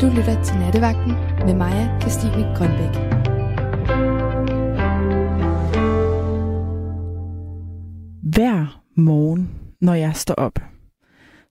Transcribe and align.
Du 0.00 0.06
lytter 0.06 0.42
til 0.44 0.56
Nattevagten 0.56 1.12
med 1.46 1.54
Maja 1.54 2.00
Christine 2.00 2.54
Grønbæk. 2.56 2.94
Hver 8.22 8.82
morgen, 8.96 9.50
når 9.80 9.94
jeg 9.94 10.16
står 10.16 10.34
op, 10.34 10.58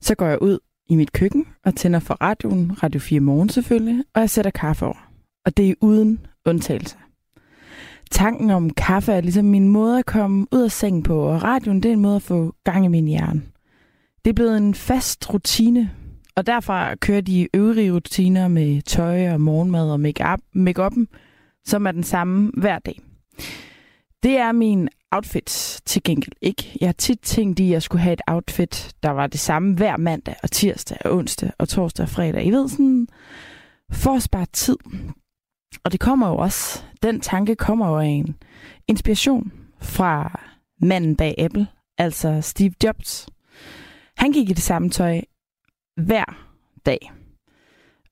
så 0.02 0.16
går 0.16 0.26
jeg 0.26 0.42
ud 0.42 0.60
i 0.90 0.96
mit 0.96 1.12
køkken 1.12 1.46
og 1.66 1.76
tænder 1.76 2.00
for 2.00 2.14
radioen, 2.14 2.84
Radio 2.84 3.00
4 3.00 3.20
Morgen 3.20 3.50
selvfølgelig, 3.50 4.04
og 4.16 4.22
jeg 4.22 4.30
sætter 4.30 4.52
kaffe 4.52 4.86
over. 4.86 5.10
Og 5.46 5.58
det 5.58 5.70
er 5.70 5.74
uden 5.82 6.20
undtagelse. 6.46 6.96
Tanken 8.12 8.50
om 8.50 8.70
kaffe 8.70 9.12
er 9.12 9.22
ligesom 9.22 9.46
min 9.46 9.68
måde 9.68 10.00
at 10.00 10.06
komme 10.06 10.48
ud 10.52 10.62
af 10.62 10.72
sengen 10.72 11.04
på, 11.04 11.20
og 11.20 11.44
radioen 11.44 11.84
det 11.84 11.90
er 11.90 11.94
en 11.94 12.02
måde 12.02 12.16
at 12.16 12.22
få 12.22 12.56
gang 12.64 12.86
i 12.86 12.88
min 12.88 13.08
hjerne. 13.08 13.42
Det 14.26 14.30
er 14.30 14.36
blevet 14.36 14.58
en 14.58 14.74
fast 14.74 15.34
rutine, 15.34 15.92
og 16.36 16.46
derfor 16.46 16.96
kører 16.96 17.22
de 17.22 17.48
øvrige 17.54 17.94
rutiner 17.94 18.48
med 18.48 18.82
tøj 18.82 19.30
og 19.30 19.42
morgenmad 19.42 19.92
og 19.92 20.00
make-up, 20.00 20.40
make 20.54 21.08
som 21.66 21.88
er 21.88 21.92
den 21.92 22.04
samme 22.04 22.52
hver 22.58 22.80
dag. 22.80 23.00
Det 24.24 24.38
er 24.38 24.52
min 24.52 24.90
outfit 25.12 25.82
til 25.86 26.04
gengæld 26.04 26.36
ikke. 26.42 26.78
Jeg 26.82 26.88
har 26.88 26.94
tit 26.94 27.20
tænkt 27.20 27.60
i, 27.60 27.64
at 27.64 27.70
jeg 27.70 27.82
skulle 27.82 28.02
have 28.02 28.14
et 28.14 28.22
outfit, 28.28 28.94
der 29.04 29.10
var 29.10 29.28
det 29.28 29.40
samme 29.40 29.76
hver 29.76 29.98
mandag 29.98 30.36
og 30.44 30.52
tirsdag 30.52 30.98
og 31.06 31.18
onsdag 31.18 31.52
og 31.60 31.70
torsdag 31.70 32.04
og 32.04 32.10
fredag. 32.10 32.46
I 32.46 32.52
ved, 32.52 32.70
sådan 32.70 33.08
for 33.92 34.16
at 34.16 34.24
spare 34.24 34.46
tid. 34.54 34.78
Og 35.84 35.92
det 35.92 36.00
kommer 36.00 36.28
jo 36.28 36.38
også, 36.38 36.84
den 37.04 37.20
tanke 37.20 37.56
kommer 37.56 37.88
jo 37.88 38.00
af 38.00 38.06
en 38.06 38.36
inspiration 38.88 39.52
fra 39.82 40.40
manden 40.82 41.16
bag 41.16 41.36
Apple, 41.38 41.68
altså 41.98 42.42
Steve 42.42 42.74
Jobs. 42.84 43.28
Han 44.18 44.32
gik 44.32 44.50
i 44.50 44.54
det 44.54 44.64
samme 44.64 44.90
tøj 44.90 45.22
hver 45.96 46.48
dag. 46.86 47.12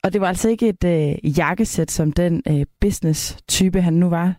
Og 0.03 0.13
det 0.13 0.21
var 0.21 0.27
altså 0.27 0.49
ikke 0.49 0.69
et 0.69 0.83
øh, 0.83 1.37
jakkesæt 1.37 1.91
som 1.91 2.11
den 2.11 2.43
øh, 2.47 2.65
business-type, 2.81 3.81
han 3.81 3.93
nu 3.93 4.09
var. 4.09 4.35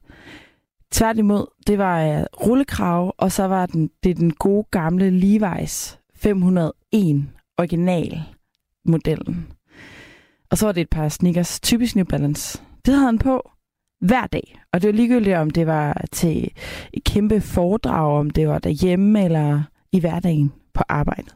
Tværtimod, 0.91 1.47
det 1.67 1.79
var 1.79 2.05
øh, 2.05 2.25
rullekrav, 2.47 3.15
og 3.19 3.33
så 3.33 3.45
var 3.45 3.67
den, 3.67 3.91
det 4.05 4.17
den 4.17 4.33
gode 4.33 4.67
gamle 4.71 5.09
Levi's 5.09 5.99
501 6.17 7.29
original 7.59 8.23
modellen. 8.85 9.47
Og 10.51 10.59
så 10.59 10.67
var 10.67 10.73
det 10.73 10.81
et 10.81 10.91
par 10.91 11.09
sneakers, 11.09 11.61
typisk 11.61 11.97
New 11.97 12.05
Balance. 12.05 12.63
Det 12.87 12.95
havde 12.95 13.07
han 13.07 13.19
på 13.19 13.51
hver 14.01 14.27
dag. 14.27 14.61
Og 14.73 14.83
det 14.83 14.89
var 14.89 14.95
ligegyldigt, 14.95 15.37
om 15.37 15.51
det 15.51 15.67
var 15.67 16.05
til 16.13 16.51
et 16.93 17.05
kæmpe 17.05 17.41
foredrag, 17.41 18.19
om 18.19 18.31
det 18.31 18.49
var 18.49 18.59
derhjemme 18.59 19.25
eller 19.25 19.63
i 19.93 20.01
hverdagen 20.01 20.53
på 20.75 20.83
arbejdet. 20.89 21.35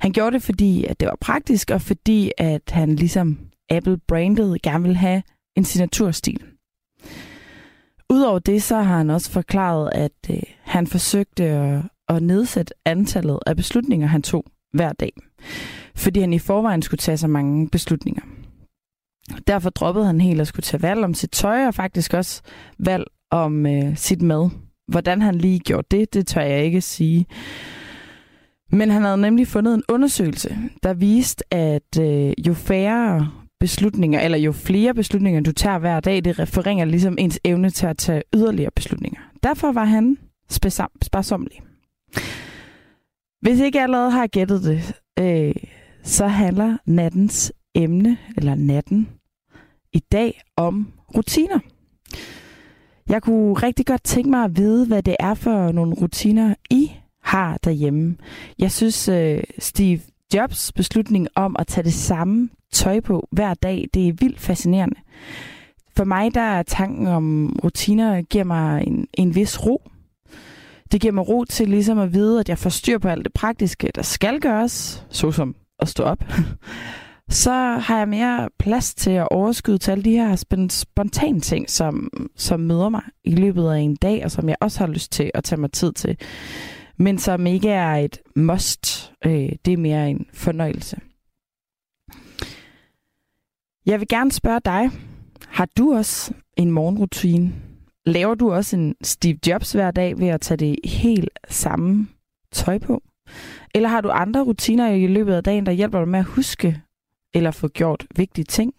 Han 0.00 0.12
gjorde 0.12 0.34
det, 0.34 0.42
fordi 0.42 0.84
at 0.84 1.00
det 1.00 1.06
var 1.08 1.16
praktisk, 1.20 1.70
og 1.70 1.82
fordi 1.82 2.32
at 2.38 2.62
han 2.70 2.96
ligesom 2.96 3.38
Apple 3.70 3.98
branded 4.08 4.56
gerne 4.62 4.82
ville 4.82 4.96
have 4.96 5.22
en 5.56 5.64
signaturstil. 5.64 6.44
Udover 8.10 8.38
det, 8.38 8.62
så 8.62 8.76
har 8.76 8.96
han 8.96 9.10
også 9.10 9.30
forklaret, 9.30 9.90
at 9.94 10.12
øh, 10.30 10.42
han 10.62 10.86
forsøgte 10.86 11.44
at, 11.44 11.82
at 12.08 12.22
nedsætte 12.22 12.74
antallet 12.84 13.38
af 13.46 13.56
beslutninger, 13.56 14.06
han 14.06 14.22
tog 14.22 14.44
hver 14.72 14.92
dag. 14.92 15.12
Fordi 15.96 16.20
han 16.20 16.32
i 16.32 16.38
forvejen 16.38 16.82
skulle 16.82 16.98
tage 16.98 17.16
så 17.16 17.28
mange 17.28 17.68
beslutninger. 17.68 18.22
Derfor 19.46 19.70
droppede 19.70 20.06
han 20.06 20.20
helt 20.20 20.40
at 20.40 20.46
skulle 20.46 20.64
tage 20.64 20.82
valg 20.82 21.04
om 21.04 21.14
sit 21.14 21.30
tøj, 21.30 21.66
og 21.66 21.74
faktisk 21.74 22.14
også 22.14 22.42
valg 22.78 23.04
om 23.30 23.66
øh, 23.66 23.96
sit 23.96 24.22
mad. 24.22 24.50
Hvordan 24.88 25.22
han 25.22 25.34
lige 25.34 25.58
gjorde 25.58 25.86
det, 25.90 26.14
det 26.14 26.26
tør 26.26 26.40
jeg 26.40 26.64
ikke 26.64 26.80
sige. 26.80 27.26
Men 28.72 28.90
han 28.90 29.02
havde 29.02 29.16
nemlig 29.16 29.46
fundet 29.46 29.74
en 29.74 29.82
undersøgelse, 29.88 30.58
der 30.82 30.94
viste, 30.94 31.54
at 31.54 31.98
øh, 32.00 32.32
jo 32.46 32.54
færre 32.54 33.30
beslutninger, 33.60 34.20
eller 34.20 34.38
jo 34.38 34.52
flere 34.52 34.94
beslutninger 34.94 35.40
du 35.40 35.52
tager 35.52 35.78
hver 35.78 36.00
dag, 36.00 36.24
det 36.24 36.48
forringer 36.48 36.84
ligesom 36.84 37.16
ens 37.18 37.40
evne 37.44 37.70
til 37.70 37.86
at 37.86 37.98
tage 37.98 38.22
yderligere 38.34 38.70
beslutninger. 38.76 39.20
Derfor 39.42 39.72
var 39.72 39.84
han 39.84 40.18
sparsomlig. 41.02 41.60
Hvis 43.40 43.60
ikke 43.60 43.80
allerede 43.80 44.10
har 44.10 44.26
gættet 44.26 44.62
det, 44.62 44.92
øh, 45.18 45.54
så 46.02 46.26
handler 46.26 46.76
nattens 46.86 47.52
emne, 47.74 48.18
eller 48.36 48.54
natten, 48.54 49.08
i 49.92 49.98
dag 49.98 50.40
om 50.56 50.92
rutiner. 51.16 51.58
Jeg 53.08 53.22
kunne 53.22 53.54
rigtig 53.54 53.86
godt 53.86 54.04
tænke 54.04 54.30
mig 54.30 54.44
at 54.44 54.56
vide, 54.56 54.86
hvad 54.86 55.02
det 55.02 55.16
er 55.20 55.34
for 55.34 55.72
nogle 55.72 55.94
rutiner, 55.94 56.54
I 56.70 56.90
har 57.28 57.58
derhjemme. 57.64 58.16
Jeg 58.58 58.72
synes, 58.72 59.08
øh, 59.08 59.42
Steve 59.58 60.00
Jobs 60.34 60.72
beslutning 60.72 61.28
om 61.34 61.56
at 61.58 61.66
tage 61.66 61.84
det 61.84 61.92
samme 61.92 62.48
tøj 62.72 63.00
på 63.00 63.28
hver 63.30 63.54
dag, 63.54 63.88
det 63.94 64.08
er 64.08 64.12
vildt 64.12 64.40
fascinerende. 64.40 64.96
For 65.96 66.04
mig 66.04 66.34
der 66.34 66.40
er 66.40 66.62
tanken 66.62 67.06
om 67.06 67.56
rutiner 67.64 68.22
giver 68.22 68.44
mig 68.44 68.84
en, 68.86 69.06
en 69.14 69.34
vis 69.34 69.66
ro. 69.66 69.82
Det 70.92 71.00
giver 71.00 71.12
mig 71.12 71.28
ro 71.28 71.44
til 71.44 71.68
ligesom 71.68 71.98
at 71.98 72.14
vide, 72.14 72.40
at 72.40 72.48
jeg 72.48 72.58
får 72.58 72.70
styr 72.70 72.98
på 72.98 73.08
alt 73.08 73.24
det 73.24 73.32
praktiske, 73.32 73.90
der 73.94 74.02
skal 74.02 74.40
gøres, 74.40 75.04
såsom 75.10 75.56
at 75.80 75.88
stå 75.88 76.02
op. 76.02 76.24
Så 77.30 77.52
har 77.80 77.98
jeg 77.98 78.08
mere 78.08 78.48
plads 78.58 78.94
til 78.94 79.10
at 79.10 79.28
overskyde 79.30 79.78
til 79.78 79.90
alle 79.90 80.04
de 80.04 80.10
her 80.10 80.68
spontane 80.70 81.40
ting, 81.40 81.70
som, 81.70 82.10
som 82.36 82.60
møder 82.60 82.88
mig 82.88 83.02
i 83.24 83.34
løbet 83.34 83.70
af 83.70 83.78
en 83.78 83.96
dag, 83.96 84.24
og 84.24 84.30
som 84.30 84.48
jeg 84.48 84.56
også 84.60 84.78
har 84.78 84.86
lyst 84.86 85.12
til 85.12 85.30
at 85.34 85.44
tage 85.44 85.60
mig 85.60 85.72
tid 85.72 85.92
til 85.92 86.16
men 86.98 87.18
som 87.18 87.46
ikke 87.46 87.68
er 87.68 87.94
et 87.94 88.18
must. 88.36 89.12
Øh, 89.24 89.52
det 89.64 89.72
er 89.72 89.76
mere 89.76 90.10
en 90.10 90.26
fornøjelse. 90.32 91.00
Jeg 93.86 94.00
vil 94.00 94.08
gerne 94.08 94.32
spørge 94.32 94.60
dig, 94.64 94.90
har 95.46 95.68
du 95.78 95.94
også 95.94 96.34
en 96.56 96.70
morgenrutine? 96.70 97.54
Laver 98.06 98.34
du 98.34 98.52
også 98.52 98.76
en 98.76 98.94
Steve 99.02 99.38
Jobs 99.46 99.72
hver 99.72 99.90
dag 99.90 100.18
ved 100.18 100.28
at 100.28 100.40
tage 100.40 100.58
det 100.58 100.76
helt 100.84 101.38
samme 101.48 102.08
tøj 102.52 102.78
på? 102.78 103.02
Eller 103.74 103.88
har 103.88 104.00
du 104.00 104.10
andre 104.10 104.42
rutiner 104.44 104.88
i 104.90 105.06
løbet 105.06 105.34
af 105.34 105.44
dagen, 105.44 105.66
der 105.66 105.72
hjælper 105.72 105.98
dig 105.98 106.08
med 106.08 106.18
at 106.18 106.24
huske 106.24 106.82
eller 107.34 107.50
få 107.50 107.68
gjort 107.68 108.06
vigtige 108.16 108.44
ting? 108.44 108.74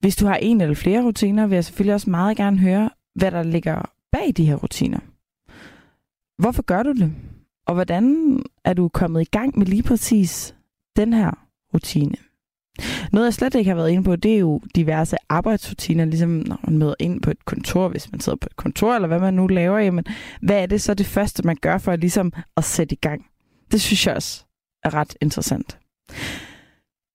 Hvis 0.00 0.16
du 0.16 0.26
har 0.26 0.36
en 0.36 0.60
eller 0.60 0.74
flere 0.74 1.04
rutiner, 1.04 1.46
vil 1.46 1.56
jeg 1.56 1.64
selvfølgelig 1.64 1.94
også 1.94 2.10
meget 2.10 2.36
gerne 2.36 2.58
høre, 2.58 2.90
hvad 3.14 3.30
der 3.30 3.42
ligger 3.42 3.82
bag 4.12 4.32
de 4.36 4.46
her 4.46 4.54
rutiner. 4.54 5.00
Hvorfor 6.38 6.62
gør 6.62 6.82
du 6.82 6.92
det? 6.92 7.12
Og 7.66 7.74
hvordan 7.74 8.38
er 8.64 8.74
du 8.74 8.88
kommet 8.88 9.20
i 9.20 9.30
gang 9.30 9.58
med 9.58 9.66
lige 9.66 9.82
præcis 9.82 10.54
den 10.96 11.12
her 11.12 11.30
rutine? 11.74 12.16
Noget, 13.12 13.26
jeg 13.26 13.34
slet 13.34 13.54
ikke 13.54 13.68
har 13.68 13.76
været 13.76 13.90
inde 13.90 14.04
på, 14.04 14.16
det 14.16 14.34
er 14.34 14.38
jo 14.38 14.60
diverse 14.74 15.16
arbejdsrutiner, 15.28 16.04
ligesom 16.04 16.30
når 16.30 16.60
man 16.64 16.78
møder 16.78 16.94
ind 16.98 17.22
på 17.22 17.30
et 17.30 17.44
kontor, 17.44 17.88
hvis 17.88 18.12
man 18.12 18.20
sidder 18.20 18.36
på 18.36 18.48
et 18.50 18.56
kontor, 18.56 18.94
eller 18.94 19.08
hvad 19.08 19.20
man 19.20 19.34
nu 19.34 19.46
laver, 19.46 19.78
jamen, 19.78 20.04
hvad 20.42 20.62
er 20.62 20.66
det 20.66 20.80
så 20.80 20.94
det 20.94 21.06
første, 21.06 21.42
man 21.42 21.56
gør 21.60 21.78
for 21.78 21.92
at, 21.92 22.00
ligesom 22.00 22.32
at 22.56 22.64
sætte 22.64 22.92
i 22.92 22.98
gang? 22.98 23.26
Det 23.72 23.80
synes 23.80 24.06
jeg 24.06 24.14
også 24.14 24.44
er 24.84 24.94
ret 24.94 25.16
interessant. 25.20 25.78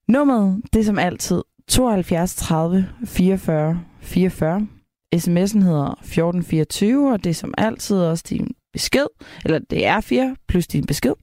Nummeret, 0.07 0.61
det 0.73 0.79
er 0.79 0.83
som 0.83 0.99
altid 0.99 1.41
72 1.67 2.35
30 2.35 2.89
44 3.05 3.81
44. 4.01 4.67
SMS'en 5.15 5.63
hedder 5.63 5.91
1424, 5.91 7.13
og 7.13 7.23
det 7.23 7.29
er 7.29 7.33
som 7.33 7.53
altid 7.57 7.97
også 7.97 8.25
din 8.29 8.55
besked, 8.73 9.07
eller 9.45 9.59
det 9.69 9.85
er 9.85 10.01
fire 10.01 10.35
plus 10.47 10.67
din 10.67 10.85
besked. 10.85 11.13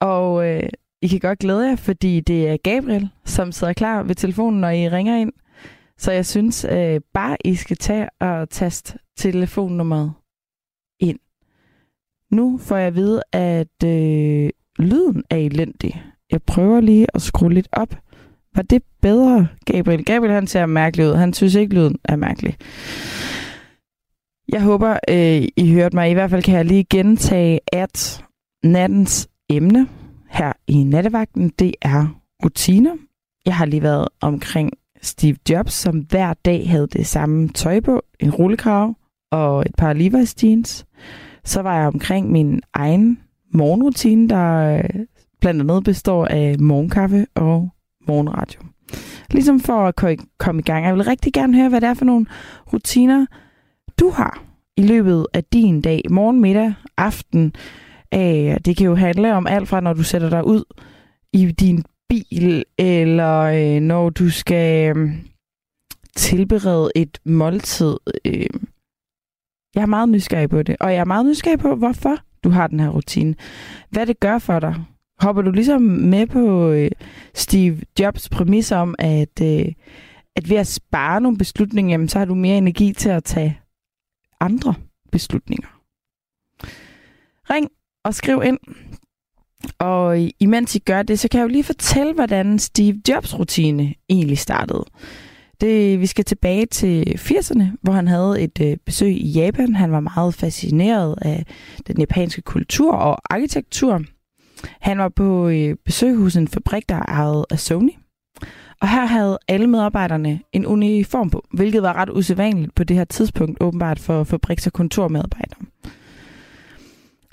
Og 0.00 0.48
øh, 0.48 0.68
I 1.02 1.08
kan 1.08 1.20
godt 1.20 1.38
glæde 1.38 1.68
jer, 1.68 1.76
fordi 1.76 2.20
det 2.20 2.48
er 2.48 2.56
Gabriel, 2.56 3.08
som 3.24 3.52
sidder 3.52 3.72
klar 3.72 4.02
ved 4.02 4.14
telefonen, 4.14 4.60
når 4.60 4.68
I 4.68 4.88
ringer 4.88 5.16
ind. 5.16 5.32
Så 5.98 6.12
jeg 6.12 6.26
synes 6.26 6.66
øh, 6.70 7.00
bare, 7.14 7.36
I 7.44 7.54
skal 7.54 7.76
tage 7.76 8.08
og 8.20 8.50
taste 8.50 8.98
telefonnummeret 9.16 10.12
ind. 11.00 11.18
Nu 12.30 12.58
får 12.58 12.76
jeg 12.76 12.86
at 12.86 12.94
vide, 12.94 13.22
at 13.32 13.84
øh, 13.84 14.50
lyden 14.78 15.24
er 15.30 15.36
elendig. 15.36 16.02
Jeg 16.30 16.42
prøver 16.42 16.80
lige 16.80 17.06
at 17.14 17.22
skrue 17.22 17.52
lidt 17.52 17.68
op. 17.72 17.94
Var 18.54 18.62
det 18.62 18.82
bedre, 19.02 19.48
Gabriel? 19.66 20.04
Gabriel 20.04 20.34
han 20.34 20.46
ser 20.46 20.66
mærkelig 20.66 21.06
ud. 21.06 21.14
Han 21.14 21.32
synes 21.32 21.54
ikke, 21.54 21.74
lyden 21.74 21.96
er 22.04 22.16
mærkelig. 22.16 22.56
Jeg 24.52 24.62
håber, 24.62 24.98
øh, 25.08 25.48
I 25.56 25.72
hørte 25.72 25.96
mig. 25.96 26.10
I 26.10 26.12
hvert 26.12 26.30
fald 26.30 26.42
kan 26.42 26.54
jeg 26.54 26.64
lige 26.64 26.84
gentage, 26.84 27.60
at 27.72 28.24
nattens 28.64 29.28
emne 29.50 29.88
her 30.28 30.52
i 30.66 30.84
nattevagten, 30.84 31.48
det 31.58 31.74
er 31.82 32.20
rutiner. 32.44 32.96
Jeg 33.46 33.56
har 33.56 33.64
lige 33.64 33.82
været 33.82 34.08
omkring 34.20 34.70
Steve 35.02 35.36
Jobs, 35.50 35.72
som 35.72 35.98
hver 35.98 36.34
dag 36.34 36.70
havde 36.70 36.86
det 36.86 37.06
samme 37.06 37.48
tøj 37.48 37.80
på, 37.80 38.02
en 38.20 38.30
rullekrav 38.30 38.94
og 39.30 39.60
et 39.60 39.74
par 39.78 39.94
Levi's 39.94 40.34
jeans. 40.42 40.86
Så 41.44 41.62
var 41.62 41.78
jeg 41.78 41.86
omkring 41.86 42.30
min 42.30 42.60
egen 42.72 43.20
morgenrutine, 43.54 44.28
der 44.28 44.76
øh, 44.76 45.00
blandt 45.40 45.60
andet 45.60 45.84
består 45.84 46.26
af 46.26 46.58
morgenkaffe 46.58 47.26
og 47.34 47.68
morgenradio. 48.08 48.60
Ligesom 49.30 49.60
for 49.60 49.86
at 49.86 49.94
komme 50.38 50.60
i 50.60 50.64
gang. 50.64 50.86
Jeg 50.86 50.94
vil 50.94 51.04
rigtig 51.04 51.32
gerne 51.32 51.56
høre, 51.56 51.68
hvad 51.68 51.80
det 51.80 51.88
er 51.88 51.94
for 51.94 52.04
nogle 52.04 52.26
rutiner, 52.72 53.26
du 54.00 54.10
har 54.10 54.42
i 54.76 54.82
løbet 54.82 55.26
af 55.32 55.44
din 55.44 55.80
dag, 55.80 56.02
morgen, 56.10 56.40
middag, 56.40 56.74
aften. 56.96 57.54
Øh, 58.14 58.56
det 58.64 58.76
kan 58.76 58.86
jo 58.86 58.94
handle 58.94 59.34
om 59.34 59.46
alt 59.46 59.68
fra, 59.68 59.80
når 59.80 59.92
du 59.92 60.02
sætter 60.02 60.30
dig 60.30 60.46
ud 60.46 60.64
i 61.32 61.46
din 61.46 61.84
bil, 62.08 62.64
eller 62.78 63.40
øh, 63.40 63.80
når 63.80 64.10
du 64.10 64.30
skal 64.30 64.96
øh, 64.96 65.10
tilberede 66.16 66.90
et 66.94 67.18
måltid. 67.24 67.96
Øh, 68.24 68.46
jeg 69.74 69.82
er 69.82 69.86
meget 69.86 70.08
nysgerrig 70.08 70.50
på 70.50 70.62
det, 70.62 70.76
og 70.80 70.92
jeg 70.92 71.00
er 71.00 71.04
meget 71.04 71.26
nysgerrig 71.26 71.58
på, 71.58 71.74
hvorfor 71.74 72.16
du 72.44 72.50
har 72.50 72.66
den 72.66 72.80
her 72.80 72.88
rutine. 72.88 73.34
Hvad 73.90 74.06
det 74.06 74.20
gør 74.20 74.38
for 74.38 74.60
dig. 74.60 74.74
Hopper 75.20 75.42
du 75.42 75.50
ligesom 75.50 75.82
med 75.82 76.26
på 76.26 76.70
øh, 76.70 76.90
Steve 77.34 77.80
Jobs 78.00 78.28
præmis 78.28 78.72
om, 78.72 78.94
at, 78.98 79.40
øh, 79.42 79.72
at 80.36 80.50
ved 80.50 80.56
at 80.56 80.66
spare 80.66 81.20
nogle 81.20 81.38
beslutninger, 81.38 81.92
jamen, 81.92 82.08
så 82.08 82.18
har 82.18 82.26
du 82.26 82.34
mere 82.34 82.58
energi 82.58 82.92
til 82.92 83.08
at 83.08 83.24
tage 83.24 83.59
andre 84.40 84.74
beslutninger. 85.12 85.68
Ring 87.50 87.68
og 88.04 88.14
skriv 88.14 88.42
ind. 88.44 88.58
Og 89.78 90.32
imens 90.40 90.74
I 90.74 90.78
gør 90.78 91.02
det, 91.02 91.18
så 91.18 91.28
kan 91.28 91.38
jeg 91.38 91.44
jo 91.44 91.48
lige 91.48 91.64
fortælle, 91.64 92.14
hvordan 92.14 92.58
Steve 92.58 93.00
Jobs 93.08 93.38
rutine 93.38 93.94
egentlig 94.08 94.38
startede. 94.38 94.84
Det, 95.60 96.00
vi 96.00 96.06
skal 96.06 96.24
tilbage 96.24 96.66
til 96.66 97.16
80'erne, 97.18 97.64
hvor 97.82 97.92
han 97.92 98.08
havde 98.08 98.40
et 98.40 98.60
øh, 98.60 98.76
besøg 98.86 99.10
i 99.10 99.30
Japan. 99.30 99.74
Han 99.74 99.92
var 99.92 100.00
meget 100.00 100.34
fascineret 100.34 101.18
af 101.22 101.46
den 101.86 101.98
japanske 101.98 102.42
kultur 102.42 102.92
og 102.92 103.18
arkitektur. 103.34 104.02
Han 104.80 104.98
var 104.98 105.08
på 105.08 105.48
øh, 105.48 105.76
besøg 105.84 106.16
hos 106.16 106.36
en 106.36 106.48
fabrik, 106.48 106.88
der 106.88 106.94
er 106.94 107.06
ejet 107.08 107.44
af 107.50 107.58
Sony. 107.58 107.90
Og 108.80 108.88
her 108.88 109.06
havde 109.06 109.38
alle 109.48 109.66
medarbejderne 109.66 110.40
en 110.52 110.66
uniform 110.66 111.30
på, 111.30 111.44
hvilket 111.52 111.82
var 111.82 111.92
ret 111.92 112.10
usædvanligt 112.10 112.74
på 112.74 112.84
det 112.84 112.96
her 112.96 113.04
tidspunkt, 113.04 113.58
åbenbart 113.60 113.98
for 113.98 114.24
fabriks- 114.24 114.66
og 114.66 114.72
kontormedarbejdere. 114.72 115.60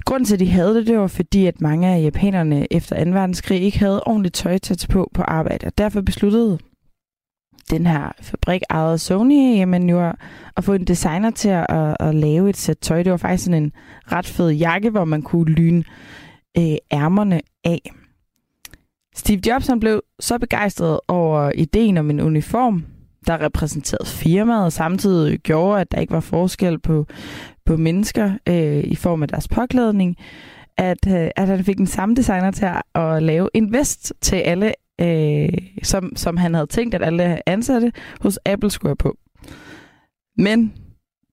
Grunden 0.06 0.26
til, 0.26 0.34
at 0.34 0.40
de 0.40 0.50
havde 0.50 0.76
det, 0.76 0.88
det 0.88 1.00
var 1.00 1.08
fordi, 1.08 1.46
at 1.46 1.62
mange 1.62 1.88
af 1.88 2.02
japanerne 2.02 2.74
efter 2.74 3.04
2. 3.04 3.12
verdenskrig 3.12 3.62
ikke 3.62 3.80
havde 3.80 4.04
ordentligt 4.04 4.36
tøj 4.36 4.58
til 4.58 4.74
at 4.74 4.78
tage 4.78 4.94
på 4.94 5.12
på 5.14 5.22
arbejde. 5.22 5.72
Derfor 5.78 6.02
besluttede 6.02 6.58
den 7.72 7.88
her 7.88 8.12
fabrik 8.22 8.62
ejede 8.70 8.98
Sony, 8.98 9.58
jamen 9.58 9.90
jo 9.90 10.14
at 10.58 10.64
få 10.64 10.74
en 10.74 10.86
designer 10.86 11.32
til 11.32 11.50
at, 11.50 11.66
at, 11.70 11.98
at 12.00 12.16
lave 12.16 12.50
et 12.50 12.58
sæt 12.58 12.78
tøj. 12.78 13.04
Det 13.04 13.12
var 13.12 13.18
faktisk 13.18 13.44
sådan 13.44 13.64
en 13.64 13.72
ret 14.12 14.28
fed 14.28 14.50
jakke, 14.50 14.90
hvor 14.90 15.06
man 15.06 15.22
kunne 15.22 15.52
lyne 15.52 15.84
øh, 16.58 16.76
ærmerne 16.92 17.42
af. 17.64 17.92
Steve 19.18 19.42
Jobs 19.48 19.68
han 19.68 19.80
blev 19.80 20.02
så 20.20 20.40
begejstret 20.40 21.00
over 21.08 21.52
ideen 21.56 21.98
om 21.98 22.10
en 22.10 22.20
uniform, 22.20 22.86
der 23.28 23.42
repræsenterede 23.42 24.10
firmaet, 24.10 24.66
og 24.66 24.72
samtidig 24.72 25.40
gjorde, 25.40 25.82
at 25.82 25.92
der 25.92 26.00
ikke 26.00 26.14
var 26.14 26.20
forskel 26.20 26.80
på, 26.80 27.06
på 27.66 27.78
mennesker 27.78 28.32
øh, 28.50 28.84
i 28.84 28.96
form 28.96 29.22
af 29.22 29.28
deres 29.28 29.48
påklædning, 29.48 30.16
at, 30.78 31.08
øh, 31.08 31.30
at 31.36 31.48
han 31.48 31.64
fik 31.64 31.78
den 31.78 31.88
samme 31.88 32.16
designer 32.16 32.52
til 32.52 32.66
at, 32.66 33.02
at 33.02 33.24
lave 33.24 33.50
en 33.54 33.74
vest 33.74 34.14
til 34.22 34.36
alle, 34.36 34.74
øh, 35.02 35.50
som, 35.84 36.16
som 36.16 36.38
han 36.38 36.54
havde 36.54 36.68
tænkt, 36.68 36.96
at 36.96 37.04
alle 37.04 37.50
ansatte 37.50 37.92
hos 38.22 38.40
Apple 38.46 38.72
skulle 38.72 38.90
have 38.90 38.96
på. 38.96 39.18
Men 40.38 40.74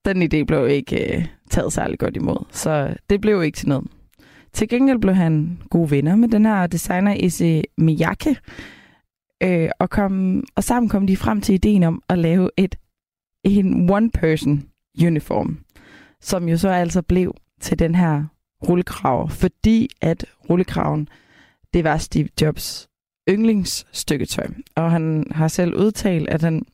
den 0.04 0.22
idé 0.22 0.44
blev 0.44 0.68
ikke 0.68 1.16
øh, 1.16 1.26
taget 1.50 1.72
særlig 1.72 1.98
godt 1.98 2.16
imod, 2.16 2.44
så 2.50 2.94
det 3.10 3.20
blev 3.20 3.42
ikke 3.42 3.56
til 3.56 3.68
noget. 3.68 3.86
Til 4.54 4.68
gengæld 4.68 4.98
blev 4.98 5.14
han 5.14 5.58
gode 5.70 5.90
venner 5.90 6.16
med 6.16 6.28
den 6.28 6.44
her 6.44 6.66
designer 6.66 7.14
Issey 7.14 7.62
Miyake, 7.78 8.36
øh, 9.42 9.68
og, 9.78 9.90
kom, 9.90 10.44
og 10.56 10.64
sammen 10.64 10.88
kom 10.88 11.06
de 11.06 11.16
frem 11.16 11.40
til 11.40 11.54
ideen 11.54 11.82
om 11.82 12.02
at 12.08 12.18
lave 12.18 12.50
et 12.56 12.76
en 13.44 13.90
one-person 13.90 14.62
uniform, 15.06 15.58
som 16.20 16.48
jo 16.48 16.56
så 16.56 16.68
altså 16.68 17.02
blev 17.02 17.34
til 17.60 17.78
den 17.78 17.94
her 17.94 18.24
rullekrav, 18.68 19.28
fordi 19.28 19.88
at 20.00 20.24
rullekraven, 20.50 21.08
det 21.74 21.84
var 21.84 21.96
Steve 21.96 22.28
Jobs 22.40 22.88
yndlingsstykketøj. 23.28 24.46
Og 24.76 24.90
han 24.90 25.26
har 25.30 25.48
selv 25.48 25.74
udtalt, 25.74 26.28
at 26.28 26.42
han 26.42 26.66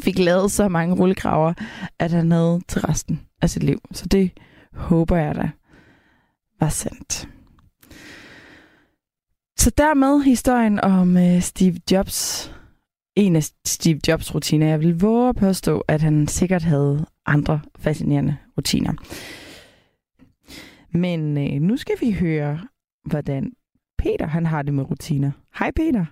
fik 0.00 0.18
lavet 0.18 0.50
så 0.50 0.68
mange 0.68 0.94
rullekraver, 0.94 1.54
at 1.98 2.10
han 2.10 2.32
havde 2.32 2.60
til 2.68 2.80
resten 2.80 3.20
af 3.42 3.50
sit 3.50 3.62
liv. 3.62 3.78
Så 3.92 4.06
det 4.06 4.30
håber 4.72 5.16
jeg 5.16 5.34
da 5.34 5.50
var 6.60 6.68
sandt. 6.68 7.28
Så 9.56 9.70
dermed 9.78 10.22
historien 10.22 10.80
om 10.80 11.16
uh, 11.16 11.40
Steve 11.40 11.80
Jobs. 11.92 12.50
En 13.16 13.36
af 13.36 13.42
Steve 13.66 14.00
Jobs 14.08 14.34
rutiner. 14.34 14.66
Jeg 14.66 14.80
vil 14.80 15.00
våge 15.00 15.28
at 15.28 15.36
påstå, 15.36 15.80
at 15.80 16.02
han 16.02 16.26
sikkert 16.26 16.62
havde 16.62 17.06
andre 17.26 17.60
fascinerende 17.78 18.36
rutiner. 18.58 18.92
Men 20.98 21.36
uh, 21.36 21.62
nu 21.68 21.76
skal 21.76 21.96
vi 22.00 22.12
høre, 22.12 22.60
hvordan 23.04 23.52
Peter 23.98 24.26
han 24.26 24.46
har 24.46 24.62
det 24.62 24.74
med 24.74 24.90
rutiner. 24.90 25.30
Hej 25.58 25.70
Peter. 25.70 26.04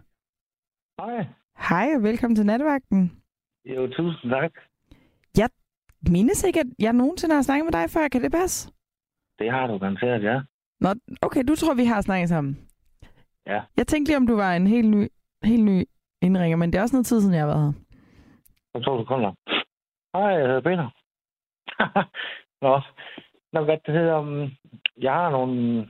Hej. 1.02 1.26
Hej 1.68 1.92
og 1.96 2.02
velkommen 2.02 2.36
til 2.36 2.46
nattevagten. 2.46 3.12
Jo, 3.64 3.86
tusind 3.86 4.30
tak. 4.30 4.52
Jeg 5.36 5.48
mindes 6.08 6.44
ikke, 6.44 6.60
at 6.60 6.66
jeg 6.78 6.92
nogensinde 6.92 7.34
har 7.34 7.42
snakket 7.42 7.64
med 7.64 7.72
dig 7.72 7.90
før. 7.90 8.08
Kan 8.08 8.22
det 8.22 8.32
passe? 8.32 8.70
Det 9.38 9.50
har 9.50 9.66
du 9.66 9.78
garanteret, 9.78 10.22
ja. 10.22 10.40
Nå, 10.80 10.88
okay, 11.22 11.42
du 11.48 11.54
tror, 11.54 11.74
vi 11.74 11.84
har 11.84 12.00
snakket 12.00 12.28
sammen. 12.28 12.68
Ja. 13.46 13.62
Jeg 13.76 13.86
tænkte 13.86 14.10
lige, 14.10 14.16
om 14.16 14.26
du 14.26 14.36
var 14.36 14.54
en 14.54 14.66
helt 14.66 14.88
ny, 14.88 15.08
helt 15.44 15.64
ny 15.64 15.84
indringer, 16.22 16.56
men 16.56 16.72
det 16.72 16.78
er 16.78 16.82
også 16.82 16.96
noget 16.96 17.06
tid 17.06 17.20
siden, 17.20 17.34
jeg 17.34 17.42
har 17.42 17.46
været 17.54 17.64
her. 17.64 17.72
Så 18.72 18.82
to 18.84 19.02
sekunder. 19.02 19.32
Hej, 20.14 20.22
jeg 20.22 20.46
hedder 20.46 20.60
Peter. 20.60 20.88
Nå, 22.62 22.80
Nå, 23.52 23.64
hvad 23.64 23.78
det 23.86 23.94
hedder, 23.94 24.18
um, 24.18 24.50
jeg 24.96 25.12
har 25.12 25.30
nogle, 25.30 25.88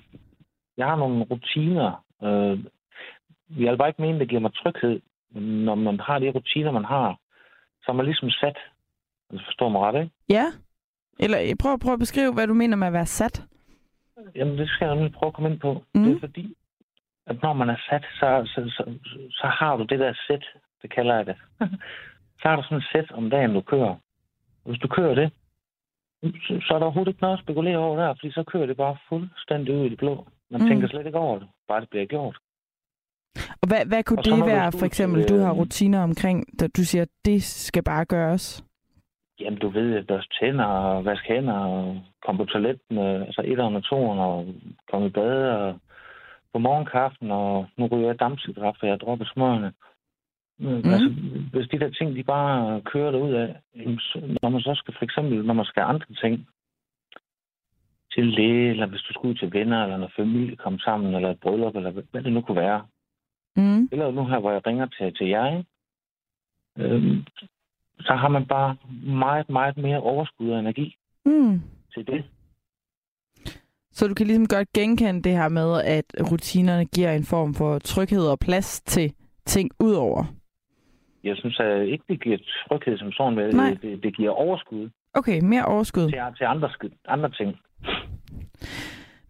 jeg 0.77 0.87
har 0.87 0.97
nogle 0.97 1.25
rutiner. 1.31 2.05
Øh, 2.23 2.59
jeg 3.63 3.71
vil 3.71 3.79
bare 3.79 3.89
ikke 3.89 4.03
mene, 4.03 4.19
det 4.19 4.29
giver 4.29 4.41
mig 4.41 4.53
tryghed, 4.55 5.01
når 5.41 5.75
man 5.75 6.01
har 6.01 6.19
de 6.19 6.31
rutiner, 6.31 6.71
man 6.71 6.85
har, 6.85 7.19
så 7.83 7.87
er 7.89 7.93
man 7.93 8.05
ligesom 8.05 8.31
sat. 8.31 8.59
Altså, 9.31 9.45
forstår 9.47 9.69
mig 9.69 9.81
ret, 9.81 10.03
ikke? 10.03 10.15
Ja. 10.29 10.45
Eller 11.19 11.55
prøv, 11.63 11.79
prøv 11.79 11.93
at 11.93 11.99
beskrive, 11.99 12.35
hvad 12.35 12.47
du 12.47 12.55
mener 12.55 12.77
med 12.77 12.87
at 12.87 12.93
være 12.93 13.07
sat. 13.07 13.45
Jamen, 14.35 14.59
det 14.59 14.69
skal 14.69 14.87
jeg 14.87 14.97
nu 14.97 15.09
prøve 15.09 15.29
at 15.29 15.35
komme 15.35 15.51
ind 15.51 15.61
på. 15.61 15.83
Mm. 15.95 16.03
Det 16.05 16.17
er 16.17 16.21
fordi, 16.21 16.55
at 17.27 17.43
når 17.43 17.53
man 17.53 17.69
er 17.71 17.77
sat, 17.91 18.05
så, 18.21 18.43
så, 18.55 18.61
så, 18.77 18.83
så 19.31 19.47
har 19.47 19.77
du 19.77 19.85
det 19.85 19.99
der 19.99 20.13
sæt, 20.27 20.45
det 20.83 20.95
kalder 20.95 21.15
jeg 21.17 21.27
det. 21.27 21.37
så 22.41 22.49
har 22.49 22.57
du 22.57 22.63
sådan 22.63 22.79
et 22.79 22.89
sæt 22.93 23.11
om 23.11 23.31
dagen, 23.31 23.55
du 23.55 23.61
kører. 23.61 23.95
Hvis 24.65 24.79
du 24.79 24.89
kører 24.89 25.15
det, 25.15 25.33
så, 26.67 26.75
er 26.75 26.79
der 26.79 26.85
overhovedet 26.87 27.11
ikke 27.11 27.23
noget 27.23 27.37
at 27.39 27.43
spekulere 27.45 27.79
over 27.79 27.97
der, 28.03 28.15
fordi 28.15 28.31
så 28.33 28.43
kører 28.43 28.67
det 28.67 28.77
bare 28.77 28.97
fuldstændig 29.09 29.75
ud 29.75 29.87
i 29.87 29.89
det 29.89 29.99
blå. 29.99 30.27
Man 30.51 30.61
Mm. 30.63 30.69
tænker 30.69 30.89
slet 30.89 31.07
ikke 31.07 31.19
over 31.19 31.39
det, 31.39 31.49
bare 31.69 31.81
det 31.81 31.91
bliver 31.91 32.07
gjort. 32.07 32.39
Og 33.63 33.69
hvad, 33.69 33.87
hvad 33.87 34.03
kunne 34.05 34.19
Og 34.19 34.25
det 34.25 34.47
være, 34.47 34.73
for 34.73 34.87
eksempel, 34.87 35.29
du 35.29 35.39
har 35.39 35.53
øh, 35.53 35.59
rutiner 35.59 36.03
omkring, 36.03 36.61
da 36.61 36.67
du 36.69 36.85
siger, 36.85 37.03
at 37.03 37.09
det 37.25 37.43
skal 37.43 37.83
bare 37.85 38.05
gøres? 38.05 38.65
Jamen, 39.41 39.59
du 39.59 39.69
ved, 39.69 39.97
at 39.97 40.07
børste 40.07 40.35
tænder 40.41 40.65
og 40.65 41.05
vaske 41.05 41.29
hænder 41.29 41.59
og 41.59 42.03
komme 42.27 42.39
på 42.39 42.45
toiletten, 42.45 42.99
øh, 42.99 43.21
altså 43.21 43.43
et 43.45 43.61
og 43.61 43.85
toren 43.85 44.19
og 44.19 44.55
komme 44.91 45.07
i 45.07 45.11
bad 45.11 45.51
og 45.51 45.81
på 46.53 46.59
morgenkaffen, 46.59 47.31
og 47.31 47.67
nu 47.77 47.87
ryger 47.87 48.07
jeg 48.07 48.21
dampcigaret, 48.21 48.77
for 48.79 48.87
jeg 48.87 48.93
har 48.93 48.99
droppet 48.99 49.29
smørene. 49.35 49.73
Mm. 50.59 50.67
Mhm. 50.67 50.91
Altså, 50.93 51.09
hvis 51.53 51.69
de 51.69 51.79
der 51.79 51.91
ting, 51.91 52.17
de 52.17 52.23
bare 52.23 52.81
kører 52.81 53.11
derud 53.11 53.33
af, 53.33 53.57
når 54.43 54.49
man 54.49 54.61
så 54.61 54.75
skal 54.75 54.95
for 54.95 55.05
eksempel, 55.05 55.45
når 55.45 55.55
man 55.55 55.65
skal 55.65 55.83
andre 55.83 56.15
ting, 56.15 56.49
til 58.15 58.27
læge, 58.27 58.71
eller 58.71 58.87
hvis 58.87 59.01
du 59.01 59.13
skal 59.13 59.29
ud 59.29 59.35
til 59.35 59.53
venner, 59.53 59.83
eller 59.83 59.97
når 59.97 60.11
familie 60.17 60.57
kommer 60.57 60.81
sammen, 60.81 61.15
eller 61.15 61.31
et 61.31 61.41
bryllup, 61.41 61.77
eller 61.77 61.91
hvad 61.91 62.03
hvad 62.11 62.23
det 62.23 62.33
nu 62.33 62.41
kunne 62.41 62.61
være. 62.61 62.87
Mm. 63.57 63.89
Eller 63.93 64.11
nu 64.11 64.27
her, 64.27 64.39
hvor 64.39 64.51
jeg 64.51 64.67
ringer 64.67 64.87
til, 64.87 65.15
til 65.15 65.27
jer, 65.29 65.47
ikke? 65.57 65.65
øhm, 66.79 67.25
så 68.01 68.13
har 68.15 68.29
man 68.29 68.47
bare 68.47 68.77
meget, 69.07 69.51
meget 69.51 69.77
mere 69.77 70.01
overskud 70.01 70.51
og 70.51 70.59
energi 70.59 70.97
Mm. 71.25 71.61
til 71.95 72.07
det. 72.07 72.25
Så 73.93 74.09
du 74.09 74.15
kan 74.15 74.27
ligesom 74.27 74.47
godt 74.47 74.73
genkende 74.73 75.23
det 75.23 75.33
her 75.33 75.49
med, 75.49 75.83
at 75.85 76.05
rutinerne 76.33 76.85
giver 76.85 77.13
en 77.13 77.25
form 77.25 77.55
for 77.55 77.79
tryghed 77.79 78.27
og 78.27 78.39
plads 78.39 78.81
til 78.81 79.13
ting 79.47 79.71
udover. 79.81 80.25
Jeg 81.25 81.37
synes 81.37 81.61
at 81.61 81.87
ikke, 81.89 82.05
det 82.09 82.23
giver 82.23 82.39
tryghed 82.69 82.99
som 82.99 83.13
sådan, 83.13 83.35
men 83.35 83.45
det, 83.47 83.83
det, 83.83 84.03
det 84.03 84.17
giver 84.17 84.31
overskud 84.31 84.91
Okay, 85.15 85.41
mere 85.43 85.65
overskud. 85.65 86.03
til, 86.11 86.19
til 86.39 86.45
andre, 86.45 86.71
andre 87.09 87.31
ting. 87.31 87.57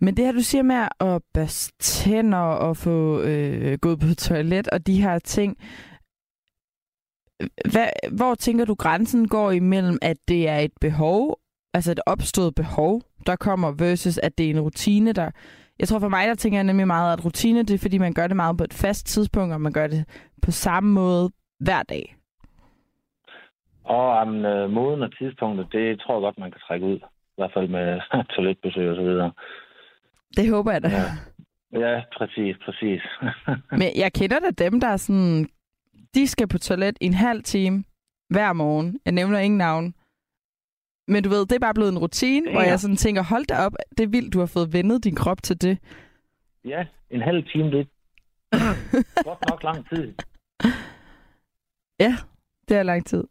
Men 0.01 0.17
det 0.17 0.25
her, 0.25 0.33
du 0.33 0.41
siger 0.41 0.63
med 0.63 0.89
at 1.01 1.23
børste 1.35 1.79
tænder 1.79 2.39
og 2.39 2.77
få 2.77 3.23
øh, 3.23 3.79
gået 3.83 3.99
på 4.01 4.07
toilet 4.19 4.69
og 4.69 4.87
de 4.87 5.03
her 5.03 5.19
ting, 5.19 5.57
hvad, 7.73 7.89
hvor 8.13 8.35
tænker 8.35 8.65
du 8.65 8.75
grænsen 8.75 9.29
går 9.29 9.51
imellem, 9.51 9.99
at 10.03 10.17
det 10.29 10.49
er 10.49 10.59
et 10.59 10.73
behov, 10.81 11.39
altså 11.75 11.93
et 11.93 12.01
opstået 12.07 12.55
behov, 12.55 13.03
der 13.27 13.37
kommer, 13.37 13.73
versus 13.79 14.19
at 14.19 14.39
det 14.39 14.47
er 14.47 14.51
en 14.51 14.61
rutine, 14.61 15.13
der... 15.13 15.31
Jeg 15.79 15.89
tror 15.89 15.99
for 15.99 16.09
mig, 16.09 16.29
der 16.29 16.35
tænker 16.35 16.59
jeg 16.59 16.65
nemlig 16.65 16.87
meget, 16.87 17.13
at 17.13 17.25
rutine, 17.25 17.63
det 17.63 17.75
er 17.75 17.79
fordi, 17.79 17.99
man 17.99 18.15
gør 18.15 18.27
det 18.27 18.37
meget 18.37 18.59
på 18.59 18.65
et 18.65 18.75
fast 18.75 19.07
tidspunkt, 19.07 19.55
og 19.55 19.61
man 19.61 19.73
gør 19.73 19.87
det 19.87 20.05
på 20.43 20.51
samme 20.51 20.93
måde 20.93 21.31
hver 21.61 21.83
dag. 21.83 22.17
Og 23.85 24.23
um, 24.23 24.45
øh, 24.45 24.71
moden 24.71 25.03
og 25.03 25.19
tidspunktet, 25.19 25.67
det 25.73 26.01
tror 26.01 26.15
jeg 26.15 26.21
godt, 26.21 26.39
man 26.39 26.51
kan 26.51 26.61
trække 26.67 26.87
ud. 26.87 26.97
I 26.97 27.37
hvert 27.37 27.51
fald 27.55 27.69
med 27.69 28.01
toiletbesøg 28.35 28.91
og 28.91 28.97
så 28.97 29.03
videre. 29.03 29.33
Det 30.37 30.51
håber 30.51 30.73
jeg 30.73 30.83
da. 30.83 30.89
Ja. 30.89 31.05
Ja, 31.73 32.03
præcis, 32.17 32.57
præcis. 32.65 33.03
Men 33.81 33.89
jeg 33.97 34.13
kender 34.13 34.39
da 34.39 34.65
dem, 34.65 34.81
der 34.81 34.89
er 34.89 34.97
sådan, 34.97 35.49
de 36.15 36.27
skal 36.27 36.49
på 36.49 36.59
toilet 36.59 36.99
i 37.01 37.07
en 37.07 37.15
halv 37.15 37.43
time 37.43 37.85
hver 38.31 38.53
morgen. 38.53 39.01
Jeg 39.05 39.13
nævner 39.13 39.39
ingen 39.39 39.59
navn. 39.59 39.95
Men 41.09 41.23
du 41.23 41.29
ved, 41.29 41.47
det 41.47 41.53
er 41.53 41.59
bare 41.59 41.75
blevet 41.75 41.93
en 41.93 41.99
rutine, 41.99 42.47
ja. 42.47 42.53
hvor 42.53 42.63
jeg 42.63 42.81
sådan 42.81 42.97
tænker, 42.97 43.23
hold 43.23 43.47
da 43.47 43.55
op, 43.67 43.73
det 43.99 44.05
er 44.05 44.09
vildt, 44.09 44.33
du 44.35 44.39
har 44.39 44.47
fået 44.47 44.73
vendet 44.73 45.05
din 45.05 45.15
krop 45.15 45.43
til 45.43 45.63
det. 45.63 45.79
Ja, 46.65 46.87
en 47.11 47.23
halv 47.23 47.45
time, 47.53 47.71
det 47.71 47.81
er 47.81 47.85
godt 49.29 49.51
nok 49.51 49.63
lang 49.63 49.89
tid. 49.89 50.15
Ja, 52.01 52.17
det 52.69 52.77
er 52.77 52.83
lang 52.83 53.07
tid. 53.07 53.25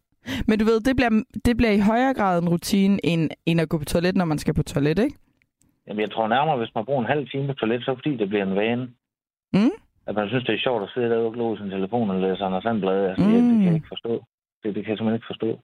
Men 0.48 0.60
du 0.60 0.66
ved, 0.66 0.80
det 0.80 0.96
bliver, 0.96 1.24
det 1.46 1.58
bliver 1.58 1.72
i 1.72 1.80
højere 1.80 2.14
grad 2.14 2.42
en 2.42 2.50
rutine, 2.50 3.06
end, 3.06 3.30
end 3.46 3.62
at 3.62 3.70
gå 3.70 3.78
på 3.78 3.86
toilet, 3.86 4.16
når 4.16 4.26
man 4.26 4.38
skal 4.38 4.54
på 4.54 4.64
toilet, 4.64 5.00
ikke? 5.00 5.18
Jamen, 5.88 6.02
jeg 6.02 6.12
tror 6.12 6.28
nærmere, 6.28 6.58
hvis 6.58 6.76
man 6.76 6.86
bruger 6.86 7.02
en 7.02 7.08
halv 7.08 7.30
time 7.30 7.48
på 7.48 7.54
toilet, 7.54 7.84
så 7.84 7.96
fordi, 7.96 8.18
det 8.18 8.30
bliver 8.30 8.46
en 8.46 8.56
vane. 8.56 8.84
Mm? 9.54 9.78
At 10.08 10.16
man 10.16 10.28
synes, 10.28 10.46
det 10.46 10.56
er 10.56 10.60
sjovt 10.60 10.84
at 10.84 10.90
sidde 10.94 11.10
der 11.10 11.18
og 11.18 11.34
glo 11.34 11.58
sin 11.58 11.70
telefon 11.70 12.10
og 12.10 12.22
læse 12.22 12.44
Anders 12.44 12.64
Sandblad. 12.64 13.10
Altså, 13.10 13.26
mm. 13.26 13.32
det, 13.32 13.44
det 13.44 13.52
kan 13.52 13.66
jeg 13.66 13.76
ikke 13.76 13.88
forstå. 13.88 14.26
Det, 14.64 14.76
det 14.76 14.84
kan 14.84 14.90
jeg 14.92 14.98
simpelthen 14.98 15.14
ikke 15.14 15.32
forstå. 15.34 15.60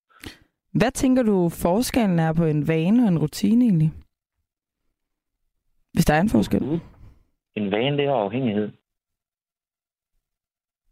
Hvad 0.72 0.92
tænker 0.92 1.24
du, 1.24 1.50
forskellen 1.50 2.20
er 2.20 2.34
på 2.34 2.46
en 2.46 2.68
vane 2.68 3.04
og 3.04 3.08
en 3.08 3.20
rutine 3.20 3.66
egentlig? 3.66 3.92
Hvis 5.94 6.06
der 6.06 6.14
er 6.14 6.22
en 6.22 6.30
forskel. 6.30 6.82
En 7.56 7.72
vane, 7.72 7.98
det 7.98 8.06
er 8.06 8.14
afhængighed. 8.14 8.72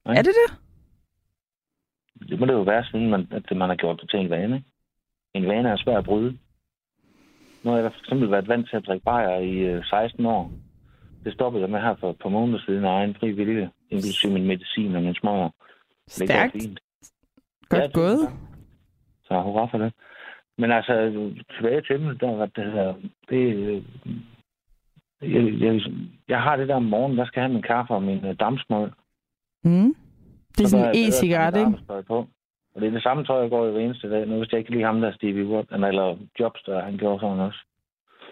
Nej? 0.06 0.16
Er 0.16 0.22
det 0.22 0.36
det? 0.42 0.50
Det 2.30 2.40
må 2.40 2.46
det 2.46 2.54
jo 2.54 2.62
være, 2.62 2.86
siden 2.86 3.10
man, 3.10 3.28
at 3.32 3.58
man 3.58 3.70
har 3.70 3.76
gjort 3.76 4.02
det 4.02 4.10
til 4.10 4.20
en 4.20 4.30
vane. 4.30 4.56
Ikke? 4.56 4.70
En 5.34 5.48
vane 5.48 5.70
er 5.70 5.78
svær 5.78 5.98
at 5.98 6.06
bryde. 6.06 6.38
Nu 7.64 7.70
har 7.72 7.78
jeg 7.78 7.92
for 7.92 8.00
eksempel 8.00 8.32
været 8.32 8.48
vant 8.48 8.70
til 8.70 8.78
at 8.78 8.86
drikke 8.88 9.04
bajer 9.04 9.38
i 9.38 9.58
øh, 9.58 9.84
16 9.86 10.26
år. 10.26 10.52
Det 11.24 11.34
stoppede 11.34 11.62
jeg 11.62 11.70
med 11.70 11.82
her 11.82 11.96
for 12.00 12.10
et 12.10 12.20
par 12.22 12.30
måneder 12.30 12.60
siden 12.66 12.86
af 12.86 12.90
egen 12.90 13.16
fri 13.20 13.32
vilje, 13.32 13.70
inklusive 13.90 14.34
min 14.34 14.48
medicin 14.48 14.96
og 14.96 15.04
min 15.04 15.16
smøger. 15.16 15.50
Stærkt. 16.08 16.54
Godt 17.70 17.82
ja, 17.82 17.88
gået. 17.94 18.20
Så 19.24 19.42
hurra 19.42 19.68
for 19.72 19.78
det. 19.78 19.94
Men 20.58 20.72
altså, 20.72 20.94
tilbage 21.56 21.82
til 21.82 21.96
emnet, 21.96 22.22
der 22.22 22.32
var 22.36 22.46
det 22.46 22.72
her, 22.72 22.94
det, 23.30 23.56
øh, 23.56 23.84
jeg, 25.22 25.62
jeg, 25.62 25.82
jeg 26.28 26.42
har 26.42 26.56
det 26.56 26.68
der 26.68 26.76
om 26.76 26.84
morgenen, 26.84 27.18
der 27.18 27.26
skal 27.26 27.40
jeg 27.42 27.48
have 27.48 27.54
min 27.54 27.62
kaffe 27.62 27.94
og 27.94 28.04
min 28.04 28.26
uh, 28.26 28.36
dammsmøg. 28.40 28.90
Mm. 29.64 29.96
Det 30.58 30.64
er 30.64 30.68
sådan 30.68 30.96
en 30.96 31.08
e-cigaret, 31.08 31.58
ikke? 31.58 32.04
På. 32.08 32.28
Og 32.76 32.82
det 32.82 32.88
er 32.88 32.92
det 32.92 33.04
samme 33.04 33.24
tøj, 33.24 33.42
jeg 33.42 33.50
går 33.50 33.68
i 33.68 33.72
hver 33.72 33.80
eneste 33.80 34.10
dag. 34.10 34.28
Nu 34.28 34.38
hvis 34.38 34.52
jeg 34.52 34.60
ikke 34.60 34.72
lige 34.72 34.86
ham, 34.86 35.02
der 35.02 35.12
Stevie 35.12 35.46
Wonder, 35.46 35.88
eller 35.88 36.18
Jobs, 36.40 36.62
der 36.64 36.84
han 36.84 36.98
gjorde 36.98 37.20
sådan 37.20 37.40
også. 37.40 37.60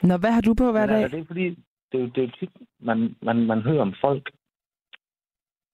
Nå, 0.03 0.17
hvad 0.17 0.31
har 0.31 0.41
du 0.41 0.53
på 0.53 0.71
hver 0.71 0.85
Men, 0.85 0.89
dag? 0.89 1.03
Altså, 1.03 1.17
det 1.17 1.23
er 1.23 1.27
fordi, 1.27 1.55
det 1.91 2.01
er, 2.03 2.07
det 2.07 2.23
er 2.23 2.31
tit, 2.39 2.49
man, 2.79 3.15
man, 3.21 3.37
man 3.45 3.61
hører 3.61 3.81
om 3.81 3.93
folk. 4.01 4.31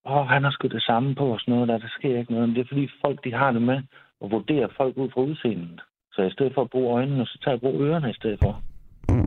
Åh, 0.05 0.17
oh, 0.17 0.27
han 0.27 0.43
har 0.43 0.51
sgu 0.51 0.67
det 0.67 0.83
samme 0.83 1.15
på 1.15 1.25
og 1.33 1.39
sådan 1.39 1.53
noget, 1.53 1.67
der, 1.67 1.77
der 1.77 1.87
sker 1.97 2.19
ikke 2.19 2.31
noget. 2.31 2.49
Men 2.49 2.55
det 2.55 2.61
er 2.61 2.67
fordi 2.67 2.89
folk, 3.01 3.23
de 3.23 3.33
har 3.33 3.51
det 3.51 3.61
med 3.61 3.81
at 4.23 4.31
vurdere 4.31 4.69
folk 4.77 4.97
ud 4.97 5.09
fra 5.09 5.21
udseendet. 5.21 5.81
Så 6.11 6.21
i 6.21 6.31
stedet 6.31 6.53
for 6.53 6.61
at 6.61 6.69
bruge 6.69 6.93
øjnene, 6.93 7.25
så 7.25 7.39
tager 7.43 7.53
jeg 7.55 7.59
bruge 7.59 7.83
ørerne 7.85 8.09
i 8.09 8.13
stedet 8.13 8.39
for. 8.43 8.61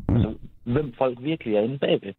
Altså, 0.08 0.38
hvem 0.64 0.92
folk 0.92 1.18
virkelig 1.22 1.54
er 1.54 1.60
inde 1.60 1.78
bagved. 1.78 2.14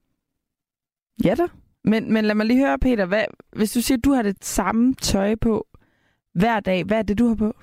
Ja 1.26 1.36
da. 1.36 1.48
Men, 1.84 2.14
men 2.14 2.26
lad 2.26 2.36
mig 2.36 2.46
lige 2.46 2.66
høre, 2.66 2.80
Peter. 2.80 3.06
Hvad, 3.06 3.26
hvis 3.58 3.74
du 3.74 3.82
siger, 3.82 3.98
at 3.98 4.06
du 4.06 4.12
har 4.12 4.22
det 4.22 4.44
samme 4.44 4.94
tøj 4.94 5.36
på 5.36 5.68
hver 6.34 6.60
dag, 6.60 6.84
hvad 6.84 6.98
er 6.98 7.02
det, 7.02 7.20
du 7.20 7.28
har 7.28 7.36
på? 7.36 7.54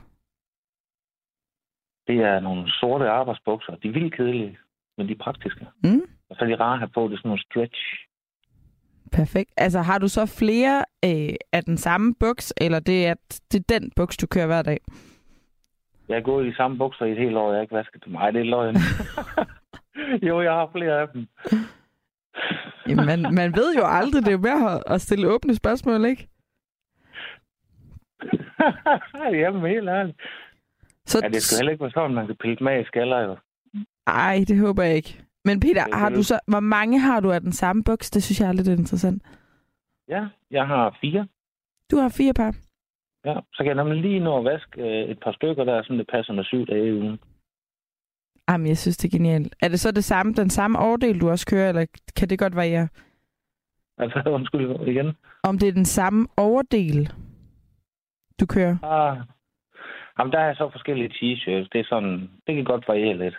Det 2.06 2.16
er 2.16 2.40
nogle 2.40 2.72
sorte 2.72 3.08
arbejdsbukser. 3.08 3.76
De 3.76 3.88
er 3.88 3.92
vildt 3.92 4.14
kedelige, 4.16 4.58
men 4.96 5.06
de 5.08 5.12
er 5.12 5.18
praktiske. 5.18 5.66
Mm. 5.84 6.15
Og 6.30 6.36
så 6.36 6.44
er 6.44 6.48
de 6.48 6.54
rare 6.54 6.72
at 6.72 6.78
have 6.78 6.88
på. 6.94 7.08
Det 7.08 7.18
sådan 7.18 7.28
nogle 7.28 7.42
stretch. 7.42 7.82
Perfekt. 9.12 9.50
Altså 9.56 9.80
har 9.80 9.98
du 9.98 10.08
så 10.08 10.26
flere 10.26 10.84
øh, 11.04 11.34
af 11.52 11.64
den 11.64 11.76
samme 11.76 12.14
buks, 12.20 12.54
eller 12.60 12.80
det 12.80 13.06
er, 13.06 13.14
det 13.52 13.58
er 13.60 13.78
den 13.78 13.90
buks, 13.96 14.16
du 14.16 14.26
kører 14.26 14.46
hver 14.46 14.62
dag? 14.62 14.78
Jeg 16.08 16.16
har 16.16 16.22
gået 16.22 16.46
i 16.46 16.48
de 16.50 16.56
samme 16.56 16.78
bukser 16.78 17.04
i 17.04 17.12
et 17.12 17.18
helt 17.18 17.36
år. 17.36 17.48
Jeg 17.50 17.56
har 17.56 17.62
ikke 17.62 17.74
vasket 17.74 18.04
dem. 18.04 18.12
Nej, 18.12 18.30
det 18.30 18.40
er 18.40 18.44
løgn. 18.44 18.76
jo, 20.28 20.40
jeg 20.40 20.52
har 20.52 20.70
flere 20.72 21.00
af 21.00 21.08
dem. 21.08 21.28
Jamen, 22.88 23.06
man, 23.06 23.34
man 23.34 23.56
ved 23.56 23.74
jo 23.76 23.82
aldrig, 23.84 24.22
det 24.22 24.28
er 24.28 24.32
jo 24.32 24.38
med 24.38 24.80
at 24.86 25.00
stille 25.00 25.28
åbne 25.28 25.54
spørgsmål, 25.54 26.04
ikke? 26.04 26.28
Jamen, 29.42 29.70
helt 29.70 29.88
ærligt. 29.88 30.20
Så... 31.06 31.20
Ja, 31.22 31.28
det 31.28 31.42
skal 31.42 31.58
heller 31.58 31.72
ikke 31.72 31.82
være 31.82 31.90
sådan, 31.90 32.14
man 32.14 32.26
kan 32.26 32.36
pille 32.36 32.58
med 32.60 32.80
i 32.80 32.84
skaller, 32.84 33.20
jo. 33.20 33.36
Ej, 34.06 34.44
det 34.48 34.58
håber 34.58 34.82
jeg 34.82 34.96
ikke. 34.96 35.25
Men 35.48 35.60
Peter, 35.60 35.84
det 35.84 35.94
har 35.94 36.10
du 36.10 36.22
så, 36.22 36.38
hvor 36.48 36.60
mange 36.60 37.00
har 37.00 37.20
du 37.20 37.32
af 37.32 37.40
den 37.40 37.52
samme 37.52 37.84
buks? 37.84 38.10
Det 38.10 38.22
synes 38.22 38.40
jeg 38.40 38.48
er 38.48 38.52
lidt 38.52 38.68
interessant. 38.68 39.22
Ja, 40.08 40.22
jeg 40.50 40.66
har 40.66 40.98
fire. 41.00 41.28
Du 41.90 41.96
har 41.96 42.08
fire 42.08 42.34
par? 42.34 42.54
Ja, 43.24 43.34
så 43.52 43.58
kan 43.62 43.66
jeg 43.66 43.84
nemlig 43.84 44.00
lige 44.00 44.20
nå 44.20 44.38
at 44.38 44.44
vaske 44.44 44.82
øh, 44.82 45.10
et 45.10 45.20
par 45.24 45.32
stykker 45.32 45.64
der, 45.64 45.82
så 45.82 45.92
det 45.92 46.06
passer 46.12 46.32
med 46.32 46.44
syv 46.44 46.66
dage 46.66 46.88
i 46.88 46.92
ugen. 46.92 47.18
Jamen, 48.48 48.66
jeg 48.66 48.78
synes, 48.78 48.96
det 48.96 49.08
er 49.08 49.18
genialt. 49.18 49.54
Er 49.62 49.68
det 49.68 49.80
så 49.80 49.90
det 49.92 50.04
samme, 50.04 50.32
den 50.32 50.50
samme 50.50 50.78
overdel, 50.78 51.20
du 51.20 51.30
også 51.30 51.46
kører, 51.46 51.68
eller 51.68 51.86
kan 52.16 52.28
det 52.30 52.38
godt 52.38 52.56
variere? 52.56 52.88
Altså, 53.98 54.22
undskyld 54.36 54.88
igen. 54.88 55.12
Om 55.42 55.58
det 55.58 55.68
er 55.68 55.72
den 55.72 55.84
samme 55.84 56.28
overdel, 56.36 57.12
du 58.40 58.46
kører? 58.46 58.76
Ah, 58.82 59.16
jamen, 60.18 60.32
der 60.32 60.38
er 60.38 60.54
så 60.54 60.70
forskellige 60.72 61.08
t-shirts. 61.08 61.68
Det 61.72 61.80
er 61.80 61.88
sådan, 61.88 62.30
det 62.46 62.54
kan 62.54 62.64
godt 62.64 62.88
variere 62.88 63.18
lidt. 63.18 63.36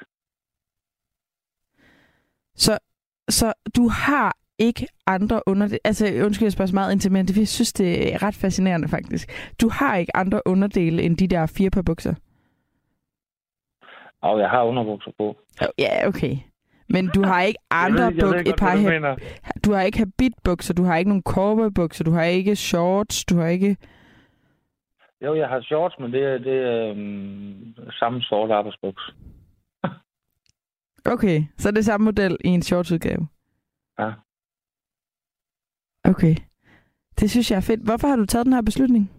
Så, 2.57 2.77
så 3.29 3.53
du 3.75 3.87
har 3.87 4.37
ikke 4.59 4.87
andre 5.07 5.41
underdele... 5.45 5.79
Altså, 5.83 6.05
undskyld, 6.25 6.45
jeg 6.45 6.51
spørger 6.51 6.67
så 6.67 6.75
meget 6.75 6.91
ind 6.91 6.99
til, 6.99 7.11
men 7.11 7.27
jeg 7.37 7.47
synes, 7.47 7.73
det 7.73 8.13
er 8.13 8.23
ret 8.23 8.35
fascinerende 8.35 8.87
faktisk. 8.87 9.53
Du 9.61 9.69
har 9.69 9.97
ikke 9.97 10.15
andre 10.15 10.41
underdele 10.45 11.03
end 11.03 11.17
de 11.17 11.27
der 11.27 11.45
fire 11.45 11.69
par 11.69 11.81
bukser? 11.81 12.13
Og 14.21 14.39
jeg 14.39 14.49
har 14.49 14.63
underbukser 14.63 15.11
på. 15.17 15.37
Ja, 15.77 16.07
okay. 16.07 16.37
Men 16.89 17.09
du 17.15 17.23
har 17.23 17.41
ikke 17.41 17.59
andre 17.71 18.11
bukser, 18.11 18.39
et 18.39 18.55
par 18.57 18.77
ha- 18.77 19.15
du 19.65 19.73
har 19.73 19.81
ikke 19.81 19.97
habitbukser, 19.97 20.73
du 20.73 20.83
har 20.83 20.97
ikke 20.97 21.09
nogen 21.09 21.23
cowboybukser, 21.23 22.03
du 22.03 22.11
har 22.11 22.23
ikke 22.23 22.55
shorts, 22.55 23.25
du 23.25 23.37
har 23.37 23.47
ikke... 23.47 23.77
Jo, 25.21 25.35
jeg 25.35 25.47
har 25.47 25.61
shorts, 25.61 25.95
men 25.99 26.11
det 26.13 26.23
er, 26.23 26.37
det 26.37 26.57
er 26.57 26.91
um, 26.91 27.91
samme 27.91 28.21
sort 28.21 28.51
arbejdsbuks. 28.51 29.15
Okay, 31.13 31.43
så 31.57 31.69
er 31.69 31.73
det 31.73 31.85
samme 31.85 32.05
model 32.05 32.37
i 32.45 32.47
en 32.47 32.61
shortsudgave? 32.61 33.27
Ja. 33.99 34.11
Okay. 36.03 36.35
Det 37.19 37.31
synes 37.31 37.51
jeg 37.51 37.57
er 37.57 37.61
fedt. 37.61 37.85
Hvorfor 37.85 38.07
har 38.07 38.15
du 38.15 38.25
taget 38.25 38.45
den 38.45 38.53
her 38.53 38.61
beslutning? 38.61 39.11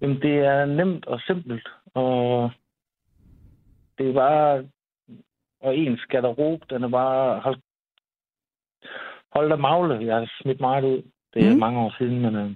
Jamen, 0.00 0.22
det 0.22 0.38
er 0.38 0.64
nemt 0.64 1.06
og 1.06 1.20
simpelt, 1.20 1.68
og 1.94 2.50
det 3.98 4.08
er 4.08 4.14
bare... 4.14 4.64
Og 5.60 5.76
ens 5.76 6.00
garderobe, 6.08 6.66
den 6.70 6.84
er 6.84 6.88
bare... 6.88 7.40
Hold, 7.40 7.60
hold 9.32 9.50
da 9.50 9.56
magle. 9.56 10.06
Jeg 10.06 10.16
har 10.16 10.30
smidt 10.42 10.60
meget 10.60 10.84
ud. 10.84 11.02
Det 11.34 11.46
er 11.46 11.52
mm. 11.52 11.58
mange 11.58 11.80
år 11.80 11.94
siden, 11.98 12.20
men... 12.20 12.34
Øh... 12.34 12.50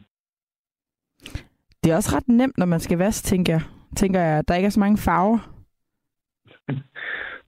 Det 1.84 1.92
er 1.92 1.96
også 1.96 2.16
ret 2.16 2.28
nemt, 2.28 2.58
når 2.58 2.66
man 2.66 2.80
skal 2.80 2.98
vaske, 2.98 3.24
tænker 3.24 3.52
jeg. 3.52 3.62
Tænker 3.96 4.20
jeg, 4.20 4.38
at 4.38 4.48
der 4.48 4.54
ikke 4.54 4.66
er 4.66 4.70
så 4.70 4.80
mange 4.80 4.98
farver. 4.98 5.38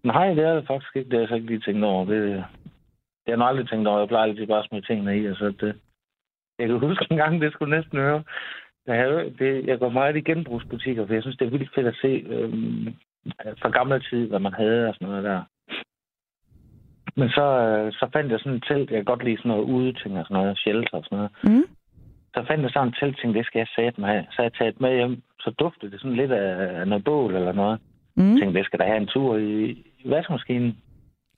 Nej, 0.07 0.35
det 0.35 0.45
er 0.45 0.55
det 0.55 0.67
faktisk 0.67 0.97
ikke. 0.97 1.11
Det 1.11 1.17
har 1.17 1.21
jeg 1.21 1.29
så 1.29 1.35
ikke 1.35 1.47
lige 1.47 1.61
tænkt 1.67 1.85
over. 1.85 2.05
Det, 2.05 2.23
det 3.25 3.29
har 3.29 3.37
jeg 3.37 3.49
aldrig 3.49 3.69
tænkt 3.69 3.89
over. 3.89 3.99
Jeg 3.99 4.09
plejer 4.09 4.29
altid 4.29 4.47
bare 4.47 4.59
at 4.59 4.69
smide 4.69 4.87
tingene 4.87 5.19
i, 5.19 5.27
og 5.27 5.37
så 5.37 5.45
det... 5.61 5.81
Jeg 6.59 6.69
kan 6.69 6.79
huske 6.89 7.07
en 7.11 7.17
gang, 7.17 7.41
det 7.41 7.53
skulle 7.53 7.77
næsten 7.77 7.99
høre. 7.99 8.23
Jeg, 8.87 9.33
det, 9.39 9.67
jeg 9.67 9.79
går 9.79 9.89
meget 9.89 10.17
i 10.17 10.21
genbrugsbutikker, 10.21 11.07
for 11.07 11.15
jeg 11.15 11.23
synes, 11.23 11.37
det 11.37 11.47
er 11.47 11.51
vildt 11.51 11.75
fedt 11.75 11.87
at 11.87 11.99
se 12.03 12.25
øhm, 12.29 12.95
fra 13.63 13.71
gamle 13.71 14.01
tid, 14.11 14.29
hvad 14.29 14.39
man 14.39 14.53
havde 14.53 14.89
og 14.89 14.95
sådan 14.95 15.09
noget 15.09 15.25
der. 15.25 15.43
Men 17.17 17.29
så, 17.29 17.47
øh, 17.67 17.93
så 17.93 18.09
fandt 18.13 18.33
jeg 18.33 18.41
sådan 18.41 18.57
et 18.57 18.65
telt, 18.69 18.91
jeg 18.91 18.99
kan 18.99 19.05
godt 19.05 19.25
lide 19.25 19.37
sådan 19.37 19.49
noget 19.49 19.65
udeting 19.65 20.19
og 20.19 20.25
sådan 20.25 20.43
noget, 20.43 20.59
shelter 20.59 20.99
og 20.99 21.05
sådan 21.05 21.19
noget. 21.19 21.33
Mm. 21.45 21.67
Så 22.35 22.45
fandt 22.49 22.63
jeg 22.63 22.71
sådan 22.71 22.89
et 22.89 22.97
telt, 23.01 23.19
tænkte, 23.19 23.39
det 23.39 23.47
skal 23.47 23.59
jeg 23.59 23.75
sætte 23.77 24.01
med. 24.01 24.25
Så 24.33 24.43
jeg 24.43 24.53
taget 24.53 24.81
med 24.81 24.97
hjem, 24.97 25.23
så 25.41 25.51
duftede 25.51 25.91
det 25.91 26.01
sådan 26.01 26.17
lidt 26.17 26.33
af 26.33 26.89
noget 26.89 27.05
bål 27.05 27.35
eller 27.35 27.53
noget. 27.53 27.81
Mm. 28.17 28.33
Jeg 28.33 28.39
tænkte, 28.41 28.59
det 28.59 28.67
skal 28.67 28.79
da 28.79 28.85
have 28.85 28.97
en 28.97 29.07
tur 29.07 29.37
i, 29.37 29.85
vaskemaskinen. 30.05 30.77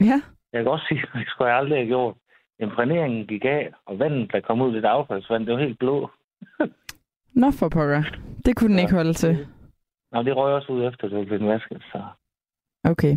Ja. 0.00 0.22
Jeg 0.52 0.62
kan 0.62 0.72
også 0.72 0.86
sige, 0.88 1.00
at 1.00 1.08
det 1.20 1.28
skulle 1.28 1.50
jeg 1.50 1.58
aldrig 1.58 1.78
have 1.78 1.86
gjort. 1.86 2.14
Imprægneringen 2.60 3.26
gik 3.26 3.44
af, 3.44 3.70
og 3.86 3.98
vandet, 3.98 4.32
der 4.32 4.40
kom 4.40 4.60
ud 4.60 4.72
i 4.72 4.76
det 4.76 4.84
affaldsvand, 4.84 5.46
det 5.46 5.54
var 5.54 5.60
helt 5.60 5.78
blå. 5.78 6.10
Nå 7.42 7.50
for 7.50 7.68
pokker. 7.68 8.02
Det 8.44 8.56
kunne 8.56 8.68
den 8.68 8.78
ja. 8.78 8.82
ikke 8.82 8.94
holde 8.94 9.12
til. 9.12 9.46
Nå, 10.12 10.22
det 10.22 10.36
røg 10.36 10.54
også 10.54 10.72
ud 10.72 10.88
efter, 10.88 11.08
det 11.08 11.26
blev 11.26 11.48
vasket, 11.48 11.82
så... 11.92 12.02
Okay. 12.84 13.16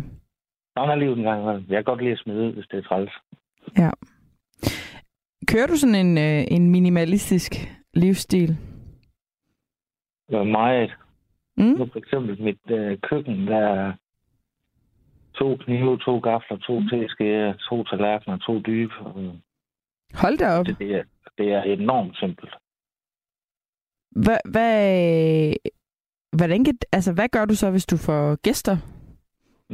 Sådan 0.78 0.90
er 0.90 0.94
livet 0.94 1.18
en 1.18 1.24
gang. 1.24 1.44
Jeg 1.68 1.76
kan 1.76 1.84
godt 1.84 2.00
lide 2.00 2.12
at 2.12 2.18
smide 2.18 2.38
ud, 2.46 2.52
hvis 2.52 2.66
det 2.70 2.78
er 2.78 2.82
træls. 2.82 3.12
Ja. 3.78 3.90
Kører 5.48 5.66
du 5.66 5.76
sådan 5.76 6.06
en, 6.06 6.18
øh, 6.18 6.44
en 6.50 6.70
minimalistisk 6.70 7.52
livsstil? 7.94 8.56
Ja, 10.30 10.42
meget. 10.42 10.96
Mm. 11.56 11.64
Nu 11.64 11.86
for 11.92 11.98
eksempel 11.98 12.42
mit 12.42 12.70
øh, 12.70 12.98
køkken, 12.98 13.46
der 13.46 13.56
er 13.58 13.92
to 15.34 15.56
knive, 15.56 15.98
to 15.98 16.18
gafler, 16.18 16.56
to 16.58 16.78
mm. 16.78 16.88
teskære, 16.88 17.54
to 17.68 17.84
tallerkener, 17.84 18.38
to 18.38 18.60
dybe, 18.60 18.92
Hold 20.14 20.38
da 20.38 20.58
op. 20.58 20.66
Det, 20.66 20.78
det, 20.78 20.94
er, 20.94 21.02
det 21.38 21.52
er 21.52 21.62
enormt 21.62 22.16
simpelt. 22.18 22.54
Hvad, 24.10 24.38
hvad, 24.44 25.54
hvordan, 26.32 26.64
kan- 26.64 26.78
altså, 26.92 27.12
hvad 27.14 27.28
gør 27.28 27.44
du 27.44 27.54
så, 27.54 27.70
hvis 27.70 27.86
du 27.86 27.96
får 27.96 28.36
gæster? 28.42 28.76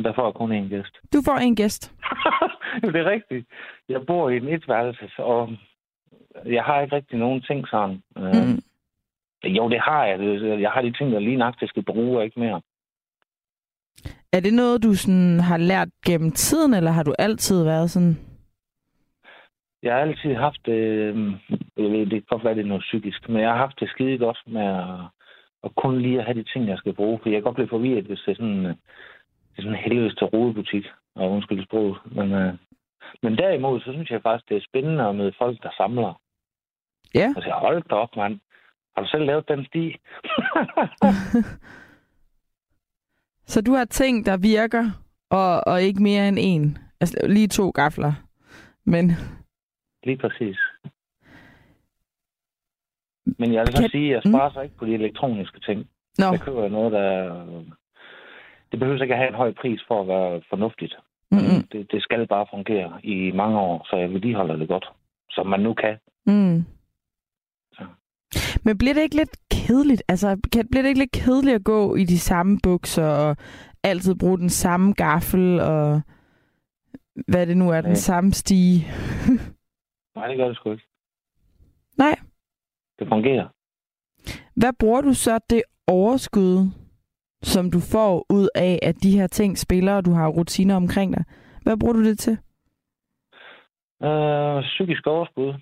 Der 0.05 0.13
får 0.15 0.25
jeg 0.27 0.35
kun 0.35 0.53
én 0.53 0.69
gæst. 0.69 0.95
Du 1.13 1.19
får 1.25 1.37
en 1.37 1.57
gæst. 1.57 1.93
det 2.83 2.97
er 2.97 3.11
rigtigt. 3.11 3.47
Jeg 3.89 4.01
bor 4.07 4.31
i 4.31 4.37
en 4.37 4.49
etværelse, 4.49 5.09
og 5.19 5.51
jeg 6.47 6.65
har 6.65 6.81
ikke 6.81 6.97
rigtig 6.97 7.19
nogen 7.19 7.43
ting 7.43 7.69
sådan. 7.69 8.03
Mm. 8.17 8.59
Jo, 9.45 9.69
det 9.69 9.81
har 9.81 10.05
jeg. 10.05 10.19
Det- 10.19 10.61
Jeg 10.61 10.71
har 10.71 10.83
de 10.83 10.93
ting, 10.93 11.13
der 11.13 11.19
lige 11.19 11.37
nok 11.37 11.55
skal 11.67 11.83
bruge, 11.83 12.25
ikke 12.25 12.41
mere. 12.41 12.61
Er 14.33 14.41
det 14.41 14.55
noget, 14.55 14.83
du 14.83 14.95
sådan 14.95 15.41
har 15.41 15.57
lært 15.57 15.89
gennem 16.07 16.31
tiden, 16.33 16.75
eller 16.75 16.91
har 16.91 17.03
du 17.03 17.15
altid 17.19 17.65
været 17.65 17.91
sådan? 17.91 18.19
Jeg 19.83 19.95
har 19.95 20.01
altid 20.01 20.35
haft 20.35 20.61
det, 20.67 20.73
øh, 20.73 21.33
jeg 21.77 21.91
ved, 21.93 22.01
det 22.01 22.11
kan 22.11 22.23
godt 22.29 22.45
være, 22.45 22.55
det 22.55 22.61
er 22.61 22.67
noget 22.69 22.83
psykisk, 22.83 23.29
men 23.29 23.41
jeg 23.43 23.51
har 23.51 23.57
haft 23.57 23.81
det 23.81 23.89
skide 23.91 24.19
godt 24.19 24.39
med 24.47 24.61
at, 24.67 25.01
at 25.65 25.75
kun 25.77 26.01
lige 26.03 26.19
at 26.19 26.25
have 26.25 26.39
de 26.43 26.45
ting, 26.53 26.69
jeg 26.69 26.79
skal 26.79 26.93
bruge. 26.95 27.19
For 27.23 27.29
jeg 27.29 27.37
kan 27.37 27.43
godt 27.43 27.55
blive 27.55 27.69
forvirret, 27.69 28.05
hvis 28.05 28.21
det 28.27 28.31
er 28.33 28.37
sådan, 28.37 28.67
øh, 28.67 28.75
det 29.51 29.59
er 29.59 29.63
sådan 29.63 29.73
en 29.79 29.85
helvedes 29.85 30.15
til 30.15 30.27
rodebutik, 30.27 30.85
og 31.15 31.31
undskyld 31.31 31.65
sproget. 31.65 31.97
Men, 32.05 32.33
øh, 32.33 32.55
men 33.23 33.39
derimod, 33.39 33.81
så 33.81 33.93
synes 33.93 34.11
jeg 34.11 34.23
faktisk, 34.23 34.49
det 34.49 34.57
er 34.57 34.67
spændende 34.69 35.13
med 35.15 35.33
folk, 35.39 35.63
der 35.63 35.71
samler. 35.77 36.21
Ja. 37.15 37.33
Og 37.37 37.43
siger, 37.43 37.55
hold 37.55 37.83
da 37.91 37.95
op, 37.95 38.17
mand. 38.17 38.41
Har 38.97 39.03
du 39.03 39.09
selv 39.09 39.25
lavet 39.25 39.49
den 39.49 39.65
sti? 39.65 39.85
Så 43.53 43.61
du 43.63 43.73
har 43.73 43.85
ting, 43.85 44.27
der 44.27 44.37
virker, 44.37 44.85
og, 45.31 45.61
og 45.67 45.83
ikke 45.83 46.03
mere 46.03 46.29
end 46.29 46.37
en. 46.41 46.79
Altså 47.01 47.27
lige 47.29 47.49
to 47.49 47.71
gafler. 47.71 48.13
Men 48.85 49.11
Lige 50.05 50.17
præcis. 50.17 50.59
Men 53.39 53.53
jeg 53.55 53.61
vil 53.67 53.77
så 53.77 53.83
Kan- 53.83 53.91
sige, 53.91 54.09
at 54.09 54.15
jeg 54.25 54.33
sparer 54.33 54.53
sig 54.53 54.65
ikke 54.65 54.77
på 54.77 54.85
de 54.87 54.95
elektroniske 54.95 55.61
ting. 55.61 55.89
nå, 56.19 56.27
Jeg 56.33 56.41
køber 56.41 56.69
noget, 56.69 56.93
der... 56.93 57.35
Det 58.73 58.79
behøver 58.81 59.03
ikke 59.03 59.15
at 59.15 59.19
have 59.21 59.29
en 59.29 59.35
høj 59.35 59.53
pris 59.61 59.81
for 59.89 60.01
at 60.01 60.09
være 60.09 60.43
fornuftigt. 60.49 60.95
mm, 61.31 61.39
Det, 61.73 61.93
det 61.93 62.03
skal 62.03 62.27
bare 62.27 62.47
fungere 62.51 63.01
i 63.05 63.33
mange 63.33 63.59
år, 63.59 63.87
så 63.91 63.97
jeg 63.97 64.11
vedligeholder 64.11 64.57
det 64.57 64.69
godt, 64.69 64.89
som 65.31 65.47
man 65.47 65.61
nu 65.61 65.75
kan. 65.75 65.99
mm. 66.27 66.65
Men 68.63 68.79
bliver 68.79 68.95
det 68.95 69.01
ikke 69.03 69.17
lidt 69.17 69.37
kedeligt? 69.51 70.03
Altså, 70.09 70.37
kan, 70.53 70.69
bliver 70.71 70.83
det 70.83 70.89
ikke 70.89 71.01
lidt 71.01 71.13
kedeligt 71.13 71.55
at 71.55 71.65
gå 71.65 71.95
i 71.95 72.05
de 72.05 72.19
samme 72.19 72.59
bukser, 72.63 73.07
og 73.07 73.37
altid 73.83 74.15
bruge 74.15 74.39
den 74.39 74.51
samme 74.51 74.93
gaffel, 74.93 75.61
og 75.61 76.01
hvad 77.29 77.47
det 77.47 77.57
nu 77.57 77.71
er, 77.71 77.81
den 77.81 77.91
Ja. 77.91 77.95
samme 77.95 78.33
stige? 78.33 78.87
Nej, 80.17 80.27
det 80.29 80.37
gør 80.37 80.49
det 80.49 80.57
sgu 80.57 80.71
ikke. 80.73 80.85
Nej. 81.99 82.17
Det 82.99 83.09
fungerer. 83.09 83.49
Hvad 84.57 84.73
bruger 84.79 85.01
du 85.01 85.13
så 85.15 85.39
det 85.51 85.63
overskud, 85.87 86.71
som 87.43 87.71
du 87.71 87.81
får 87.81 88.27
ud 88.31 88.49
af, 88.55 88.79
at 88.83 89.03
de 89.03 89.11
her 89.19 89.27
ting 89.27 89.59
spiller, 89.59 89.93
og 89.95 90.05
du 90.05 90.11
har 90.13 90.29
rutiner 90.29 90.77
omkring 90.77 91.13
dig? 91.17 91.25
Hvad 91.63 91.77
bruger 91.77 91.93
du 91.95 92.05
det 92.05 92.19
til? 92.19 92.39
Øh, 94.03 94.63
psykisk 94.63 95.07
overskud 95.07 95.55